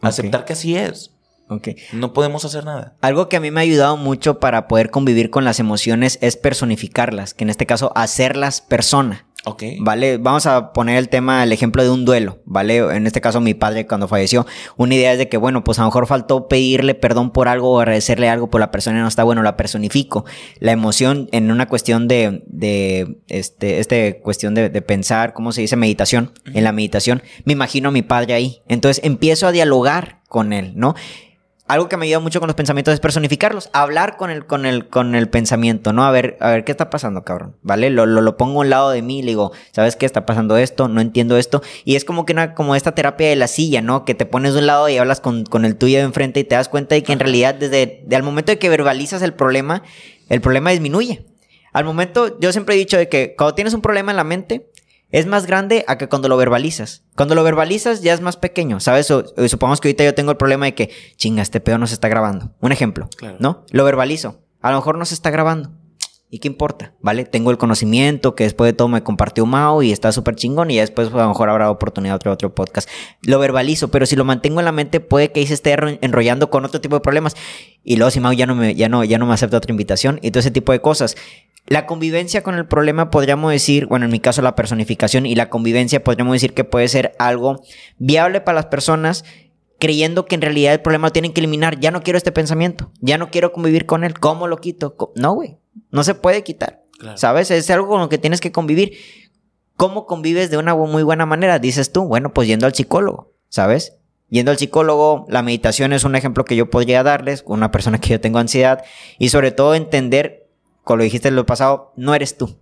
Aceptar 0.00 0.44
que 0.44 0.54
así 0.54 0.74
es. 0.76 1.12
Okay. 1.48 1.76
No 1.92 2.12
podemos 2.12 2.44
hacer 2.44 2.64
nada. 2.64 2.96
Algo 3.00 3.28
que 3.28 3.36
a 3.36 3.40
mí 3.40 3.52
me 3.52 3.60
ha 3.60 3.62
ayudado 3.62 3.96
mucho 3.96 4.40
para 4.40 4.66
poder 4.66 4.90
convivir 4.90 5.30
con 5.30 5.44
las 5.44 5.60
emociones 5.60 6.18
es 6.20 6.36
personificarlas, 6.36 7.32
que 7.32 7.44
en 7.44 7.50
este 7.50 7.64
caso 7.64 7.92
hacerlas 7.94 8.60
persona. 8.60 9.28
Ok. 9.44 9.64
Vale, 9.80 10.18
vamos 10.18 10.46
a 10.46 10.72
poner 10.72 10.98
el 10.98 11.08
tema, 11.08 11.42
el 11.42 11.52
ejemplo 11.52 11.82
de 11.82 11.90
un 11.90 12.04
duelo, 12.04 12.38
¿vale? 12.44 12.76
En 12.76 13.08
este 13.08 13.20
caso, 13.20 13.40
mi 13.40 13.54
padre 13.54 13.88
cuando 13.88 14.06
falleció, 14.06 14.46
una 14.76 14.94
idea 14.94 15.12
es 15.12 15.18
de 15.18 15.28
que, 15.28 15.36
bueno, 15.36 15.64
pues 15.64 15.80
a 15.80 15.82
lo 15.82 15.88
mejor 15.88 16.06
faltó 16.06 16.46
pedirle 16.46 16.94
perdón 16.94 17.32
por 17.32 17.48
algo 17.48 17.72
o 17.72 17.80
agradecerle 17.80 18.28
algo 18.28 18.50
por 18.50 18.60
la 18.60 18.70
persona 18.70 19.00
no 19.00 19.08
está 19.08 19.24
bueno, 19.24 19.42
la 19.42 19.56
personifico. 19.56 20.24
La 20.60 20.70
emoción 20.70 21.28
en 21.32 21.50
una 21.50 21.66
cuestión 21.66 22.06
de, 22.06 22.44
de 22.46 23.18
este, 23.26 23.80
este 23.80 24.20
cuestión 24.20 24.54
de, 24.54 24.68
de 24.68 24.82
pensar, 24.82 25.32
¿cómo 25.32 25.50
se 25.50 25.62
dice? 25.62 25.74
Meditación. 25.74 26.30
En 26.54 26.62
la 26.62 26.72
meditación, 26.72 27.22
me 27.44 27.52
imagino 27.52 27.88
a 27.88 27.92
mi 27.92 28.02
padre 28.02 28.34
ahí. 28.34 28.62
Entonces 28.68 29.04
empiezo 29.04 29.48
a 29.48 29.52
dialogar 29.52 30.20
con 30.28 30.52
él, 30.52 30.72
¿no? 30.76 30.94
Algo 31.68 31.88
que 31.88 31.96
me 31.96 32.06
ayuda 32.06 32.18
mucho 32.18 32.40
con 32.40 32.48
los 32.48 32.56
pensamientos 32.56 32.92
es 32.92 33.00
personificarlos, 33.00 33.70
hablar 33.72 34.16
con 34.16 34.30
el, 34.30 34.46
con 34.46 34.66
el, 34.66 34.88
con 34.88 35.14
el 35.14 35.28
pensamiento, 35.28 35.92
¿no? 35.92 36.04
A 36.04 36.10
ver, 36.10 36.36
a 36.40 36.50
ver, 36.50 36.64
¿qué 36.64 36.72
está 36.72 36.90
pasando, 36.90 37.22
cabrón? 37.22 37.56
¿Vale? 37.62 37.88
Lo, 37.88 38.04
lo, 38.04 38.36
pongo 38.36 38.60
a 38.60 38.64
un 38.64 38.70
lado 38.70 38.90
de 38.90 39.00
mí 39.00 39.20
y 39.20 39.22
le 39.22 39.28
digo, 39.28 39.52
¿sabes 39.70 39.96
qué 39.96 40.04
está 40.04 40.26
pasando 40.26 40.56
esto? 40.56 40.88
No 40.88 41.00
entiendo 41.00 41.38
esto. 41.38 41.62
Y 41.84 41.94
es 41.94 42.04
como 42.04 42.26
que 42.26 42.32
una, 42.32 42.54
como 42.54 42.74
esta 42.74 42.94
terapia 42.94 43.28
de 43.28 43.36
la 43.36 43.46
silla, 43.46 43.80
¿no? 43.80 44.04
Que 44.04 44.14
te 44.14 44.26
pones 44.26 44.54
de 44.54 44.60
un 44.60 44.66
lado 44.66 44.88
y 44.88 44.98
hablas 44.98 45.20
con, 45.20 45.44
con 45.44 45.64
el 45.64 45.76
tuyo 45.76 45.98
de 45.98 46.04
enfrente 46.04 46.40
y 46.40 46.44
te 46.44 46.56
das 46.56 46.68
cuenta 46.68 46.94
de 46.94 47.02
que 47.04 47.12
en 47.12 47.20
realidad 47.20 47.54
desde, 47.54 48.04
al 48.12 48.22
momento 48.22 48.52
de 48.52 48.58
que 48.58 48.68
verbalizas 48.68 49.22
el 49.22 49.32
problema, 49.32 49.82
el 50.28 50.40
problema 50.40 50.70
disminuye. 50.70 51.24
Al 51.72 51.84
momento, 51.84 52.38
yo 52.38 52.52
siempre 52.52 52.74
he 52.74 52.78
dicho 52.78 52.98
de 52.98 53.08
que 53.08 53.34
cuando 53.36 53.54
tienes 53.54 53.72
un 53.72 53.80
problema 53.80 54.12
en 54.12 54.16
la 54.16 54.24
mente, 54.24 54.71
es 55.12 55.26
más 55.26 55.46
grande 55.46 55.84
a 55.86 55.98
que 55.98 56.08
cuando 56.08 56.28
lo 56.28 56.36
verbalizas. 56.36 57.04
Cuando 57.14 57.34
lo 57.34 57.44
verbalizas 57.44 58.02
ya 58.02 58.14
es 58.14 58.20
más 58.20 58.36
pequeño, 58.36 58.80
¿sabes? 58.80 59.06
supongamos 59.06 59.80
que 59.80 59.88
ahorita 59.88 60.04
yo 60.04 60.14
tengo 60.14 60.32
el 60.32 60.36
problema 60.38 60.64
de 60.64 60.74
que, 60.74 60.90
chinga, 61.16 61.42
este 61.42 61.60
pedo 61.60 61.78
no 61.78 61.86
se 61.86 61.94
está 61.94 62.08
grabando. 62.08 62.50
Un 62.60 62.72
ejemplo, 62.72 63.08
¿no? 63.38 63.64
Lo 63.70 63.84
verbalizo. 63.84 64.40
A 64.60 64.70
lo 64.70 64.78
mejor 64.78 64.98
no 64.98 65.04
se 65.04 65.14
está 65.14 65.30
grabando. 65.30 65.70
¿Y 66.34 66.38
qué 66.38 66.48
importa? 66.48 66.94
¿Vale? 67.02 67.26
Tengo 67.26 67.50
el 67.50 67.58
conocimiento 67.58 68.34
que 68.34 68.44
después 68.44 68.66
de 68.66 68.72
todo 68.72 68.88
me 68.88 69.02
compartió 69.02 69.44
Mao 69.44 69.82
y 69.82 69.92
está 69.92 70.12
súper 70.12 70.34
chingón 70.34 70.70
y 70.70 70.78
después 70.78 71.10
pues, 71.10 71.20
a 71.20 71.24
lo 71.24 71.28
mejor 71.28 71.50
habrá 71.50 71.70
oportunidad 71.70 72.12
de 72.12 72.16
otro, 72.16 72.32
otro 72.32 72.54
podcast. 72.54 72.88
Lo 73.20 73.38
verbalizo, 73.38 73.90
pero 73.90 74.06
si 74.06 74.16
lo 74.16 74.24
mantengo 74.24 74.58
en 74.58 74.64
la 74.64 74.72
mente 74.72 75.00
puede 75.00 75.30
que 75.30 75.40
ahí 75.40 75.46
se 75.46 75.52
esté 75.52 75.76
enrollando 76.00 76.48
con 76.48 76.64
otro 76.64 76.80
tipo 76.80 76.96
de 76.96 77.02
problemas 77.02 77.36
y 77.84 77.96
luego 77.96 78.10
si 78.10 78.18
Mao 78.18 78.32
ya 78.32 78.46
no 78.46 78.54
me, 78.54 78.74
ya 78.74 78.88
no, 78.88 79.04
ya 79.04 79.18
no 79.18 79.26
me 79.26 79.34
acepta 79.34 79.58
otra 79.58 79.72
invitación 79.72 80.20
y 80.22 80.30
todo 80.30 80.40
ese 80.40 80.50
tipo 80.50 80.72
de 80.72 80.80
cosas. 80.80 81.16
La 81.66 81.84
convivencia 81.84 82.42
con 82.42 82.54
el 82.54 82.64
problema 82.64 83.10
podríamos 83.10 83.52
decir, 83.52 83.84
bueno, 83.84 84.06
en 84.06 84.10
mi 84.10 84.18
caso 84.18 84.40
la 84.40 84.56
personificación 84.56 85.26
y 85.26 85.34
la 85.34 85.50
convivencia 85.50 86.02
podríamos 86.02 86.32
decir 86.32 86.54
que 86.54 86.64
puede 86.64 86.88
ser 86.88 87.12
algo 87.18 87.60
viable 87.98 88.40
para 88.40 88.56
las 88.56 88.66
personas 88.66 89.26
creyendo 89.78 90.24
que 90.24 90.36
en 90.36 90.40
realidad 90.40 90.72
el 90.72 90.80
problema 90.80 91.08
lo 91.08 91.12
tienen 91.12 91.34
que 91.34 91.40
eliminar. 91.40 91.78
Ya 91.78 91.90
no 91.90 92.02
quiero 92.02 92.16
este 92.16 92.32
pensamiento, 92.32 92.90
ya 93.02 93.18
no 93.18 93.30
quiero 93.30 93.52
convivir 93.52 93.84
con 93.84 94.02
él. 94.02 94.18
¿Cómo 94.18 94.48
lo 94.48 94.56
quito? 94.56 94.96
No, 95.16 95.34
güey, 95.34 95.58
no 95.90 96.04
se 96.04 96.14
puede 96.14 96.44
quitar. 96.44 96.82
¿Sabes? 97.16 97.50
Es 97.50 97.68
algo 97.70 97.88
con 97.88 98.00
lo 98.00 98.08
que 98.08 98.18
tienes 98.18 98.40
que 98.40 98.52
convivir. 98.52 98.96
¿Cómo 99.76 100.06
convives 100.06 100.50
de 100.50 100.56
una 100.56 100.74
muy 100.74 101.02
buena 101.02 101.26
manera? 101.26 101.58
Dices 101.58 101.92
tú, 101.92 102.04
bueno, 102.04 102.32
pues 102.32 102.46
yendo 102.46 102.66
al 102.66 102.74
psicólogo, 102.74 103.32
¿sabes? 103.48 103.96
Yendo 104.28 104.52
al 104.52 104.58
psicólogo, 104.58 105.26
la 105.28 105.42
meditación 105.42 105.92
es 105.92 106.04
un 106.04 106.14
ejemplo 106.14 106.44
que 106.44 106.54
yo 106.54 106.70
podría 106.70 107.02
darles, 107.02 107.42
con 107.42 107.58
una 107.58 107.72
persona 107.72 107.98
que 107.98 108.10
yo 108.10 108.20
tengo 108.20 108.38
ansiedad, 108.38 108.84
y 109.18 109.30
sobre 109.30 109.50
todo 109.50 109.74
entender 109.74 110.42
como 110.84 110.98
lo 110.98 111.04
dijiste 111.04 111.28
en 111.28 111.36
lo 111.36 111.46
pasado, 111.46 111.92
no 111.96 112.14
eres 112.14 112.36
tú. 112.36 112.58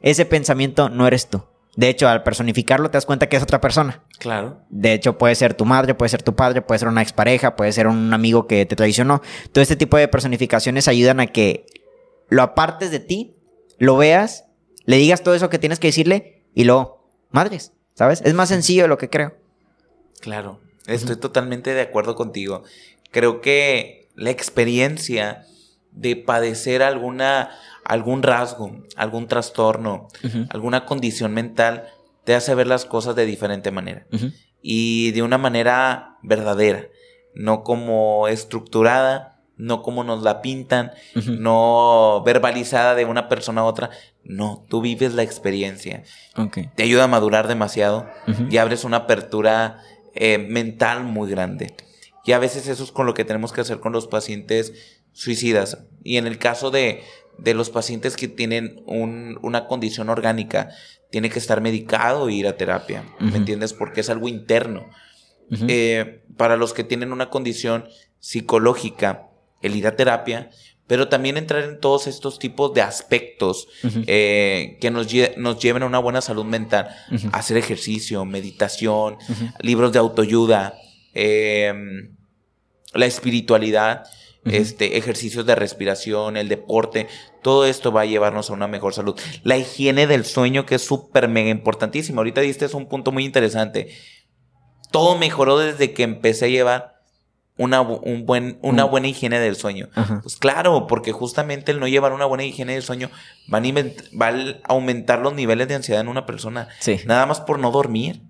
Ese 0.00 0.24
pensamiento 0.26 0.88
no 0.88 1.06
eres 1.06 1.28
tú. 1.28 1.42
De 1.76 1.88
hecho, 1.88 2.08
al 2.08 2.22
personificarlo 2.22 2.88
te 2.88 2.96
das 2.96 3.06
cuenta 3.06 3.28
que 3.28 3.36
es 3.36 3.42
otra 3.42 3.60
persona. 3.60 4.04
Claro. 4.18 4.60
De 4.68 4.92
hecho, 4.92 5.18
puede 5.18 5.34
ser 5.34 5.54
tu 5.54 5.64
madre, 5.64 5.94
puede 5.94 6.08
ser 6.08 6.22
tu 6.22 6.36
padre, 6.36 6.62
puede 6.62 6.78
ser 6.78 6.88
una 6.88 7.02
expareja, 7.02 7.56
puede 7.56 7.72
ser 7.72 7.88
un 7.88 8.12
amigo 8.14 8.46
que 8.46 8.64
te 8.64 8.76
traicionó. 8.76 9.22
Todo 9.50 9.62
este 9.62 9.74
tipo 9.74 9.96
de 9.96 10.06
personificaciones 10.06 10.86
ayudan 10.86 11.18
a 11.18 11.26
que 11.26 11.66
lo 12.28 12.42
apartes 12.42 12.90
de 12.90 13.00
ti, 13.00 13.36
lo 13.78 13.96
veas, 13.96 14.44
le 14.84 14.96
digas 14.96 15.22
todo 15.22 15.34
eso 15.34 15.50
que 15.50 15.58
tienes 15.58 15.78
que 15.78 15.88
decirle 15.88 16.44
y 16.54 16.64
lo 16.64 17.08
madres, 17.30 17.72
¿sabes? 17.94 18.22
Es 18.24 18.34
más 18.34 18.48
sencillo 18.48 18.82
de 18.82 18.88
lo 18.88 18.98
que 18.98 19.10
creo. 19.10 19.34
Claro, 20.20 20.60
estoy 20.86 21.16
totalmente 21.16 21.74
de 21.74 21.82
acuerdo 21.82 22.14
contigo. 22.14 22.62
Creo 23.10 23.40
que 23.40 24.08
la 24.14 24.30
experiencia 24.30 25.44
de 25.90 26.16
padecer 26.16 26.82
alguna, 26.82 27.50
algún 27.84 28.22
rasgo, 28.22 28.84
algún 28.96 29.28
trastorno, 29.28 30.08
alguna 30.50 30.86
condición 30.86 31.32
mental, 31.32 31.88
te 32.24 32.34
hace 32.34 32.54
ver 32.54 32.66
las 32.66 32.84
cosas 32.84 33.14
de 33.16 33.26
diferente 33.26 33.70
manera 33.70 34.06
y 34.62 35.12
de 35.12 35.22
una 35.22 35.38
manera 35.38 36.16
verdadera. 36.22 36.88
no 37.34 37.64
como 37.64 38.28
estructurada, 38.28 39.33
no 39.56 39.82
como 39.82 40.04
nos 40.04 40.22
la 40.22 40.42
pintan, 40.42 40.92
no 41.14 42.22
verbalizada 42.24 42.94
de 42.94 43.04
una 43.04 43.28
persona 43.28 43.62
a 43.62 43.64
otra. 43.64 43.90
No, 44.24 44.64
tú 44.68 44.80
vives 44.80 45.14
la 45.14 45.22
experiencia. 45.22 46.02
Te 46.74 46.82
ayuda 46.82 47.04
a 47.04 47.08
madurar 47.08 47.48
demasiado 47.48 48.06
y 48.50 48.56
abres 48.56 48.84
una 48.84 48.98
apertura 48.98 49.80
eh, 50.14 50.38
mental 50.38 51.04
muy 51.04 51.30
grande. 51.30 51.74
Y 52.24 52.32
a 52.32 52.38
veces 52.38 52.68
eso 52.68 52.82
es 52.82 52.90
con 52.90 53.06
lo 53.06 53.14
que 53.14 53.24
tenemos 53.24 53.52
que 53.52 53.60
hacer 53.60 53.80
con 53.80 53.92
los 53.92 54.06
pacientes 54.06 55.02
suicidas. 55.12 55.78
Y 56.02 56.16
en 56.16 56.26
el 56.26 56.38
caso 56.38 56.70
de, 56.70 57.02
los 57.44 57.70
pacientes 57.70 58.16
que 58.16 58.28
tienen 58.28 58.82
una 58.86 59.66
condición 59.66 60.08
orgánica, 60.08 60.70
tiene 61.10 61.30
que 61.30 61.38
estar 61.38 61.60
medicado 61.60 62.28
e 62.28 62.32
ir 62.32 62.48
a 62.48 62.56
terapia. 62.56 63.04
¿Me 63.20 63.36
entiendes? 63.36 63.72
Porque 63.72 64.00
es 64.00 64.10
algo 64.10 64.28
interno. 64.28 64.86
Eh, 65.68 66.24
para 66.36 66.56
los 66.56 66.72
que 66.72 66.82
tienen 66.82 67.12
una 67.12 67.30
condición 67.30 67.86
psicológica, 68.18 69.28
el 69.64 69.76
ir 69.76 69.86
a 69.86 69.96
terapia, 69.96 70.50
pero 70.86 71.08
también 71.08 71.36
entrar 71.36 71.64
en 71.64 71.80
todos 71.80 72.06
estos 72.06 72.38
tipos 72.38 72.74
de 72.74 72.82
aspectos 72.82 73.68
eh, 74.06 74.76
que 74.80 74.90
nos, 74.90 75.08
nos, 75.36 75.58
lleven 75.58 75.82
a 75.82 75.86
una 75.86 75.98
buena 75.98 76.20
salud 76.20 76.44
mental. 76.44 76.88
Hacer 77.32 77.56
ejercicio, 77.56 78.24
meditación, 78.24 79.16
libros 79.60 79.92
de 79.92 79.98
autoayuda, 79.98 80.74
em, 81.14 82.14
la 82.92 83.06
espiritualidad 83.06 84.04
este, 84.44 84.98
ejercicios 84.98 85.46
de 85.46 85.54
respiración, 85.54 86.36
el 86.36 86.48
deporte, 86.48 87.08
todo 87.42 87.64
esto 87.66 87.92
va 87.92 88.02
a 88.02 88.06
llevarnos 88.06 88.50
a 88.50 88.52
una 88.52 88.68
mejor 88.68 88.92
salud. 88.92 89.18
La 89.42 89.56
higiene 89.56 90.06
del 90.06 90.24
sueño, 90.24 90.66
que 90.66 90.74
es 90.74 90.82
súper 90.82 91.28
mega 91.28 91.50
importantísima. 91.50 92.18
Ahorita 92.18 92.42
diste 92.42 92.66
es 92.66 92.74
un 92.74 92.86
punto 92.86 93.10
muy 93.10 93.24
interesante. 93.24 93.88
Todo 94.90 95.16
mejoró 95.16 95.58
desde 95.58 95.94
que 95.94 96.02
empecé 96.02 96.44
a 96.44 96.48
llevar 96.48 96.93
una, 97.56 97.80
un 97.80 98.26
buen, 98.26 98.58
una 98.62 98.84
buena 98.84 99.08
higiene 99.08 99.38
del 99.38 99.56
sueño. 99.56 99.88
Pues 100.22 100.36
claro, 100.36 100.86
porque 100.86 101.12
justamente 101.12 101.72
el 101.72 101.80
no 101.80 101.86
llevar 101.86 102.12
una 102.12 102.24
buena 102.24 102.44
higiene 102.44 102.74
del 102.74 102.82
sueño 102.82 103.10
va 103.52 103.58
a, 103.58 104.34
aumentar 104.64 105.20
los 105.20 105.34
niveles 105.34 105.68
de 105.68 105.76
ansiedad 105.76 106.00
en 106.00 106.08
una 106.08 106.26
persona. 106.26 106.68
Nada 107.06 107.26
más 107.26 107.40
por 107.40 107.58
no 107.58 107.70
dormir. 107.70 108.22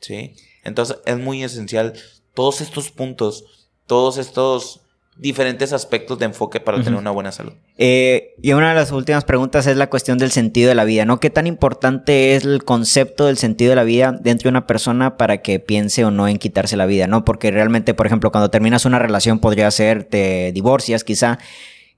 Sí. 0.00 0.34
Entonces 0.64 0.98
es 1.06 1.18
muy 1.18 1.42
esencial 1.42 1.94
todos 2.34 2.60
estos 2.60 2.90
puntos, 2.90 3.68
todos 3.86 4.18
estos 4.18 4.81
diferentes 5.16 5.72
aspectos 5.72 6.18
de 6.18 6.24
enfoque 6.24 6.58
para 6.58 6.82
tener 6.82 6.98
una 6.98 7.10
buena 7.10 7.32
salud. 7.32 7.52
Eh, 7.76 8.34
y 8.40 8.52
una 8.54 8.70
de 8.70 8.74
las 8.74 8.92
últimas 8.92 9.24
preguntas 9.24 9.66
es 9.66 9.76
la 9.76 9.90
cuestión 9.90 10.18
del 10.18 10.30
sentido 10.30 10.68
de 10.68 10.74
la 10.74 10.84
vida, 10.84 11.04
¿no? 11.04 11.20
¿Qué 11.20 11.28
tan 11.28 11.46
importante 11.46 12.34
es 12.34 12.44
el 12.44 12.64
concepto 12.64 13.26
del 13.26 13.36
sentido 13.36 13.70
de 13.70 13.76
la 13.76 13.84
vida 13.84 14.12
dentro 14.12 14.44
de 14.44 14.50
una 14.50 14.66
persona 14.66 15.16
para 15.18 15.42
que 15.42 15.60
piense 15.60 16.04
o 16.04 16.10
no 16.10 16.28
en 16.28 16.38
quitarse 16.38 16.76
la 16.76 16.86
vida, 16.86 17.06
¿no? 17.06 17.24
Porque 17.24 17.50
realmente, 17.50 17.94
por 17.94 18.06
ejemplo, 18.06 18.32
cuando 18.32 18.50
terminas 18.50 18.84
una 18.86 18.98
relación 18.98 19.38
podría 19.38 19.70
ser, 19.70 20.04
te 20.04 20.50
divorcias 20.52 21.04
quizá, 21.04 21.38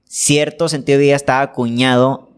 cierto 0.03 0.67
sentido 0.67 0.99
de 0.99 1.05
vida 1.05 1.15
está 1.15 1.41
acuñado 1.41 2.34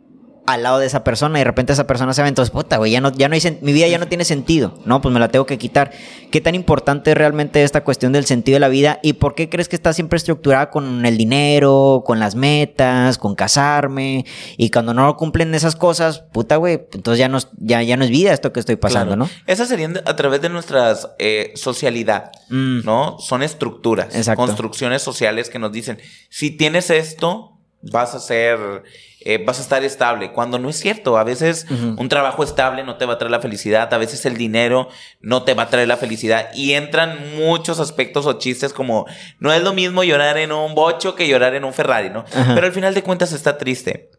al 0.48 0.64
lado 0.64 0.80
de 0.80 0.86
esa 0.86 1.04
persona 1.04 1.38
y 1.38 1.42
de 1.42 1.44
repente 1.44 1.74
esa 1.74 1.86
persona 1.86 2.14
se 2.14 2.22
va, 2.22 2.30
entonces, 2.30 2.52
puta, 2.52 2.78
güey, 2.78 2.90
ya 2.94 3.02
no, 3.02 3.12
ya 3.12 3.28
no 3.28 3.36
hay 3.36 3.60
mi 3.62 3.74
vida 3.74 3.88
ya 3.88 3.98
no 3.98 4.08
tiene 4.08 4.24
sentido, 4.24 4.80
¿no? 4.86 5.02
Pues 5.02 5.14
me 5.14 5.20
la 5.20 5.28
tengo 5.28 5.46
que 5.46 5.58
quitar. 5.58 5.92
¿Qué 6.32 6.40
tan 6.40 6.56
importante 6.56 7.12
es 7.12 7.18
realmente 7.18 7.64
esta 7.64 7.84
cuestión 7.84 8.14
del 8.14 8.26
sentido 8.26 8.56
de 8.56 8.62
la 8.62 8.70
vida 8.70 9.00
y 9.04 9.14
por 9.14 9.36
qué 9.36 9.50
crees 9.50 9.68
que 9.68 9.76
está 9.76 9.92
siempre 9.92 10.16
estructurada 10.16 10.70
con 10.70 11.06
el 11.06 11.18
dinero, 11.18 12.02
con 12.06 12.22
las 12.22 12.36
metas, 12.36 13.18
con 13.18 13.36
casarme 13.36 14.26
y 14.56 14.70
cuando 14.70 14.94
no 14.94 15.18
cumplen 15.18 15.54
esas 15.54 15.76
cosas, 15.76 16.20
puta, 16.32 16.56
güey, 16.56 16.88
entonces 16.94 17.20
ya 17.20 17.28
no, 17.28 17.40
ya, 17.58 17.84
ya 17.84 17.98
no 17.98 18.06
es 18.06 18.10
vida 18.10 18.32
esto 18.32 18.54
que 18.54 18.62
estoy 18.62 18.78
pasando, 18.78 19.18
¿no? 19.18 19.30
Esas 19.48 19.68
serían 19.68 20.02
a 20.06 20.16
través 20.16 20.42
de 20.42 20.48
nuestras 20.48 21.10
eh, 21.20 21.52
socialidad, 21.56 22.32
mm. 22.50 22.86
¿no? 22.86 23.20
Son 23.20 23.44
estructuras, 23.44 24.08
construcciones 24.38 25.02
sociales 25.02 25.50
que 25.50 25.60
nos 25.60 25.74
dicen, 25.74 26.00
si 26.30 26.52
tienes 26.52 26.90
esto, 26.90 27.57
vas 27.82 28.16
a 28.16 28.20
ser, 28.20 28.84
eh, 29.22 29.44
vas 29.46 29.60
a 29.60 29.62
estar 29.62 29.84
estable, 29.84 30.32
cuando 30.32 30.60
no 30.60 30.70
es 30.70 30.78
cierto. 30.80 31.18
A 31.18 31.24
veces 31.24 31.66
un 31.70 32.10
trabajo 32.10 32.44
estable 32.44 32.84
no 32.84 32.98
te 32.98 33.06
va 33.06 33.14
a 33.14 33.18
traer 33.18 33.32
la 33.32 33.40
felicidad, 33.40 33.94
a 33.94 33.98
veces 33.98 34.26
el 34.26 34.38
dinero 34.38 34.90
no 35.22 35.44
te 35.44 35.54
va 35.54 35.64
a 35.64 35.70
traer 35.70 35.88
la 35.88 35.98
felicidad 35.98 36.50
y 36.54 36.74
entran 36.74 37.36
muchos 37.38 37.80
aspectos 37.80 38.26
o 38.26 38.34
chistes 38.34 38.74
como 38.74 39.06
no 39.40 39.54
es 39.54 39.64
lo 39.64 39.74
mismo 39.74 40.04
llorar 40.04 40.38
en 40.38 40.52
un 40.52 40.76
bocho 40.76 41.16
que 41.16 41.28
llorar 41.28 41.56
en 41.56 41.64
un 41.64 41.74
Ferrari, 41.74 42.10
¿no? 42.10 42.26
Pero 42.54 42.66
al 42.66 42.74
final 42.74 42.94
de 42.94 43.04
cuentas 43.04 43.32
está 43.34 43.58
triste, 43.58 44.10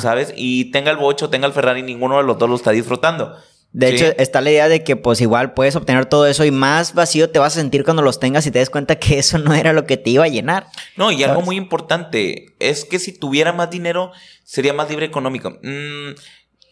¿sabes? 0.00 0.32
Y 0.36 0.70
tenga 0.70 0.90
el 0.90 0.96
bocho, 0.96 1.28
tenga 1.30 1.46
el 1.46 1.52
Ferrari, 1.52 1.82
ninguno 1.82 2.16
de 2.18 2.24
los 2.24 2.38
dos 2.38 2.48
lo 2.48 2.56
está 2.56 2.70
disfrutando. 2.70 3.36
De 3.76 3.90
hecho, 3.90 4.06
está 4.16 4.40
la 4.40 4.50
idea 4.50 4.70
de 4.70 4.82
que 4.82 4.96
pues 4.96 5.20
igual 5.20 5.52
puedes 5.52 5.76
obtener 5.76 6.06
todo 6.06 6.26
eso 6.26 6.46
y 6.46 6.50
más 6.50 6.94
vacío 6.94 7.28
te 7.28 7.38
vas 7.38 7.58
a 7.58 7.60
sentir 7.60 7.84
cuando 7.84 8.02
los 8.02 8.18
tengas 8.18 8.46
y 8.46 8.50
te 8.50 8.58
des 8.58 8.70
cuenta 8.70 8.98
que 8.98 9.18
eso 9.18 9.36
no 9.36 9.52
era 9.52 9.74
lo 9.74 9.84
que 9.84 9.98
te 9.98 10.08
iba 10.08 10.24
a 10.24 10.28
llenar. 10.28 10.68
No, 10.96 11.12
y 11.12 11.22
algo 11.24 11.42
muy 11.42 11.56
importante 11.56 12.54
es 12.58 12.86
que 12.86 12.98
si 12.98 13.12
tuviera 13.12 13.52
más 13.52 13.68
dinero 13.68 14.12
sería 14.44 14.72
más 14.72 14.88
libre 14.88 15.04
económico. 15.04 15.58
Mm, 15.62 16.14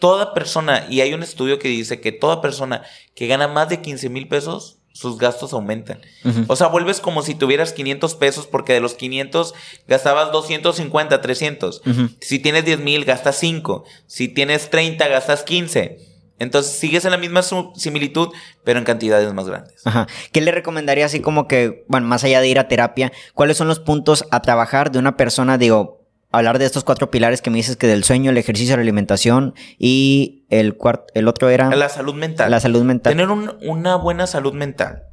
toda 0.00 0.32
persona, 0.32 0.86
y 0.88 1.02
hay 1.02 1.12
un 1.12 1.22
estudio 1.22 1.58
que 1.58 1.68
dice 1.68 2.00
que 2.00 2.10
toda 2.10 2.40
persona 2.40 2.82
que 3.14 3.26
gana 3.26 3.48
más 3.48 3.68
de 3.68 3.82
15 3.82 4.08
mil 4.08 4.26
pesos, 4.26 4.78
sus 4.94 5.18
gastos 5.18 5.52
aumentan. 5.52 6.00
O 6.46 6.56
sea, 6.56 6.68
vuelves 6.68 7.00
como 7.00 7.20
si 7.20 7.34
tuvieras 7.34 7.74
500 7.74 8.14
pesos 8.14 8.46
porque 8.46 8.72
de 8.72 8.80
los 8.80 8.94
500 8.94 9.52
gastabas 9.88 10.32
250, 10.32 11.20
300. 11.20 11.82
Si 12.22 12.38
tienes 12.38 12.64
10 12.64 12.78
mil, 12.78 13.04
gastas 13.04 13.36
5. 13.40 13.84
Si 14.06 14.28
tienes 14.28 14.70
30, 14.70 15.06
gastas 15.08 15.42
15. 15.42 16.13
Entonces 16.38 16.72
sigues 16.72 17.04
en 17.04 17.12
la 17.12 17.18
misma 17.18 17.42
similitud, 17.76 18.28
pero 18.64 18.78
en 18.78 18.84
cantidades 18.84 19.32
más 19.32 19.46
grandes. 19.46 19.86
Ajá. 19.86 20.06
¿Qué 20.32 20.40
le 20.40 20.50
recomendaría 20.50 21.06
así 21.06 21.20
como 21.20 21.46
que, 21.46 21.84
bueno, 21.88 22.06
más 22.06 22.24
allá 22.24 22.40
de 22.40 22.48
ir 22.48 22.58
a 22.58 22.68
terapia, 22.68 23.12
cuáles 23.34 23.56
son 23.56 23.68
los 23.68 23.80
puntos 23.80 24.24
a 24.30 24.42
trabajar 24.42 24.90
de 24.90 24.98
una 24.98 25.16
persona, 25.16 25.58
digo, 25.58 26.04
hablar 26.32 26.58
de 26.58 26.64
estos 26.64 26.82
cuatro 26.82 27.10
pilares 27.10 27.40
que 27.40 27.50
me 27.50 27.58
dices 27.58 27.76
que 27.76 27.86
del 27.86 28.02
sueño, 28.02 28.30
el 28.30 28.36
ejercicio, 28.36 28.76
la 28.76 28.82
alimentación 28.82 29.54
y 29.78 30.44
el 30.50 30.76
cuarto, 30.76 31.06
el 31.14 31.28
otro 31.28 31.48
era... 31.48 31.74
La 31.74 31.88
salud 31.88 32.14
mental. 32.14 32.50
La 32.50 32.58
salud 32.58 32.82
mental. 32.82 33.12
Tener 33.12 33.28
una 33.30 33.96
buena 33.96 34.26
salud 34.26 34.52
mental, 34.52 35.04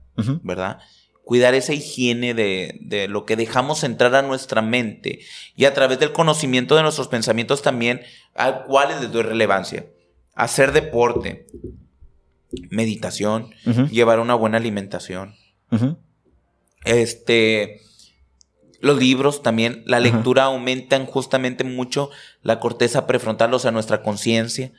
¿verdad? 0.41 0.79
Cuidar 1.23 1.53
esa 1.53 1.73
higiene 1.73 2.33
de, 2.33 2.79
de, 2.81 3.07
lo 3.07 3.25
que 3.25 3.35
dejamos 3.35 3.83
entrar 3.83 4.15
a 4.15 4.23
nuestra 4.23 4.63
mente 4.63 5.19
y 5.55 5.65
a 5.65 5.73
través 5.73 5.99
del 5.99 6.11
conocimiento 6.11 6.75
de 6.75 6.81
nuestros 6.81 7.07
pensamientos 7.07 7.61
también 7.61 8.01
a 8.35 8.63
cuáles 8.63 8.99
les 8.99 9.11
doy 9.11 9.21
relevancia 9.21 9.85
hacer 10.33 10.71
deporte, 10.71 11.47
meditación, 12.69 13.51
llevar 13.91 14.19
una 14.19 14.35
buena 14.35 14.57
alimentación. 14.57 15.35
Este, 16.83 17.81
los 18.79 18.97
libros 18.97 19.43
también, 19.43 19.83
la 19.85 19.99
lectura 19.99 20.45
aumentan 20.45 21.05
justamente 21.05 21.63
mucho 21.63 22.09
la 22.41 22.59
corteza 22.59 23.05
prefrontal, 23.07 23.53
o 23.53 23.59
sea, 23.59 23.71
nuestra 23.71 24.01
conciencia, 24.01 24.71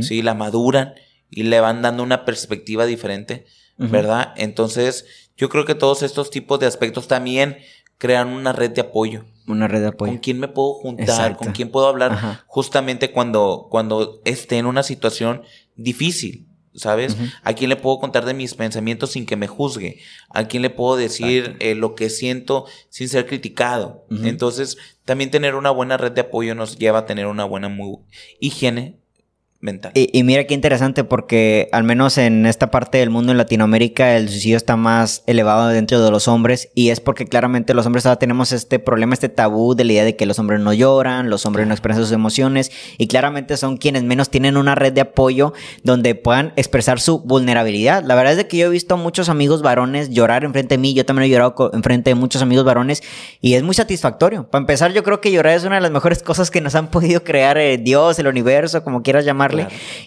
¿sí? 0.00 0.22
La 0.22 0.34
maduran 0.34 0.94
y 1.30 1.44
le 1.44 1.60
van 1.60 1.82
dando 1.82 2.02
una 2.02 2.24
perspectiva 2.24 2.86
diferente, 2.86 3.46
¿verdad? 3.76 4.32
Entonces, 4.36 5.30
yo 5.36 5.48
creo 5.48 5.64
que 5.64 5.74
todos 5.74 6.02
estos 6.02 6.30
tipos 6.30 6.60
de 6.60 6.66
aspectos 6.66 7.08
también 7.08 7.58
crean 8.02 8.30
una 8.30 8.52
red 8.52 8.72
de 8.72 8.80
apoyo. 8.80 9.26
Una 9.46 9.68
red 9.68 9.80
de 9.80 9.86
apoyo. 9.86 10.10
¿Con 10.10 10.18
quién 10.18 10.40
me 10.40 10.48
puedo 10.48 10.74
juntar? 10.74 11.36
¿Con 11.36 11.52
quién 11.52 11.70
puedo 11.70 11.86
hablar? 11.86 12.42
Justamente 12.48 13.12
cuando, 13.12 13.68
cuando 13.70 14.20
esté 14.24 14.58
en 14.58 14.66
una 14.66 14.82
situación 14.82 15.42
difícil. 15.76 16.48
¿Sabes? 16.74 17.16
¿A 17.44 17.52
quién 17.52 17.68
le 17.68 17.76
puedo 17.76 18.00
contar 18.00 18.24
de 18.24 18.34
mis 18.34 18.54
pensamientos 18.54 19.12
sin 19.12 19.24
que 19.24 19.36
me 19.36 19.46
juzgue? 19.46 20.00
¿A 20.30 20.48
quién 20.48 20.62
le 20.62 20.70
puedo 20.70 20.96
decir 20.96 21.56
eh, 21.60 21.76
lo 21.76 21.94
que 21.94 22.10
siento 22.10 22.66
sin 22.88 23.08
ser 23.08 23.26
criticado? 23.26 24.04
Entonces, 24.10 24.78
también 25.04 25.30
tener 25.30 25.54
una 25.54 25.70
buena 25.70 25.96
red 25.96 26.10
de 26.10 26.22
apoyo 26.22 26.56
nos 26.56 26.78
lleva 26.78 27.00
a 27.00 27.06
tener 27.06 27.26
una 27.26 27.44
buena 27.44 27.72
higiene 28.40 29.01
mental. 29.62 29.92
Y, 29.94 30.22
mira 30.24 30.44
qué 30.44 30.54
interesante 30.54 31.04
porque 31.04 31.68
al 31.72 31.84
menos 31.84 32.18
en 32.18 32.46
esta 32.46 32.70
parte 32.70 32.98
del 32.98 33.10
mundo 33.10 33.30
en 33.30 33.38
Latinoamérica 33.38 34.16
el 34.16 34.28
suicidio 34.28 34.56
está 34.56 34.76
más 34.76 35.22
elevado 35.26 35.68
dentro 35.68 36.02
de 36.02 36.10
los 36.10 36.26
hombres 36.26 36.70
y 36.74 36.90
es 36.90 37.00
porque 37.00 37.26
claramente 37.26 37.72
los 37.72 37.86
hombres 37.86 38.04
ahora 38.04 38.18
tenemos 38.18 38.50
este 38.50 38.80
problema, 38.80 39.14
este 39.14 39.28
tabú 39.28 39.74
de 39.76 39.84
la 39.84 39.92
idea 39.92 40.04
de 40.04 40.16
que 40.16 40.26
los 40.26 40.40
hombres 40.40 40.60
no 40.60 40.72
lloran, 40.72 41.30
los 41.30 41.46
hombres 41.46 41.68
no 41.68 41.74
expresan 41.74 42.02
sus 42.02 42.12
emociones 42.12 42.72
y 42.98 43.06
claramente 43.06 43.56
son 43.56 43.76
quienes 43.76 44.02
menos 44.02 44.30
tienen 44.30 44.56
una 44.56 44.74
red 44.74 44.92
de 44.92 45.02
apoyo 45.02 45.52
donde 45.84 46.16
puedan 46.16 46.52
expresar 46.56 46.98
su 46.98 47.20
vulnerabilidad. 47.20 48.02
La 48.04 48.16
verdad 48.16 48.36
es 48.36 48.44
que 48.46 48.56
yo 48.56 48.66
he 48.66 48.70
visto 48.70 48.94
a 48.94 48.98
muchos 48.98 49.28
amigos 49.28 49.62
varones 49.62 50.10
llorar 50.10 50.44
enfrente 50.44 50.74
de 50.74 50.78
mí, 50.78 50.92
yo 50.92 51.06
también 51.06 51.26
he 51.26 51.30
llorado 51.30 51.70
enfrente 51.72 52.10
de 52.10 52.14
muchos 52.16 52.42
amigos 52.42 52.64
varones 52.64 53.02
y 53.40 53.54
es 53.54 53.62
muy 53.62 53.76
satisfactorio. 53.76 54.48
Para 54.50 54.62
empezar 54.62 54.92
yo 54.92 55.04
creo 55.04 55.20
que 55.20 55.30
llorar 55.30 55.54
es 55.54 55.64
una 55.64 55.76
de 55.76 55.82
las 55.82 55.92
mejores 55.92 56.20
cosas 56.24 56.50
que 56.50 56.60
nos 56.60 56.74
han 56.74 56.90
podido 56.90 57.22
crear 57.22 57.58
eh, 57.58 57.78
Dios, 57.78 58.18
el 58.18 58.26
universo, 58.26 58.82
como 58.82 59.02
quieras 59.02 59.24
llamar 59.24 59.51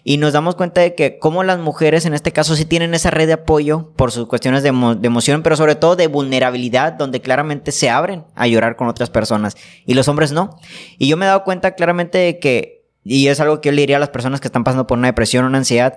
y 0.04 0.18
nos 0.18 0.34
damos 0.34 0.56
cuenta 0.56 0.82
de 0.82 0.96
que 0.96 1.20
como 1.20 1.44
las 1.44 1.60
mujeres 1.60 2.06
en 2.06 2.14
este 2.14 2.32
caso 2.32 2.56
sí 2.56 2.66
tienen 2.66 2.94
esa 2.94 3.12
red 3.12 3.28
de 3.28 3.34
apoyo 3.34 3.92
por 3.96 4.12
sus 4.12 4.28
cuestiones 4.28 4.64
de, 4.64 4.70
emoción, 4.70 5.44
pero 5.44 5.56
sobre 5.56 5.76
todo 5.76 5.96
de 5.96 6.08
vulnerabilidad, 6.08 6.94
donde 6.94 7.22
claramente 7.22 7.72
se 7.72 7.90
abren 7.90 8.26
a 8.36 8.48
llorar 8.48 8.76
con 8.76 8.88
otras 8.88 9.10
personas 9.10 9.56
y 9.86 9.94
los 9.94 10.08
hombres 10.08 10.32
no. 10.32 10.58
Y 10.98 11.08
yo 11.08 11.18
me 11.18 11.26
he 11.26 11.28
dado 11.28 11.44
cuenta 11.44 11.76
claramente 11.76 12.18
de 12.18 12.40
que, 12.40 12.86
y 13.04 13.28
es 13.28 13.40
algo 13.40 13.62
que 13.62 13.70
yo 13.70 13.74
le 13.74 13.82
diría 13.82 13.98
a 13.98 14.00
las 14.00 14.10
personas 14.10 14.42
que 14.42 14.48
están 14.48 14.64
pasando 14.64 14.88
por 14.88 14.98
una 14.98 15.08
depresión 15.08 15.46
o 15.46 15.48
una 15.48 15.60
ansiedad, 15.60 15.96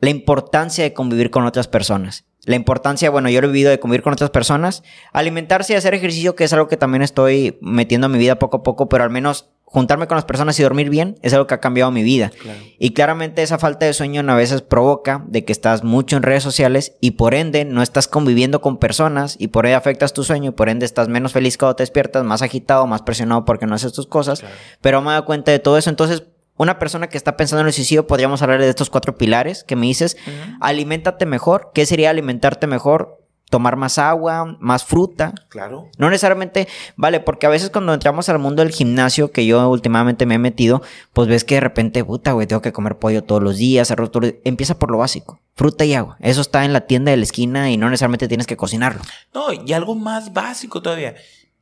la 0.00 0.10
importancia 0.10 0.84
de 0.84 0.92
convivir 0.92 1.30
con 1.30 1.44
otras 1.44 1.68
personas. 1.68 2.24
La 2.44 2.56
importancia, 2.56 3.10
bueno, 3.10 3.28
yo 3.28 3.40
lo 3.40 3.48
he 3.48 3.50
vivido 3.50 3.70
de 3.70 3.78
convivir 3.78 4.02
con 4.02 4.12
otras 4.12 4.30
personas, 4.30 4.82
alimentarse 5.12 5.74
y 5.74 5.76
hacer 5.76 5.94
ejercicio, 5.94 6.34
que 6.34 6.44
es 6.44 6.52
algo 6.52 6.68
que 6.68 6.76
también 6.76 7.02
estoy 7.02 7.58
metiendo 7.60 8.06
en 8.06 8.12
mi 8.12 8.18
vida 8.18 8.38
poco 8.38 8.58
a 8.58 8.62
poco, 8.62 8.88
pero 8.88 9.04
al 9.04 9.10
menos 9.10 9.50
juntarme 9.70 10.08
con 10.08 10.16
las 10.16 10.24
personas 10.24 10.58
y 10.58 10.64
dormir 10.64 10.90
bien 10.90 11.16
es 11.22 11.32
algo 11.32 11.46
que 11.46 11.54
ha 11.54 11.60
cambiado 11.60 11.92
mi 11.92 12.02
vida. 12.02 12.32
Y 12.78 12.90
claramente 12.90 13.42
esa 13.42 13.58
falta 13.58 13.86
de 13.86 13.92
sueño 13.92 14.20
a 14.28 14.34
veces 14.34 14.62
provoca 14.62 15.24
de 15.28 15.44
que 15.44 15.52
estás 15.52 15.84
mucho 15.84 16.16
en 16.16 16.24
redes 16.24 16.42
sociales 16.42 16.96
y 17.00 17.12
por 17.12 17.34
ende 17.34 17.64
no 17.64 17.80
estás 17.80 18.08
conviviendo 18.08 18.60
con 18.60 18.78
personas 18.78 19.36
y 19.38 19.48
por 19.48 19.66
ende 19.66 19.76
afectas 19.76 20.12
tu 20.12 20.24
sueño 20.24 20.50
y 20.50 20.54
por 20.54 20.68
ende 20.68 20.86
estás 20.86 21.08
menos 21.08 21.32
feliz 21.32 21.56
cuando 21.56 21.76
te 21.76 21.84
despiertas, 21.84 22.24
más 22.24 22.42
agitado, 22.42 22.86
más 22.88 23.02
presionado 23.02 23.44
porque 23.44 23.66
no 23.66 23.76
haces 23.76 23.92
tus 23.92 24.08
cosas. 24.08 24.42
Pero 24.80 25.02
me 25.02 25.08
he 25.08 25.12
dado 25.12 25.24
cuenta 25.24 25.52
de 25.52 25.60
todo 25.60 25.78
eso. 25.78 25.88
Entonces, 25.88 26.24
una 26.60 26.78
persona 26.78 27.08
que 27.08 27.16
está 27.16 27.38
pensando 27.38 27.62
en 27.62 27.68
el 27.68 27.72
suicidio, 27.72 28.06
podríamos 28.06 28.42
hablar 28.42 28.60
de 28.60 28.68
estos 28.68 28.90
cuatro 28.90 29.16
pilares 29.16 29.64
que 29.64 29.76
me 29.76 29.86
dices. 29.86 30.18
Aliméntate 30.60 31.24
mejor. 31.24 31.70
¿Qué 31.72 31.86
sería 31.86 32.10
alimentarte 32.10 32.66
mejor? 32.66 33.16
tomar 33.48 33.74
más 33.74 33.98
agua, 33.98 34.56
más 34.60 34.84
fruta. 34.84 35.34
Claro. 35.48 35.88
No 35.98 36.08
necesariamente, 36.08 36.68
vale, 36.94 37.18
porque 37.18 37.46
a 37.46 37.48
veces 37.48 37.70
cuando 37.70 37.92
entramos 37.92 38.28
al 38.28 38.38
mundo 38.38 38.62
del 38.62 38.70
gimnasio, 38.70 39.32
que 39.32 39.44
yo 39.44 39.68
últimamente 39.68 40.24
me 40.24 40.36
he 40.36 40.38
metido, 40.38 40.82
pues 41.12 41.26
ves 41.26 41.42
que 41.42 41.56
de 41.56 41.60
repente, 41.60 42.04
puta, 42.04 42.30
güey, 42.30 42.46
tengo 42.46 42.62
que 42.62 42.72
comer 42.72 42.98
pollo 42.98 43.24
todos 43.24 43.42
los 43.42 43.56
días, 43.56 43.90
arroz 43.90 44.12
todo 44.12 44.30
Empieza 44.44 44.78
por 44.78 44.92
lo 44.92 44.98
básico, 44.98 45.40
fruta 45.56 45.84
y 45.84 45.94
agua. 45.94 46.16
Eso 46.20 46.42
está 46.42 46.64
en 46.64 46.72
la 46.72 46.82
tienda 46.82 47.10
de 47.10 47.16
la 47.16 47.24
esquina 47.24 47.72
y 47.72 47.76
no 47.76 47.90
necesariamente 47.90 48.28
tienes 48.28 48.46
que 48.46 48.56
cocinarlo. 48.56 49.02
No, 49.34 49.52
y 49.52 49.72
algo 49.72 49.96
más 49.96 50.32
básico 50.32 50.80
todavía. 50.80 51.16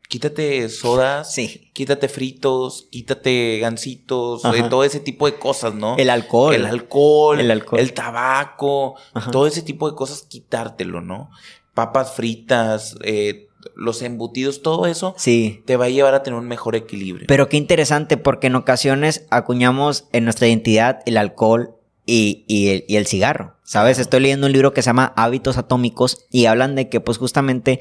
Quítate 0.09 0.69
sodas, 0.71 1.35
sí. 1.35 1.71
quítate 1.75 2.09
fritos, 2.09 2.89
quítate 2.91 3.59
gancitos, 3.61 4.43
eh, 4.47 4.65
todo 4.71 4.83
ese 4.83 5.01
tipo 5.01 5.27
de 5.27 5.35
cosas, 5.35 5.75
¿no? 5.75 5.97
El 5.99 6.09
alcohol. 6.09 6.55
El 6.55 6.65
alcohol, 6.65 7.41
el, 7.41 7.51
alcohol. 7.51 7.79
el 7.79 7.93
tabaco, 7.93 8.95
todo 9.31 9.47
ese 9.47 9.61
tipo 9.61 9.89
de 9.91 9.95
cosas, 9.95 10.23
quitártelo, 10.23 11.03
¿no? 11.03 11.31
papas 11.79 12.13
fritas, 12.13 12.97
eh, 13.05 13.47
los 13.77 14.03
embutidos, 14.03 14.63
todo 14.63 14.87
eso 14.87 15.15
sí. 15.17 15.63
te 15.65 15.77
va 15.77 15.85
a 15.85 15.89
llevar 15.89 16.13
a 16.13 16.25
tener 16.25 16.37
un 16.37 16.49
mejor 16.49 16.75
equilibrio. 16.75 17.27
Pero 17.29 17.49
qué 17.49 17.57
interesante, 17.57 18.17
porque 18.17 18.49
en 18.49 18.57
ocasiones 18.57 19.27
acuñamos 19.31 20.09
en 20.13 20.25
nuestra 20.25 20.49
identidad 20.49 21.03
el 21.07 21.17
alcohol 21.17 21.77
y, 22.05 22.45
el, 22.49 22.85
el, 22.89 23.07
cigarro. 23.07 23.55
¿Sabes? 23.63 24.01
Estoy 24.01 24.19
leyendo 24.19 24.49
un 24.49 24.53
libro 24.55 24.73
que 24.73 24.83
se 24.83 24.87
llama 24.87 25.13
Hábitos 25.15 25.57
Atómicos 25.57 26.27
y 26.33 26.47
hablan 26.47 26.75
de 26.75 26.89
que, 26.89 26.99
pues, 26.99 27.17
justamente 27.17 27.79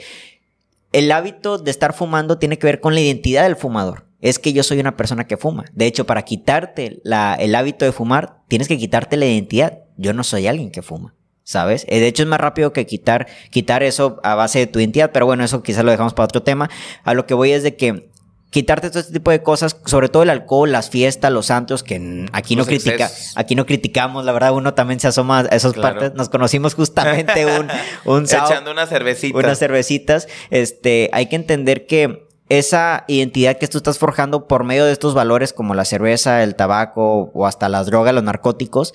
el 0.91 1.11
hábito 1.11 1.57
de 1.57 1.71
estar 1.71 1.93
fumando 1.93 2.37
tiene 2.37 2.57
que 2.57 2.67
ver 2.67 2.79
con 2.79 2.93
la 2.93 3.01
identidad 3.01 3.43
del 3.43 3.55
fumador. 3.55 4.05
Es 4.19 4.39
que 4.39 4.53
yo 4.53 4.63
soy 4.63 4.79
una 4.79 4.97
persona 4.97 5.27
que 5.27 5.37
fuma. 5.37 5.65
De 5.73 5.85
hecho, 5.85 6.05
para 6.05 6.23
quitarte 6.23 6.99
la, 7.03 7.35
el 7.35 7.53
hábito 7.53 7.85
de 7.85 7.91
fumar, 7.91 8.41
tienes 8.47 8.67
que 8.67 8.77
quitarte 8.77 9.15
la 9.15 9.25
identidad. 9.25 9.79
Yo 9.97 10.13
no 10.13 10.23
soy 10.23 10.47
alguien 10.47 10.71
que 10.71 10.81
fuma. 10.81 11.13
¿sabes? 11.47 11.85
Eh, 11.87 12.01
de 12.01 12.07
hecho 12.07 12.23
es 12.23 12.29
más 12.29 12.41
rápido 12.41 12.73
que 12.73 12.85
quitar, 12.85 13.25
quitar 13.51 13.81
eso 13.81 14.19
a 14.23 14.35
base 14.35 14.59
de 14.59 14.67
tu 14.67 14.79
identidad, 14.79 15.11
pero 15.13 15.25
bueno, 15.25 15.45
eso 15.45 15.63
quizás 15.63 15.85
lo 15.85 15.91
dejamos 15.91 16.13
para 16.13 16.25
otro 16.25 16.43
tema. 16.43 16.69
A 17.05 17.13
lo 17.13 17.25
que 17.25 17.33
voy 17.33 17.51
es 17.51 17.63
de 17.63 17.77
que 17.77 18.09
quitarte 18.49 18.89
todo 18.89 18.99
este 18.99 19.13
tipo 19.13 19.31
de 19.31 19.43
cosas, 19.43 19.77
sobre 19.85 20.09
todo 20.09 20.23
el 20.23 20.29
alcohol, 20.29 20.71
las 20.71 20.89
fiestas, 20.89 21.31
los 21.31 21.47
santos, 21.47 21.83
que 21.83 22.25
aquí 22.31 22.55
no 22.55 22.65
critica, 22.65 23.09
aquí 23.35 23.55
no 23.55 23.65
criticamos, 23.65 24.25
la 24.25 24.31
verdad 24.31 24.53
uno 24.53 24.73
también 24.73 24.99
se 24.99 25.07
asoma 25.07 25.39
a 25.39 25.55
esas 25.55 25.73
partes. 25.73 26.13
Nos 26.13 26.29
conocimos 26.29 26.73
justamente 26.73 27.45
un, 27.45 27.67
un 28.05 28.23
echando 28.23 28.71
unas 28.71 28.89
cervecitas. 28.89 29.43
Unas 29.43 29.59
cervecitas. 29.59 30.27
Este, 30.49 31.09
hay 31.13 31.27
que 31.27 31.35
entender 31.35 31.85
que 31.85 32.27
esa 32.49 33.03
identidad 33.07 33.57
que 33.57 33.67
tú 33.67 33.77
estás 33.77 33.97
forjando 33.97 34.47
por 34.47 34.63
medio 34.63 34.85
de 34.85 34.93
estos 34.93 35.13
valores 35.13 35.51
como 35.51 35.73
la 35.73 35.83
cerveza, 35.83 36.43
el 36.43 36.55
tabaco 36.55 37.31
o 37.33 37.45
hasta 37.45 37.67
las 37.67 37.87
drogas, 37.87 38.13
los 38.13 38.23
narcóticos, 38.23 38.93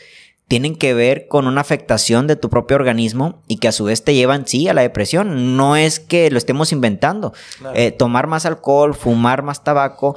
tienen 0.49 0.77
que 0.77 0.93
ver 0.93 1.29
con 1.29 1.47
una 1.47 1.61
afectación 1.61 2.27
de 2.27 2.37
tu 2.37 2.51
propio 2.51 2.77
organismo 2.77 3.43
y 3.49 3.57
que 3.57 3.69
a 3.69 3.73
su 3.73 3.85
vez 3.85 4.05
te 4.05 4.15
llevan, 4.15 4.47
sí, 4.47 4.69
a 4.69 4.75
la 4.75 4.83
depresión. 4.83 5.57
No 5.57 5.77
es 5.77 5.99
que 5.99 6.31
lo 6.31 6.39
estemos 6.39 6.73
inventando. 6.73 7.33
Eh, 7.75 7.91
tomar 7.91 8.27
más 8.27 8.45
alcohol, 8.45 8.95
fumar 8.95 9.43
más 9.43 9.65
tabaco, 9.65 10.17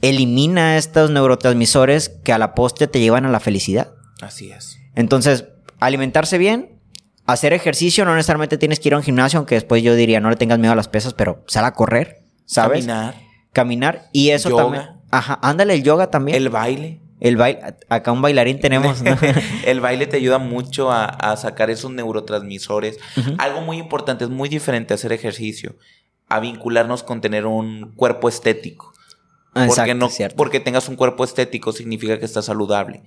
elimina 0.00 0.76
estos 0.76 1.10
neurotransmisores 1.10 2.08
que 2.08 2.32
a 2.32 2.38
la 2.38 2.54
postre 2.54 2.86
te 2.86 3.00
llevan 3.00 3.26
a 3.26 3.30
la 3.30 3.40
felicidad. 3.40 3.92
Así 4.20 4.50
es. 4.50 4.78
Entonces, 4.94 5.46
alimentarse 5.80 6.38
bien, 6.38 6.80
hacer 7.26 7.52
ejercicio, 7.52 8.04
no 8.04 8.14
necesariamente 8.14 8.58
tienes 8.58 8.80
que 8.80 8.88
ir 8.88 8.94
a 8.94 8.96
un 8.96 9.02
gimnasio, 9.02 9.38
aunque 9.38 9.54
después 9.54 9.82
yo 9.82 9.94
diría, 9.94 10.20
no 10.20 10.30
le 10.30 10.36
tengas 10.36 10.58
miedo 10.58 10.72
a 10.72 10.76
las 10.76 10.88
pesas, 10.88 11.14
pero 11.14 11.44
sal 11.46 11.64
a 11.64 11.72
correr, 11.72 12.22
¿sabes? 12.46 12.86
Caminar. 12.86 13.14
Caminar. 13.52 14.08
Y 14.12 14.30
eso 14.30 14.54
también. 14.54 14.84
Ajá, 15.10 15.38
ándale 15.42 15.74
el 15.74 15.82
yoga 15.82 16.10
también. 16.10 16.36
El 16.36 16.48
baile. 16.48 17.02
El 17.20 17.36
baile, 17.36 17.60
acá 17.88 18.12
un 18.12 18.22
bailarín 18.22 18.60
tenemos. 18.60 19.02
el 19.64 19.80
baile 19.80 20.06
te 20.06 20.16
ayuda 20.16 20.38
mucho 20.38 20.90
a, 20.90 21.36
sacar 21.36 21.70
esos 21.70 21.90
neurotransmisores. 21.90 22.98
Algo 23.38 23.60
muy 23.60 23.78
importante, 23.78 24.24
es 24.24 24.30
muy 24.30 24.48
diferente 24.48 24.94
hacer 24.94 25.12
ejercicio, 25.12 25.76
a 26.28 26.40
vincularnos 26.40 27.02
con 27.02 27.20
tener 27.20 27.46
un 27.46 27.92
cuerpo 27.96 28.28
estético. 28.28 28.92
porque 29.52 29.94
no, 29.94 30.08
porque 30.36 30.60
tengas 30.60 30.88
un 30.88 30.96
cuerpo 30.96 31.24
estético 31.24 31.72
significa 31.72 32.18
que 32.18 32.24
estás 32.24 32.46
saludable. 32.46 33.02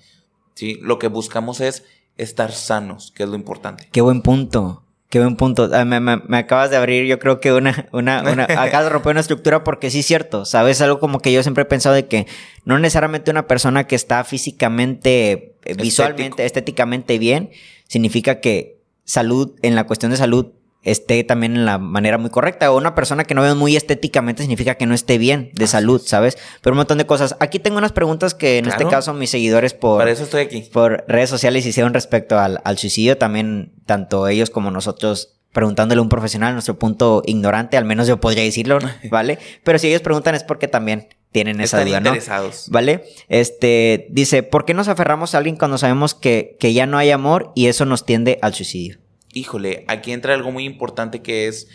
¿sí? 0.56 0.78
Lo 0.82 1.00
que 1.00 1.08
buscamos 1.08 1.62
es 1.62 1.84
estar 2.18 2.52
sanos, 2.52 3.12
que 3.12 3.24
es 3.24 3.30
lo 3.30 3.36
importante. 3.36 3.90
Qué 3.92 4.02
buen 4.02 4.22
punto. 4.22 4.84
Qué 5.12 5.20
buen 5.20 5.36
punto. 5.36 5.70
Ah, 5.74 5.84
me, 5.84 6.38
acabas 6.38 6.70
de 6.70 6.78
abrir, 6.78 7.04
yo 7.04 7.20
creo 7.20 7.42
que 7.42 7.52
una, 7.52 7.90
una, 7.92 8.22
una, 8.22 8.44
acabas 8.50 8.86
de 8.86 8.90
romper 8.92 9.12
una 9.12 9.20
estructura 9.20 9.62
porque 9.62 9.92
sí 9.92 10.00
es 10.00 10.06
cierto, 10.06 10.46
¿sabes? 10.46 10.80
Algo 10.80 11.02
como 11.02 11.20
que 11.20 11.34
yo 11.34 11.44
siempre 11.44 11.64
he 11.64 11.66
pensado 11.66 11.94
de 11.94 12.08
que 12.08 12.28
no 12.64 12.80
necesariamente 12.80 13.30
una 13.30 13.46
persona 13.46 13.88
que 13.88 13.96
está 13.96 14.24
físicamente, 14.24 15.58
eh, 15.66 15.74
visualmente, 15.74 16.46
estéticamente 16.46 17.20
bien, 17.20 17.50
significa 17.90 18.40
que 18.40 18.80
salud, 19.04 19.54
en 19.62 19.76
la 19.76 19.86
cuestión 19.86 20.12
de 20.12 20.18
salud, 20.18 20.54
esté 20.84 21.24
también 21.24 21.56
en 21.56 21.66
la 21.66 21.78
manera 21.78 22.18
muy 22.18 22.30
correcta. 22.30 22.72
O 22.72 22.78
una 22.78 22.96
persona 22.96 23.24
que 23.24 23.34
no 23.34 23.42
veo 23.42 23.56
muy 23.56 23.76
estéticamente 23.76 24.44
significa 24.44 24.76
que 24.76 24.86
no 24.86 24.94
esté 24.94 25.18
bien 25.18 25.52
de 25.54 25.68
salud, 25.68 26.02
¿sabes? 26.04 26.38
Pero 26.62 26.74
un 26.74 26.78
montón 26.78 26.98
de 26.98 27.06
cosas. 27.06 27.36
Aquí 27.40 27.60
tengo 27.60 27.78
unas 27.78 27.92
preguntas 27.92 28.34
que 28.34 28.58
en 28.58 28.68
este 28.68 28.88
caso 28.88 29.14
mis 29.14 29.30
seguidores 29.30 29.74
por... 29.74 30.08
eso 30.08 30.24
estoy 30.24 30.42
aquí. 30.42 30.62
Por 30.72 31.06
redes 31.08 31.30
sociales 31.30 31.66
hicieron 31.66 31.94
respecto 31.94 32.40
al, 32.40 32.60
suicidio. 32.78 33.18
También 33.18 33.74
tanto 33.86 34.28
ellos 34.28 34.50
como 34.50 34.72
nosotros 34.72 35.38
preguntándole 35.52 36.00
a 36.00 36.02
un 36.02 36.10
profesional 36.10 36.54
nuestro 36.54 36.80
punto 36.80 37.24
ignorante, 37.26 37.76
al 37.76 37.84
menos 37.84 38.08
yo 38.08 38.22
podría 38.22 38.44
decirlo, 38.44 38.80
¿vale? 39.12 39.38
Pero 39.66 39.80
si 39.80 39.90
ellos 39.90 40.02
preguntan 40.02 40.34
es 40.34 40.46
porque 40.46 40.70
también 40.70 41.10
tienen 41.34 41.60
esa 41.60 41.84
duda, 41.84 41.98
interesados. 41.98 42.68
¿Vale? 42.70 43.04
Este, 43.28 44.08
dice, 44.10 44.44
¿por 44.44 44.64
qué 44.64 44.74
nos 44.74 44.88
aferramos 44.88 45.36
a 45.36 45.40
alguien 45.40 45.58
cuando 45.58 45.78
sabemos 45.78 46.16
que, 46.16 46.56
que 46.58 46.74
ya 46.74 46.86
no 46.86 46.98
hay 46.98 47.12
amor 47.12 47.52
y 47.54 47.68
eso 47.68 47.86
nos 47.86 48.06
tiende 48.06 48.40
al 48.42 48.54
suicidio? 48.54 49.01
Híjole, 49.34 49.86
aquí 49.88 50.12
entra 50.12 50.34
algo 50.34 50.52
muy 50.52 50.66
importante 50.66 51.22
que 51.22 51.48
es 51.48 51.68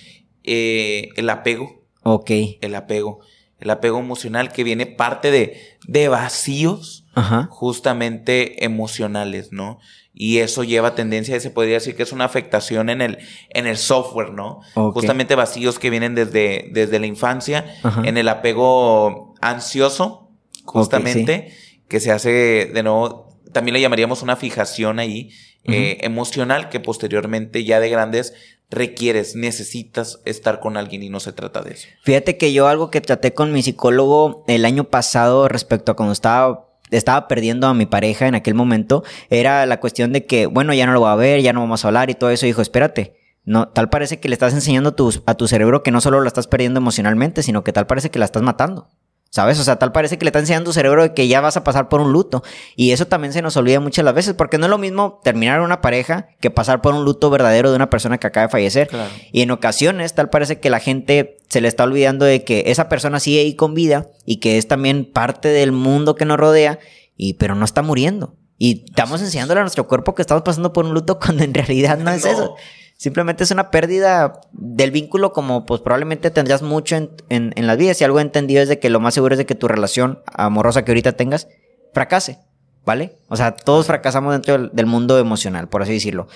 eh, 0.45 1.09
el 1.17 1.29
apego. 1.31 1.85
Ok. 2.03 2.31
El 2.61 2.75
apego. 2.75 3.21
El 3.59 3.71
apego 3.71 3.99
emocional 3.99 4.53
que 4.53 4.65
viene 4.65 4.87
parte 4.87 5.31
de, 5.31 5.59
de 5.87 6.09
vacíos 6.09 7.05
justamente 7.49 8.65
emocionales, 8.65 9.51
¿no? 9.51 9.79
Y 10.13 10.39
eso 10.39 10.65
lleva 10.65 10.95
tendencia, 10.95 11.39
se 11.41 11.51
podría 11.51 11.75
decir 11.75 11.97
que 11.97 12.03
es 12.03 12.13
una 12.13 12.27
afectación 12.27 12.91
en 12.91 13.01
el, 13.01 13.19
en 13.51 13.67
el 13.67 13.79
software, 13.79 14.33
¿no? 14.33 14.61
Justamente 14.75 15.35
vacíos 15.35 15.79
que 15.79 15.89
vienen 15.89 16.15
desde, 16.15 16.69
desde 16.73 16.99
la 16.99 17.07
infancia, 17.07 17.65
en 18.05 18.19
el 18.19 18.29
apego 18.29 19.35
ansioso, 19.41 20.31
justamente, 20.65 21.55
que 21.89 22.01
se 22.01 22.13
hace 22.13 22.71
de 22.73 22.83
nuevo, 22.83 23.41
también 23.53 23.73
le 23.75 23.81
llamaríamos 23.81 24.23
una 24.23 24.37
fijación 24.37 24.99
ahí, 24.99 25.31
eh, 25.69 25.99
emocional 26.03 26.69
que 26.69 26.81
posteriormente 26.81 27.65
ya 27.65 27.81
de 27.81 27.89
grandes 27.89 28.35
requieres, 28.71 29.37
necesitas 29.37 30.21
estar 30.25 30.61
con 30.61 30.77
alguien 30.77 31.03
y 31.03 31.09
no 31.09 31.21
se 31.21 31.33
trata 31.33 31.63
de 31.63 31.75
eso. 31.75 31.89
Fíjate 32.03 32.37
que 32.37 32.53
yo 32.53 32.67
algo 32.67 32.91
que 32.91 33.01
traté 33.01 33.33
con 33.33 33.53
mi 33.53 33.63
psicólogo 33.63 34.45
el 34.49 34.65
año 34.65 34.85
pasado 34.85 35.49
respecto 35.49 35.93
a 35.93 35.97
cuando 35.97 36.13
estaba 36.13 36.67
estaba 36.91 37.27
perdiendo 37.27 37.67
a 37.67 37.75
mi 37.75 37.87
pareja 37.87 38.29
en 38.29 38.37
aquel 38.37 38.55
momento, 38.55 39.03
era 39.29 39.67
la 39.67 39.81
cuestión 39.81 40.13
de 40.13 40.25
que, 40.25 40.47
bueno, 40.47 40.73
ya 40.73 40.87
no 40.87 40.93
lo 40.93 41.01
voy 41.01 41.11
a 41.11 41.17
ver, 41.17 41.43
ya 41.43 41.53
no 41.53 41.61
vamos 41.61 41.85
a 41.85 41.89
hablar 41.89 42.11
y 42.11 42.15
todo 42.15 42.31
eso. 42.31 42.47
dijo, 42.47 42.63
espérate, 42.63 43.17
no, 43.45 43.69
tal 43.69 43.89
parece 43.89 44.21
que 44.21 44.29
le 44.29 44.35
estás 44.35 44.55
enseñando 44.55 44.95
a 45.27 45.35
tu 45.35 45.49
cerebro 45.49 45.83
que 45.83 45.91
no 45.91 46.01
solo 46.01 46.21
la 46.21 46.29
estás 46.29 46.47
perdiendo 46.47 46.79
emocionalmente, 46.79 47.43
sino 47.43 47.65
que 47.65 47.73
tal 47.73 47.87
parece 47.87 48.11
que 48.11 48.19
la 48.19 48.25
estás 48.25 48.43
matando. 48.43 48.89
¿Sabes? 49.37 49.61
O 49.61 49.65
sea, 49.65 49.77
tal 49.77 49.93
parece 49.93 50.17
que 50.17 50.25
le 50.25 50.31
está 50.31 50.39
enseñando 50.39 50.71
tu 50.71 50.73
cerebro 50.73 51.03
de 51.03 51.13
que 51.13 51.29
ya 51.29 51.43
vas 51.43 51.59
a 51.59 51.63
pasar 51.63 51.91
por 51.91 52.01
un 52.01 52.11
luto. 52.11 52.43
Y 52.75 52.93
eso 52.93 53.07
también 53.07 53.35
se 53.35 53.43
nos 53.43 53.55
olvida 53.59 53.81
muchas 53.81 54.03
las 54.03 54.15
veces, 54.15 54.33
porque 54.33 54.57
no 54.57 54.65
es 54.65 54.71
lo 54.71 54.79
mismo 54.79 55.21
terminar 55.23 55.61
una 55.61 55.83
pareja 55.83 56.29
que 56.41 56.51
pasar 56.51 56.81
por 56.81 56.95
un 56.95 57.05
luto 57.05 57.29
verdadero 57.29 57.69
de 57.69 57.77
una 57.77 57.91
persona 57.91 58.17
que 58.17 58.29
acaba 58.29 58.47
de 58.47 58.51
fallecer. 58.51 58.89
Y 59.33 59.43
en 59.43 59.51
ocasiones, 59.51 60.15
tal 60.15 60.31
parece 60.31 60.59
que 60.59 60.71
la 60.71 60.81
gente 60.81 61.37
se 61.51 61.61
le 61.61 61.69
está 61.69 61.85
olvidando 61.85 62.25
de 62.25 62.45
que 62.45 62.65
esa 62.69 62.89
persona 62.89 63.21
sigue 63.21 63.41
ahí 63.41 63.55
con 63.55 63.75
vida 63.75 64.09
y 64.25 64.37
que 64.37 64.57
es 64.57 64.69
también 64.69 65.05
parte 65.05 65.49
del 65.49 65.71
mundo 65.71 66.15
que 66.15 66.25
nos 66.25 66.39
rodea, 66.39 66.79
y, 67.19 67.35
pero 67.35 67.55
no 67.55 67.67
está 67.67 67.83
muriendo. 67.83 68.37
Y 68.57 68.87
estamos 68.87 69.21
enseñándole 69.21 69.61
a 69.61 69.65
nuestro 69.65 69.87
cuerpo 69.87 70.15
que 70.15 70.23
estamos 70.23 70.45
pasando 70.45 70.73
por 70.73 70.87
un 70.87 70.95
luto 70.95 71.19
cuando 71.21 71.45
en 71.45 71.53
realidad 71.53 71.99
no 71.99 72.11
es 72.11 72.25
eso. 72.25 72.55
Simplemente 72.97 73.45
es 73.45 73.51
una 73.51 73.71
pérdida 73.71 74.41
del 74.53 74.91
vínculo 74.91 75.33
como 75.33 75.67
pues 75.67 75.83
probablemente 75.83 76.31
tendrías 76.31 76.63
mucho 76.63 76.97
en, 76.97 77.11
en, 77.29 77.53
en 77.57 77.67
las 77.67 77.77
vidas. 77.77 78.01
Y 78.01 78.05
algo 78.05 78.21
entendido 78.21 78.63
es 78.63 78.69
de 78.69 78.79
que 78.79 78.91
lo 78.91 79.01
más 79.01 79.15
seguro 79.15 79.35
es 79.35 79.39
de 79.39 79.47
que 79.47 79.55
tu 79.55 79.69
relación 79.69 80.23
amorosa 80.27 80.85
que 80.85 80.93
ahorita 80.93 81.13
tengas 81.13 81.49
fracase. 81.93 82.39
¿Vale? 82.87 83.17
O 83.29 83.37
sea, 83.37 83.55
todos 83.55 83.87
fracasamos 83.87 84.33
dentro 84.33 84.57
del, 84.57 84.71
del 84.73 84.87
mundo 84.87 85.19
emocional, 85.19 85.69
por 85.69 85.83
así 85.83 85.93
decirlo. 85.93 86.29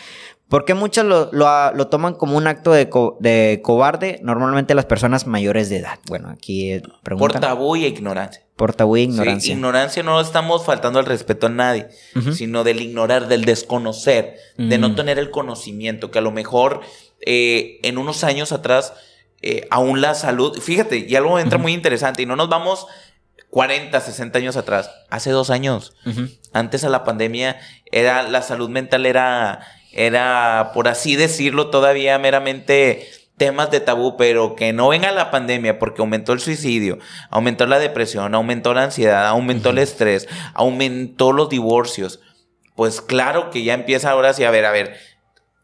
¿Por 0.48 0.64
qué 0.64 0.74
muchos 0.74 1.04
lo, 1.04 1.28
lo, 1.32 1.72
lo 1.74 1.86
toman 1.86 2.14
como 2.14 2.36
un 2.36 2.48
acto 2.48 2.72
de, 2.72 2.88
co- 2.88 3.16
de 3.20 3.60
cobarde? 3.62 4.18
Normalmente 4.24 4.74
las 4.74 4.84
personas 4.84 5.28
mayores 5.28 5.68
de 5.70 5.76
edad. 5.76 6.00
Bueno, 6.08 6.28
aquí 6.28 6.72
eh, 6.72 6.80
Por 6.82 7.00
preguntan. 7.04 7.40
tabú 7.40 7.76
y 7.76 7.84
ignorancia. 7.86 8.42
Por 8.56 8.74
tabú 8.74 8.96
e 8.96 8.98
Sí, 8.98 9.04
ignorancia. 9.04 9.54
ignorancia 9.54 10.02
no 10.02 10.20
estamos 10.20 10.64
faltando 10.64 10.98
al 10.98 11.06
respeto 11.06 11.46
a 11.46 11.50
nadie, 11.50 11.86
sino 12.34 12.64
del 12.64 12.82
ignorar, 12.82 13.28
del 13.28 13.44
desconocer, 13.44 14.34
de 14.58 14.76
no 14.76 14.88
Mm. 14.88 14.96
tener 14.96 15.18
el 15.20 15.30
conocimiento, 15.30 16.10
que 16.10 16.18
a 16.18 16.22
lo 16.22 16.32
mejor 16.32 16.80
eh, 17.24 17.78
en 17.84 17.96
unos 17.96 18.24
años 18.24 18.50
atrás, 18.50 18.92
eh, 19.42 19.68
aún 19.70 20.00
la 20.00 20.14
salud, 20.14 20.58
fíjate, 20.60 21.06
y 21.08 21.14
algo 21.14 21.38
entra 21.38 21.58
muy 21.58 21.72
interesante, 21.74 22.22
y 22.22 22.26
no 22.26 22.34
nos 22.34 22.48
vamos 22.48 22.86
40, 23.50 24.00
60 24.00 24.38
años 24.38 24.56
atrás, 24.56 24.90
hace 25.10 25.30
dos 25.30 25.50
años, 25.50 25.94
antes 26.52 26.84
a 26.84 26.88
la 26.88 27.04
pandemia, 27.04 27.58
era, 27.90 28.22
la 28.22 28.42
salud 28.42 28.68
mental 28.68 29.06
era, 29.06 29.66
era, 29.92 30.70
por 30.72 30.88
así 30.88 31.16
decirlo, 31.16 31.68
todavía 31.68 32.18
meramente 32.18 33.08
temas 33.36 33.70
de 33.70 33.80
tabú, 33.80 34.16
pero 34.18 34.54
que 34.54 34.72
no 34.72 34.88
venga 34.88 35.10
la 35.12 35.30
pandemia 35.30 35.78
porque 35.78 36.02
aumentó 36.02 36.32
el 36.32 36.40
suicidio, 36.40 36.98
aumentó 37.30 37.66
la 37.66 37.78
depresión, 37.78 38.34
aumentó 38.34 38.74
la 38.74 38.84
ansiedad, 38.84 39.26
aumentó 39.26 39.70
el 39.70 39.78
estrés, 39.78 40.28
aumentó 40.52 41.32
los 41.32 41.48
divorcios. 41.48 42.20
Pues 42.76 43.00
claro 43.00 43.50
que 43.50 43.64
ya 43.64 43.74
empieza 43.74 44.10
ahora 44.10 44.34
sí 44.34 44.44
a 44.44 44.50
ver, 44.50 44.66
a 44.66 44.70
ver, 44.70 44.96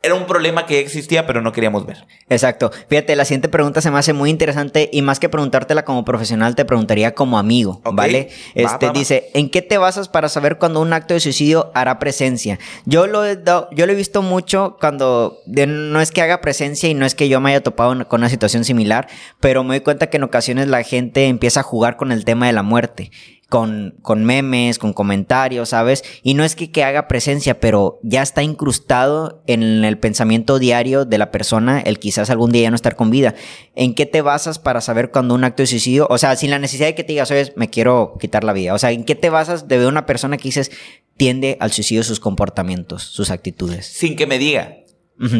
era 0.03 0.14
un 0.14 0.26
problema 0.26 0.66
que 0.66 0.78
existía, 0.78 1.26
pero 1.26 1.40
no 1.42 1.51
queríamos 1.53 1.84
ver. 1.84 2.07
Exacto. 2.28 2.70
Fíjate, 2.88 3.16
la 3.16 3.24
siguiente 3.24 3.49
pregunta 3.49 3.80
se 3.80 3.90
me 3.90 3.99
hace 3.99 4.12
muy 4.12 4.30
interesante 4.30 4.88
y 4.92 5.03
más 5.03 5.18
que 5.18 5.28
preguntártela 5.28 5.84
como 5.84 6.05
profesional, 6.05 6.55
te 6.55 6.64
preguntaría 6.64 7.14
como 7.14 7.38
amigo. 7.38 7.80
¿vale? 7.92 8.28
Va, 8.57 8.61
Este 8.72 8.86
va, 8.86 8.92
va. 8.92 8.99
dice, 8.99 9.30
¿en 9.34 9.51
qué 9.51 9.62
te 9.62 9.78
basas 9.78 10.09
para 10.09 10.28
saber 10.28 10.59
cuando 10.59 10.80
un 10.80 10.92
acto 10.92 11.14
de 11.14 11.20
suicidio 11.20 11.70
hará 11.74 11.99
presencia? 11.99 12.59
Yo 12.84 13.07
lo 13.09 13.24
he, 13.24 13.34
dado- 13.36 13.68
yo 13.72 13.86
lo 13.86 13.92
he 13.92 13.97
visto 13.97 14.22
mucho 14.22 14.76
cuando 14.80 15.38
de- 15.47 15.66
no 15.66 16.01
es 16.01 16.12
que 16.12 16.22
haga 16.22 16.40
presencia 16.40 16.88
y 16.88 16.94
no 16.94 17.05
es 17.05 17.14
que 17.16 17.28
yo 17.28 17.40
me 17.40 17.51
haya 17.51 17.62
topado 17.62 18.07
con 18.07 18.20
una 18.20 18.28
situación 18.28 18.64
similar, 18.64 19.09
pero 19.40 19.64
me 19.64 19.74
doy 19.74 19.80
cuenta 19.80 20.09
que 20.09 20.18
en 20.18 20.22
ocasiones 20.22 20.68
la 20.68 20.82
gente 20.84 21.26
empieza 21.26 21.61
a 21.61 21.62
jugar 21.64 21.97
con 21.97 22.12
el 22.12 22.24
tema 22.24 22.47
de 22.47 22.53
la 22.53 22.62
muerte. 22.62 23.11
Con, 23.49 23.94
con 24.03 24.24
memes, 24.24 24.80
con 24.80 24.92
comentarios, 24.92 25.68
¿sabes? 25.68 26.03
Y 26.24 26.34
no 26.34 26.42
es 26.42 26.57
que, 26.57 26.72
que 26.72 26.82
haga 26.82 27.07
presencia, 27.07 27.61
pero 27.61 28.01
ya 28.03 28.20
está 28.20 28.42
incrustado 28.42 29.40
en 29.47 29.84
el 29.84 29.99
pensamiento 29.99 30.59
diario 30.59 31.05
de 31.05 31.16
la 31.16 31.30
persona 31.30 31.78
el 31.80 32.01
quizás 32.01 32.28
algún 32.30 32.51
día 32.51 32.62
ya 32.62 32.70
no 32.70 32.74
estar 32.74 32.97
con 32.97 33.09
vida. 33.09 33.36
¿En 33.76 33.94
qué 33.94 34.05
te 34.05 34.20
basas 34.20 34.59
para 34.59 34.80
saber 34.80 35.12
cuando 35.12 35.32
un 35.36 35.44
acto 35.44 35.62
de 35.62 35.68
suicidio, 35.68 36.09
o 36.11 36.18
sea, 36.18 36.34
sin 36.34 36.51
la 36.51 36.59
necesidad 36.59 36.88
de 36.88 36.97
que 36.97 37.05
te 37.05 37.12
digas, 37.12 37.30
oye, 37.30 37.53
me 37.55 37.70
quiero 37.70 38.16
quitar 38.20 38.42
la 38.42 38.53
vida? 38.53 38.74
O 38.74 38.78
sea, 38.80 38.90
¿en 38.90 39.05
qué 39.05 39.14
te 39.14 39.30
basas 39.30 39.68
de 39.68 39.78
ver 39.78 39.86
una 39.86 40.07
persona 40.07 40.38
que 40.38 40.49
dices 40.49 40.72
tiende 41.16 41.57
al 41.61 41.70
suicidio 41.70 42.03
sus 42.03 42.18
comportamientos, 42.18 43.05
sus 43.05 43.30
actitudes? 43.30 43.86
Sin 43.86 44.16
que 44.16 44.26
me 44.26 44.38
diga, 44.40 44.78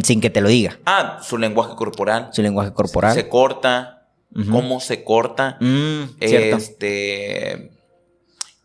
sin 0.05 0.21
que 0.21 0.31
te 0.31 0.41
lo 0.41 0.49
diga. 0.49 0.79
ah, 0.87 1.19
su 1.25 1.39
lenguaje 1.39 1.75
corporal, 1.75 2.29
Su 2.33 2.41
lenguaje 2.43 2.73
corporal. 2.73 3.15
se 3.15 3.29
corta, 3.29 4.07
cómo 4.33 4.79
se 4.79 5.03
corta, 5.03 5.57
Mm, 5.61 6.03
cierto. 6.21 6.59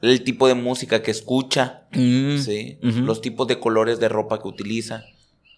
El 0.02 0.24
tipo 0.24 0.48
de 0.48 0.56
música 0.56 1.02
que 1.02 1.12
escucha. 1.12 1.88
Mm, 1.92 2.38
Sí, 2.38 2.78
los 2.82 3.22
tipos 3.22 3.48
de 3.48 3.60
colores 3.60 4.00
de 4.00 4.10
ropa 4.10 4.42
que 4.42 4.48
utiliza. 4.48 5.04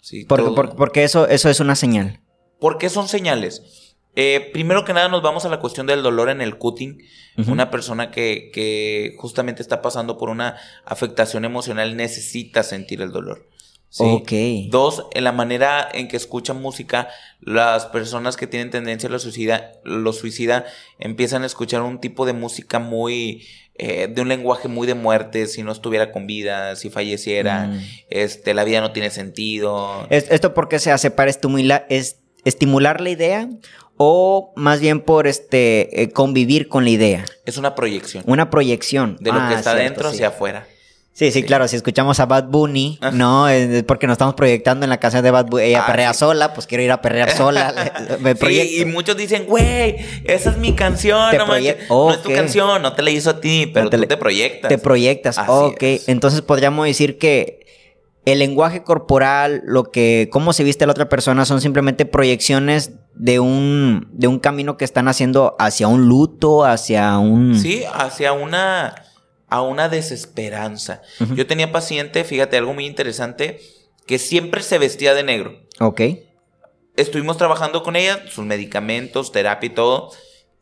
Sí, 0.01 0.25
Porque, 0.25 0.51
porque, 0.53 0.75
porque 0.75 1.03
eso, 1.03 1.27
eso 1.27 1.49
es 1.49 1.59
una 1.59 1.75
señal. 1.75 2.19
¿Por 2.59 2.77
qué 2.77 2.89
son 2.89 3.07
señales? 3.07 3.95
Eh, 4.15 4.49
primero 4.53 4.85
que 4.85 4.93
nada 4.93 5.07
nos 5.09 5.21
vamos 5.23 5.45
a 5.45 5.49
la 5.49 5.59
cuestión 5.59 5.87
del 5.87 6.03
dolor 6.03 6.29
en 6.29 6.41
el 6.41 6.57
cutting. 6.57 6.99
Una 7.47 7.71
persona 7.71 8.11
que, 8.11 8.51
que 8.53 9.15
justamente 9.17 9.61
está 9.63 9.81
pasando 9.81 10.17
por 10.17 10.29
una 10.29 10.57
afectación 10.85 11.45
emocional 11.45 11.95
necesita 11.97 12.61
sentir 12.61 13.01
el 13.01 13.11
dolor. 13.11 13.49
¿sí? 13.89 14.03
Ok. 14.05 14.31
Dos, 14.71 15.07
en 15.13 15.23
la 15.23 15.31
manera 15.31 15.87
en 15.91 16.07
que 16.07 16.17
escuchan 16.17 16.61
música, 16.61 17.07
las 17.41 17.87
personas 17.87 18.37
que 18.37 18.45
tienen 18.45 18.69
tendencia 18.69 19.09
a 19.09 19.11
la 19.11 19.19
suicida, 19.19 19.71
lo 19.83 20.13
suicida, 20.13 20.65
empiezan 20.99 21.41
a 21.43 21.47
escuchar 21.47 21.81
un 21.81 21.99
tipo 21.99 22.25
de 22.25 22.33
música 22.33 22.77
muy, 22.77 23.47
eh, 23.75 24.07
de 24.07 24.21
un 24.21 24.27
lenguaje 24.27 24.67
muy 24.67 24.85
de 24.85 24.93
muerte, 24.93 25.47
si 25.47 25.63
no 25.63 25.71
estuviera 25.71 26.11
con 26.11 26.27
vida, 26.27 26.75
si 26.75 26.89
falleciera, 26.89 27.65
Mm. 27.67 27.79
este, 28.09 28.53
la 28.53 28.63
vida 28.63 28.81
no 28.81 28.91
tiene 28.91 29.09
sentido. 29.09 30.05
Es- 30.09 30.29
¿Esto 30.29 30.53
por 30.53 30.67
qué 30.69 30.79
se 30.79 30.91
hace? 30.91 31.09
¿Para 31.11 31.29
estimular, 31.31 31.85
es, 31.89 32.19
estimular 32.45 33.01
la 33.01 33.09
idea 33.09 33.49
o 33.97 34.53
más 34.55 34.79
bien 34.79 34.99
por 35.01 35.27
este 35.27 36.01
eh, 36.03 36.09
convivir 36.11 36.67
con 36.67 36.83
la 36.83 36.91
idea? 36.91 37.25
Es 37.45 37.57
una 37.57 37.73
proyección 37.75 38.23
Una 38.27 38.49
proyección. 38.49 39.17
de 39.19 39.31
lo 39.31 39.39
Ah, 39.39 39.49
que 39.49 39.55
está 39.55 39.71
cierto, 39.71 39.83
dentro 39.89 40.09
sí. 40.09 40.15
hacia 40.17 40.27
afuera. 40.29 40.67
Sí, 41.15 41.27
sí, 41.27 41.41
Sí. 41.41 41.43
claro. 41.43 41.67
Si 41.67 41.75
escuchamos 41.75 42.19
a 42.19 42.25
Bad 42.25 42.45
Bunny, 42.45 42.97
Ah. 43.01 43.11
no, 43.11 43.47
es 43.47 43.69
es 43.69 43.83
porque 43.83 44.07
nos 44.07 44.15
estamos 44.15 44.33
proyectando 44.33 44.83
en 44.83 44.89
la 44.89 44.97
canción 44.99 45.23
de 45.23 45.29
Bad 45.29 45.45
Bunny. 45.45 45.63
Ella 45.65 45.83
Ah, 45.83 45.87
perrea 45.87 46.11
sí. 46.13 46.19
sola, 46.19 46.53
pues 46.55 46.65
quiero 46.65 46.83
ir 46.83 46.91
a 46.91 47.01
perrear 47.01 47.29
sola. 47.37 47.73
me 48.19 48.35
Sí, 48.35 48.79
y 48.81 48.85
muchos 48.85 49.15
dicen, 49.15 49.45
güey, 49.45 49.97
esa 50.25 50.49
es 50.49 50.57
mi 50.57 50.73
canción, 50.73 51.29
Te 51.29 51.37
no, 51.37 51.45
manches". 51.45 51.75
proye- 51.77 51.87
no 51.89 52.11
es 52.11 52.21
tu 52.23 52.33
canción, 52.33 52.81
no 52.81 52.93
te 52.93 53.03
la 53.03 53.11
hizo 53.11 53.29
a 53.29 53.39
ti, 53.39 53.67
pero 53.71 53.83
No 53.85 53.89
te 53.91 53.97
tú 53.97 54.01
le- 54.01 54.07
te 54.07 54.17
proyectas. 54.17 54.69
Te 54.69 54.77
proyectas. 54.79 55.37
Ok. 55.47 55.83
es. 55.83 56.09
Entonces 56.09 56.41
podríamos 56.41 56.85
decir 56.87 57.19
que 57.19 57.59
el 58.25 58.39
lenguaje 58.39 58.83
corporal, 58.83 59.61
lo 59.65 59.91
que, 59.91 60.29
cómo 60.31 60.51
se 60.53 60.63
viste 60.63 60.85
la 60.87 60.93
otra 60.93 61.09
persona, 61.09 61.45
son 61.45 61.61
simplemente 61.61 62.05
proyecciones 62.05 62.93
de 63.13 63.39
un, 63.39 64.07
de 64.13 64.27
un 64.27 64.39
camino 64.39 64.77
que 64.77 64.85
están 64.85 65.07
haciendo 65.09 65.55
hacia 65.59 65.87
un 65.87 66.07
luto, 66.07 66.63
hacia 66.65 67.17
un. 67.19 67.59
Sí, 67.59 67.83
hacia 67.93 68.31
una, 68.33 68.95
a 69.53 69.61
una 69.61 69.87
desesperanza. 69.87 71.03
Yo 71.35 71.45
tenía 71.45 71.71
paciente, 71.71 72.23
fíjate, 72.23 72.57
algo 72.57 72.73
muy 72.73 72.87
interesante, 72.87 73.59
que 74.07 74.17
siempre 74.17 74.63
se 74.63 74.79
vestía 74.79 75.13
de 75.13 75.21
negro. 75.21 75.61
Ok. 75.79 76.01
Estuvimos 76.95 77.37
trabajando 77.37 77.83
con 77.83 77.95
ella, 77.95 78.23
sus 78.27 78.45
medicamentos, 78.45 79.31
terapia 79.31 79.67
y 79.67 79.75
todo, 79.75 80.09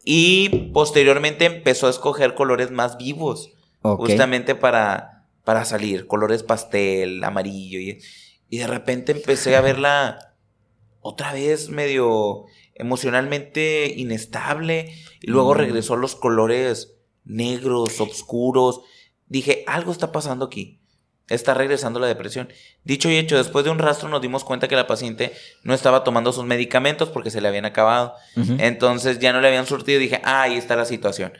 y 0.04 0.50
posteriormente 0.74 1.46
empezó 1.46 1.88
a 1.88 1.89
escoger 1.89 2.34
colores 2.36 2.70
más 2.70 2.98
vivos, 2.98 3.52
justamente 3.82 4.56
para, 4.56 5.26
para 5.46 5.64
salir, 5.64 6.06
colores 6.06 6.44
pastel, 6.44 7.24
amarillo, 7.24 7.80
y, 7.80 8.00
y 8.50 8.58
de 8.58 8.68
repente 8.68 9.14
empecé 9.14 9.56
a 9.56 9.62
verla 9.62 10.36
otra 11.00 11.32
vez 11.32 11.70
medio 11.70 12.44
emocionalmente 12.76 13.94
inestable, 13.96 14.94
y 15.22 15.28
luego 15.28 15.54
Mm. 15.54 15.58
regresó 15.60 15.94
a 15.94 15.98
los 15.98 16.16
colores 16.16 16.98
negros, 17.24 17.99
oscuros. 18.01 18.82
Dije, 19.28 19.63
algo 19.67 19.91
está 19.91 20.11
pasando 20.11 20.45
aquí. 20.45 20.80
Está 21.30 21.53
regresando 21.53 21.99
la 21.99 22.07
depresión. 22.07 22.49
Dicho 22.84 23.09
y 23.09 23.15
hecho, 23.15 23.38
después 23.38 23.63
de 23.63 23.72
un 23.72 23.80
rastro 23.80 24.09
nos 24.09 24.22
dimos 24.22 24.43
cuenta 24.43 24.67
que 24.67 24.76
la 24.76 24.88
paciente 24.88 25.32
no 25.63 25.74
estaba 25.74 26.03
tomando 26.03 26.34
sus 26.34 26.43
medicamentos 26.43 27.09
porque 27.09 27.32
se 27.32 27.39
le 27.39 27.47
habían 27.47 27.65
acabado. 27.65 28.15
Entonces 28.36 29.19
ya 29.19 29.32
no 29.32 29.39
le 29.39 29.47
habían 29.47 29.65
surtido 29.65 29.99
y 29.99 30.03
dije, 30.03 30.22
ah, 30.26 30.41
ahí 30.41 30.57
está 30.57 30.76
la 30.76 30.86
situación. 30.86 31.32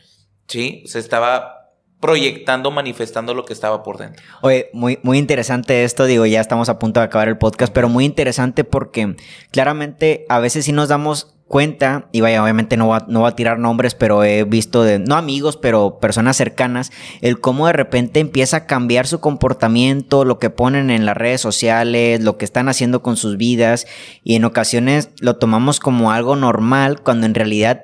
Sí, 0.48 0.84
se 0.86 1.00
estaba 1.00 1.62
proyectando, 2.02 2.72
manifestando 2.72 3.34
lo 3.34 3.46
que 3.46 3.54
estaba 3.54 3.84
por 3.84 3.98
dentro. 3.98 4.24
Oye, 4.42 4.70
muy, 4.74 5.00
muy 5.04 5.18
interesante 5.18 5.84
esto, 5.84 6.06
digo, 6.06 6.26
ya 6.26 6.42
estamos 6.42 6.68
a 6.68 6.80
punto 6.80 7.00
de 7.00 7.06
acabar 7.06 7.30
el 7.30 7.38
podcast, 7.38 7.72
pero 7.72 7.88
muy 7.88 8.06
interesante 8.06 8.64
porque 8.64 9.16
claramente 9.52 10.26
a 10.28 10.40
veces 10.40 10.66
sí 10.66 10.72
nos 10.72 10.90
damos 10.90 11.36
cuenta, 11.52 12.08
y 12.12 12.22
vaya, 12.22 12.42
obviamente 12.42 12.78
no 12.78 12.88
va, 12.88 13.06
no 13.08 13.22
va 13.22 13.30
a 13.30 13.36
tirar 13.36 13.60
nombres, 13.60 13.94
pero 13.94 14.24
he 14.24 14.46
visto 14.46 14.84
de, 14.84 14.98
no 14.98 15.16
amigos, 15.16 15.58
pero 15.58 16.00
personas 16.00 16.38
cercanas, 16.38 16.92
el 17.22 17.40
cómo 17.40 17.68
de 17.68 17.74
repente 17.74 18.20
empieza 18.20 18.58
a 18.58 18.66
cambiar 18.66 19.06
su 19.06 19.20
comportamiento, 19.20 20.26
lo 20.26 20.40
que 20.40 20.50
ponen 20.50 20.90
en 20.90 21.06
las 21.06 21.16
redes 21.16 21.42
sociales, 21.42 22.22
lo 22.22 22.38
que 22.38 22.46
están 22.46 22.70
haciendo 22.70 23.04
con 23.04 23.18
sus 23.18 23.38
vidas, 23.38 23.86
y 24.24 24.36
en 24.36 24.46
ocasiones 24.46 25.10
lo 25.20 25.36
tomamos 25.36 25.80
como 25.80 26.12
algo 26.12 26.36
normal, 26.36 27.02
cuando 27.02 27.28
en 27.28 27.36
realidad 27.36 27.84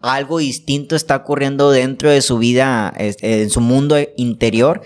algo 0.00 0.38
distinto 0.38 0.96
está 0.96 1.16
ocurriendo 1.16 1.70
dentro 1.70 2.10
de 2.10 2.22
su 2.22 2.38
vida, 2.38 2.92
en 2.96 3.50
su 3.50 3.60
mundo 3.60 3.96
interior. 4.16 4.82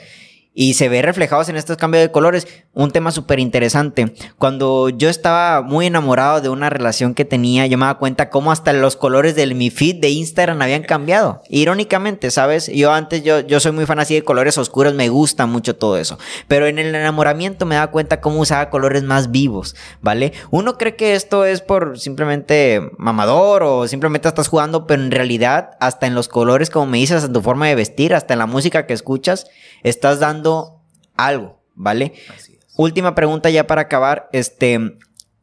Y 0.61 0.74
se 0.74 0.88
ve 0.88 1.02
reflejados 1.02 1.48
en 1.48 1.54
estos 1.54 1.76
cambios 1.76 2.02
de 2.02 2.11
colores. 2.11 2.48
Un 2.74 2.90
tema 2.90 3.12
súper 3.12 3.38
interesante. 3.38 4.12
Cuando 4.38 4.88
yo 4.88 5.09
estaba 5.09 5.62
muy 5.62 5.86
enamorado 5.86 6.40
de 6.40 6.48
una 6.48 6.68
relación 6.68 7.14
que 7.14 7.24
tenía, 7.24 7.68
yo 7.68 7.78
me 7.78 7.86
daba 7.86 8.00
cuenta 8.00 8.28
cómo 8.28 8.50
hasta 8.50 8.72
los 8.72 8.96
colores 8.96 9.36
de 9.36 9.46
mi 9.54 9.70
feed 9.70 10.00
de 10.00 10.11
Instagram 10.11 10.61
habían 10.61 10.82
cambiado. 10.82 11.42
Irónicamente, 11.48 12.32
¿sabes? 12.32 12.66
Yo 12.74 12.90
antes, 12.92 13.22
yo, 13.22 13.38
yo 13.38 13.61
soy 13.61 13.70
muy 13.70 13.86
fan 13.86 14.00
así 14.00 14.14
de 14.14 14.24
colores 14.24 14.59
oscuros, 14.59 14.94
me 14.94 15.09
gusta 15.09 15.46
mucho 15.46 15.76
todo 15.76 15.96
eso. 15.96 16.18
Pero 16.48 16.66
en 16.66 16.80
el 16.80 16.92
enamoramiento 16.92 17.64
me 17.64 17.76
daba 17.76 17.92
cuenta 17.92 18.20
cómo 18.20 18.40
usaba 18.40 18.68
colores 18.68 19.04
más 19.04 19.30
vivos, 19.30 19.76
¿vale? 20.00 20.32
Uno 20.50 20.76
cree 20.76 20.96
que 20.96 21.14
esto 21.14 21.44
es 21.44 21.61
por 21.61 22.00
simplemente 22.00 22.80
mamador 22.98 23.62
o 23.62 23.86
simplemente 23.86 24.26
estás 24.26 24.48
jugando, 24.48 24.88
pero 24.88 25.04
en 25.04 25.12
realidad, 25.12 25.76
hasta 25.78 26.09
en 26.09 26.16
los 26.16 26.26
colores, 26.26 26.68
como 26.68 26.86
me 26.86 26.98
dices, 26.98 27.22
en 27.22 27.32
tu 27.32 27.42
forma 27.42 27.68
de 27.68 27.76
vestir, 27.76 28.12
hasta 28.12 28.32
en 28.32 28.40
la 28.40 28.46
música 28.46 28.86
que 28.86 28.94
escuchas, 28.94 29.46
estás 29.83 30.20
dando 30.20 30.83
algo, 31.16 31.61
¿vale? 31.74 32.14
Así 32.35 32.55
es. 32.55 32.74
Última 32.76 33.14
pregunta 33.14 33.51
ya 33.51 33.66
para 33.66 33.83
acabar. 33.83 34.29
Este, 34.33 34.79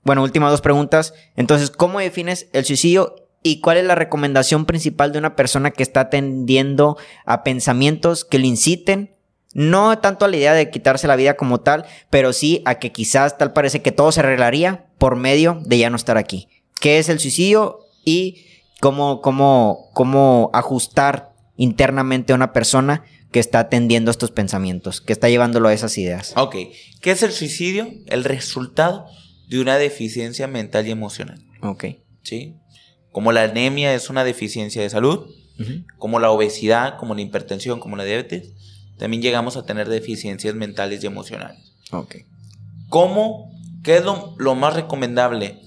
bueno, 0.03 0.23
últimas 0.23 0.51
dos 0.51 0.61
preguntas. 0.61 1.13
Entonces, 1.35 1.69
¿cómo 1.71 1.99
defines 1.99 2.47
el 2.53 2.65
suicidio 2.65 3.25
y 3.47 3.59
cuál 3.59 3.77
es 3.77 3.85
la 3.85 3.93
recomendación 3.93 4.65
principal 4.65 5.11
de 5.11 5.19
una 5.19 5.35
persona 5.35 5.69
que 5.69 5.83
está 5.83 6.09
tendiendo 6.09 6.97
a 7.25 7.43
pensamientos 7.43 8.25
que 8.25 8.39
le 8.39 8.47
inciten, 8.47 9.15
no 9.53 9.99
tanto 9.99 10.25
a 10.25 10.27
la 10.27 10.37
idea 10.37 10.53
de 10.55 10.71
quitarse 10.71 11.07
la 11.07 11.15
vida 11.15 11.35
como 11.35 11.59
tal, 11.59 11.85
pero 12.09 12.33
sí 12.33 12.63
a 12.65 12.79
que 12.79 12.91
quizás 12.91 13.37
tal 13.37 13.53
parece 13.53 13.83
que 13.83 13.91
todo 13.91 14.11
se 14.11 14.21
arreglaría 14.21 14.87
por 14.97 15.15
medio 15.15 15.61
de 15.63 15.77
ya 15.77 15.91
no 15.91 15.95
estar 15.95 16.17
aquí. 16.17 16.49
¿Qué 16.81 16.97
es 16.97 17.07
el 17.07 17.19
suicidio 17.19 17.81
y 18.03 18.47
cómo, 18.81 19.21
cómo, 19.21 19.91
cómo 19.93 20.49
ajustar 20.51 21.31
internamente 21.55 22.33
a 22.33 22.37
una 22.37 22.51
persona 22.51 23.03
que 23.35 23.41
está 23.41 23.59
atendiendo 23.59 24.11
estos 24.11 24.31
pensamientos, 24.31 25.01
que 25.01 25.11
está 25.11 25.27
llevándolo 25.27 25.67
a 25.67 25.73
esas 25.73 25.97
ideas? 25.97 26.31
Ok, 26.37 26.55
¿qué 27.01 27.11
es 27.11 27.21
el 27.21 27.33
suicidio? 27.33 27.91
El 28.05 28.23
resultado 28.23 29.07
de 29.49 29.59
una 29.59 29.77
deficiencia 29.77 30.47
mental 30.47 30.87
y 30.87 30.91
emocional. 30.91 31.43
Ok. 31.61 31.83
¿Sí? 32.23 32.55
Como 33.11 33.33
la 33.33 33.43
anemia 33.43 33.93
es 33.93 34.09
una 34.09 34.23
deficiencia 34.23 34.81
de 34.81 34.89
salud, 34.89 35.29
como 35.97 36.21
la 36.21 36.31
obesidad, 36.31 36.97
como 36.97 37.13
la 37.13 37.23
hipertensión, 37.23 37.81
como 37.81 37.97
la 37.97 38.05
diabetes, 38.05 38.53
también 38.97 39.21
llegamos 39.21 39.57
a 39.57 39.65
tener 39.65 39.89
deficiencias 39.89 40.55
mentales 40.55 41.03
y 41.03 41.07
emocionales. 41.07 41.73
Ok. 41.91 42.15
¿Cómo? 42.87 43.51
¿Qué 43.83 43.97
es 43.97 44.05
lo, 44.05 44.55
más 44.55 44.75
recomendable? 44.75 45.59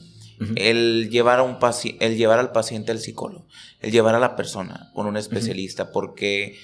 el, 0.57 1.11
llevar 1.11 1.41
a 1.41 1.43
un 1.43 1.59
el 2.01 2.17
llevar 2.17 2.39
al 2.39 2.53
paciente 2.53 2.93
al 2.93 2.99
psicólogo, 2.99 3.47
el 3.81 3.93
llevar 3.93 4.15
a 4.15 4.21
la 4.21 4.37
persona 4.37 4.91
con 4.95 5.07
un 5.07 5.19
especialista, 5.19 5.93
porque 5.93 6.57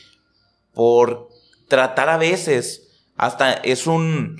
por 0.74 1.28
tratar 1.68 2.08
a 2.08 2.18
veces, 2.18 2.88
hasta 3.16 3.52
es 3.52 3.86
un, 3.86 4.36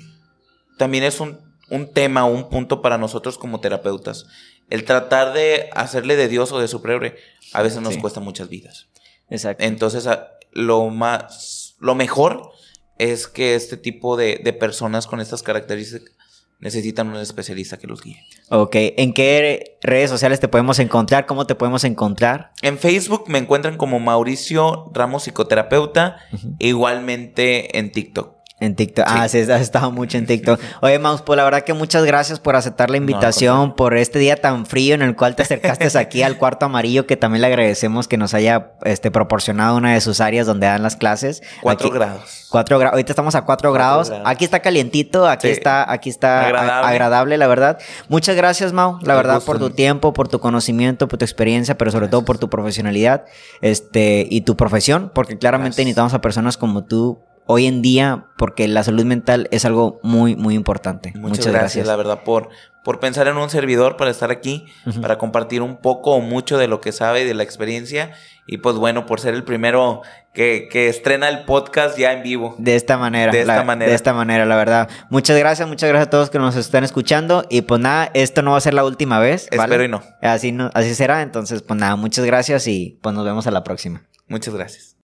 también 0.78 1.04
es 1.04 1.20
un, 1.20 1.38
un 1.70 1.92
tema, 1.92 2.24
un 2.24 2.48
punto 2.48 2.82
para 2.82 2.98
nosotros 2.98 3.38
como 3.38 3.60
terapeutas. 3.60 4.26
El 4.70 4.84
tratar 4.84 5.32
de 5.32 5.70
hacerle 5.72 6.16
de 6.16 6.28
Dios 6.28 6.52
o 6.52 6.58
de 6.58 6.68
su 6.68 6.78
superhéroe 6.78 7.16
a 7.52 7.62
veces 7.62 7.80
nos 7.80 7.96
cuesta 7.98 8.20
muchas 8.20 8.48
vidas. 8.48 8.88
Exacto. 9.28 9.62
Entonces, 9.64 10.08
lo 10.52 10.88
más 10.90 11.64
lo 11.84 11.94
mejor 11.94 12.50
es 12.96 13.26
que 13.26 13.54
este 13.54 13.76
tipo 13.76 14.16
de, 14.16 14.38
personas 14.58 15.06
con 15.06 15.20
estas 15.20 15.42
características 15.42 16.13
necesitan 16.58 17.08
un 17.08 17.16
especialista 17.16 17.78
que 17.78 17.86
los 17.86 18.02
guíe. 18.02 18.26
Ok, 18.48 18.76
¿en 18.76 19.12
qué 19.12 19.78
redes 19.82 20.10
sociales 20.10 20.40
te 20.40 20.48
podemos 20.48 20.78
encontrar? 20.78 21.26
¿Cómo 21.26 21.46
te 21.46 21.54
podemos 21.54 21.84
encontrar? 21.84 22.52
En 22.62 22.78
Facebook 22.78 23.24
me 23.28 23.38
encuentran 23.38 23.76
como 23.76 24.00
Mauricio 24.00 24.90
Ramos 24.92 25.24
Psicoterapeuta, 25.24 26.18
igualmente 26.58 27.78
en 27.78 27.92
TikTok. 27.92 28.33
En 28.60 28.76
TikTok. 28.76 29.04
Ah, 29.08 29.28
sí, 29.28 29.40
has 29.40 29.60
estado 29.60 29.90
mucho 29.90 30.16
en 30.16 30.26
TikTok. 30.26 30.60
Oye, 30.80 31.00
Maus, 31.00 31.22
pues 31.22 31.36
la 31.36 31.42
verdad 31.42 31.62
que 31.62 31.74
muchas 31.74 32.04
gracias 32.04 32.38
por 32.38 32.54
aceptar 32.54 32.88
la 32.88 32.96
invitación, 32.96 33.74
por 33.74 33.96
este 33.96 34.20
día 34.20 34.36
tan 34.36 34.64
frío 34.64 34.94
en 34.94 35.02
el 35.02 35.16
cual 35.16 35.34
te 35.34 35.42
acercaste 35.42 35.98
aquí 35.98 36.22
al 36.22 36.38
cuarto 36.38 36.66
amarillo, 36.66 37.04
que 37.04 37.16
también 37.16 37.42
le 37.42 37.48
agradecemos 37.48 38.06
que 38.06 38.16
nos 38.16 38.32
haya 38.32 38.74
este, 38.84 39.10
proporcionado 39.10 39.76
una 39.76 39.94
de 39.94 40.00
sus 40.00 40.20
áreas 40.20 40.46
donde 40.46 40.68
dan 40.68 40.84
las 40.84 40.94
clases. 40.94 41.42
Cuatro 41.62 41.90
grados. 41.90 42.46
Cuatro 42.48 42.78
grados. 42.78 42.92
Ahorita 42.92 43.10
estamos 43.10 43.34
a 43.34 43.42
cuatro, 43.42 43.72
grados. 43.72 44.12
Aquí 44.24 44.44
está 44.44 44.60
calientito, 44.60 45.26
aquí 45.26 45.48
está, 45.48 45.90
aquí 45.90 46.08
está 46.08 46.46
agradable. 46.86 47.36
la 47.36 47.48
verdad. 47.48 47.80
Muchas 48.08 48.36
gracias, 48.36 48.72
Mau, 48.72 48.98
la 49.02 49.16
verdad, 49.16 49.42
por 49.42 49.58
tu 49.58 49.70
tiempo, 49.70 50.12
por 50.12 50.28
tu 50.28 50.38
conocimiento, 50.38 51.08
por 51.08 51.18
tu 51.18 51.24
experiencia, 51.24 51.76
pero 51.76 51.90
sobre 51.90 52.06
todo 52.06 52.24
por 52.24 52.38
tu 52.38 52.48
profesionalidad, 52.48 53.24
este, 53.62 54.28
y 54.30 54.42
tu 54.42 54.56
profesión, 54.56 55.10
porque 55.12 55.36
claramente 55.36 55.82
necesitamos 55.82 56.14
a 56.14 56.20
personas 56.20 56.56
como 56.56 56.84
tú 56.84 57.24
hoy 57.46 57.66
en 57.66 57.82
día 57.82 58.26
porque 58.36 58.66
la 58.68 58.82
salud 58.82 59.04
mental 59.04 59.48
es 59.50 59.64
algo 59.64 60.00
muy, 60.02 60.36
muy 60.36 60.54
importante. 60.54 61.12
Muchas, 61.16 61.46
gracias, 61.46 61.86
la 61.86 61.96
verdad, 61.96 62.22
por, 62.24 62.48
por 62.82 63.00
pensar 63.00 63.28
en 63.28 63.36
un 63.36 63.50
servidor, 63.50 63.96
para 63.96 64.10
estar 64.10 64.30
aquí, 64.30 64.66
para 65.00 65.18
compartir 65.18 65.62
un 65.62 65.76
poco 65.76 66.12
o 66.12 66.20
mucho 66.20 66.58
de 66.58 66.68
lo 66.68 66.80
que 66.80 66.92
sabe, 66.92 67.24
de 67.24 67.34
la 67.34 67.42
experiencia. 67.42 68.12
Y 68.46 68.58
pues 68.58 68.76
bueno, 68.76 69.06
por 69.06 69.20
ser 69.20 69.32
el 69.34 69.42
primero 69.42 70.02
que, 70.34 70.68
que 70.70 70.88
estrena 70.88 71.28
el 71.28 71.44
podcast 71.44 71.96
ya 71.96 72.12
en 72.12 72.22
vivo. 72.22 72.54
De 72.58 72.76
esta 72.76 72.98
manera. 72.98 73.32
De 73.32 73.40
esta 73.40 73.64
manera. 73.64 73.88
De 73.88 73.96
esta 73.96 74.12
manera, 74.12 74.44
la 74.44 74.56
verdad. 74.56 74.88
Muchas 75.08 75.38
gracias, 75.38 75.66
muchas 75.66 75.88
gracias 75.88 76.08
a 76.08 76.10
todos 76.10 76.28
que 76.28 76.38
nos 76.38 76.54
están 76.56 76.84
escuchando. 76.84 77.46
Y 77.48 77.62
pues 77.62 77.80
nada, 77.80 78.10
esto 78.12 78.42
no 78.42 78.50
va 78.50 78.58
a 78.58 78.60
ser 78.60 78.74
la 78.74 78.84
última 78.84 79.18
vez. 79.18 79.48
Espero 79.50 79.84
y 79.84 79.88
no. 79.88 80.02
Así, 80.20 80.52
no. 80.52 80.70
así 80.74 80.94
será. 80.94 81.22
Entonces, 81.22 81.62
pues 81.62 81.80
nada, 81.80 81.96
muchas 81.96 82.24
gracias 82.26 82.66
y 82.66 82.98
pues 83.00 83.14
nos 83.14 83.24
vemos 83.24 83.46
a 83.46 83.50
la 83.50 83.64
próxima. 83.64 84.02
Muchas 84.28 84.54
gracias. 84.54 84.93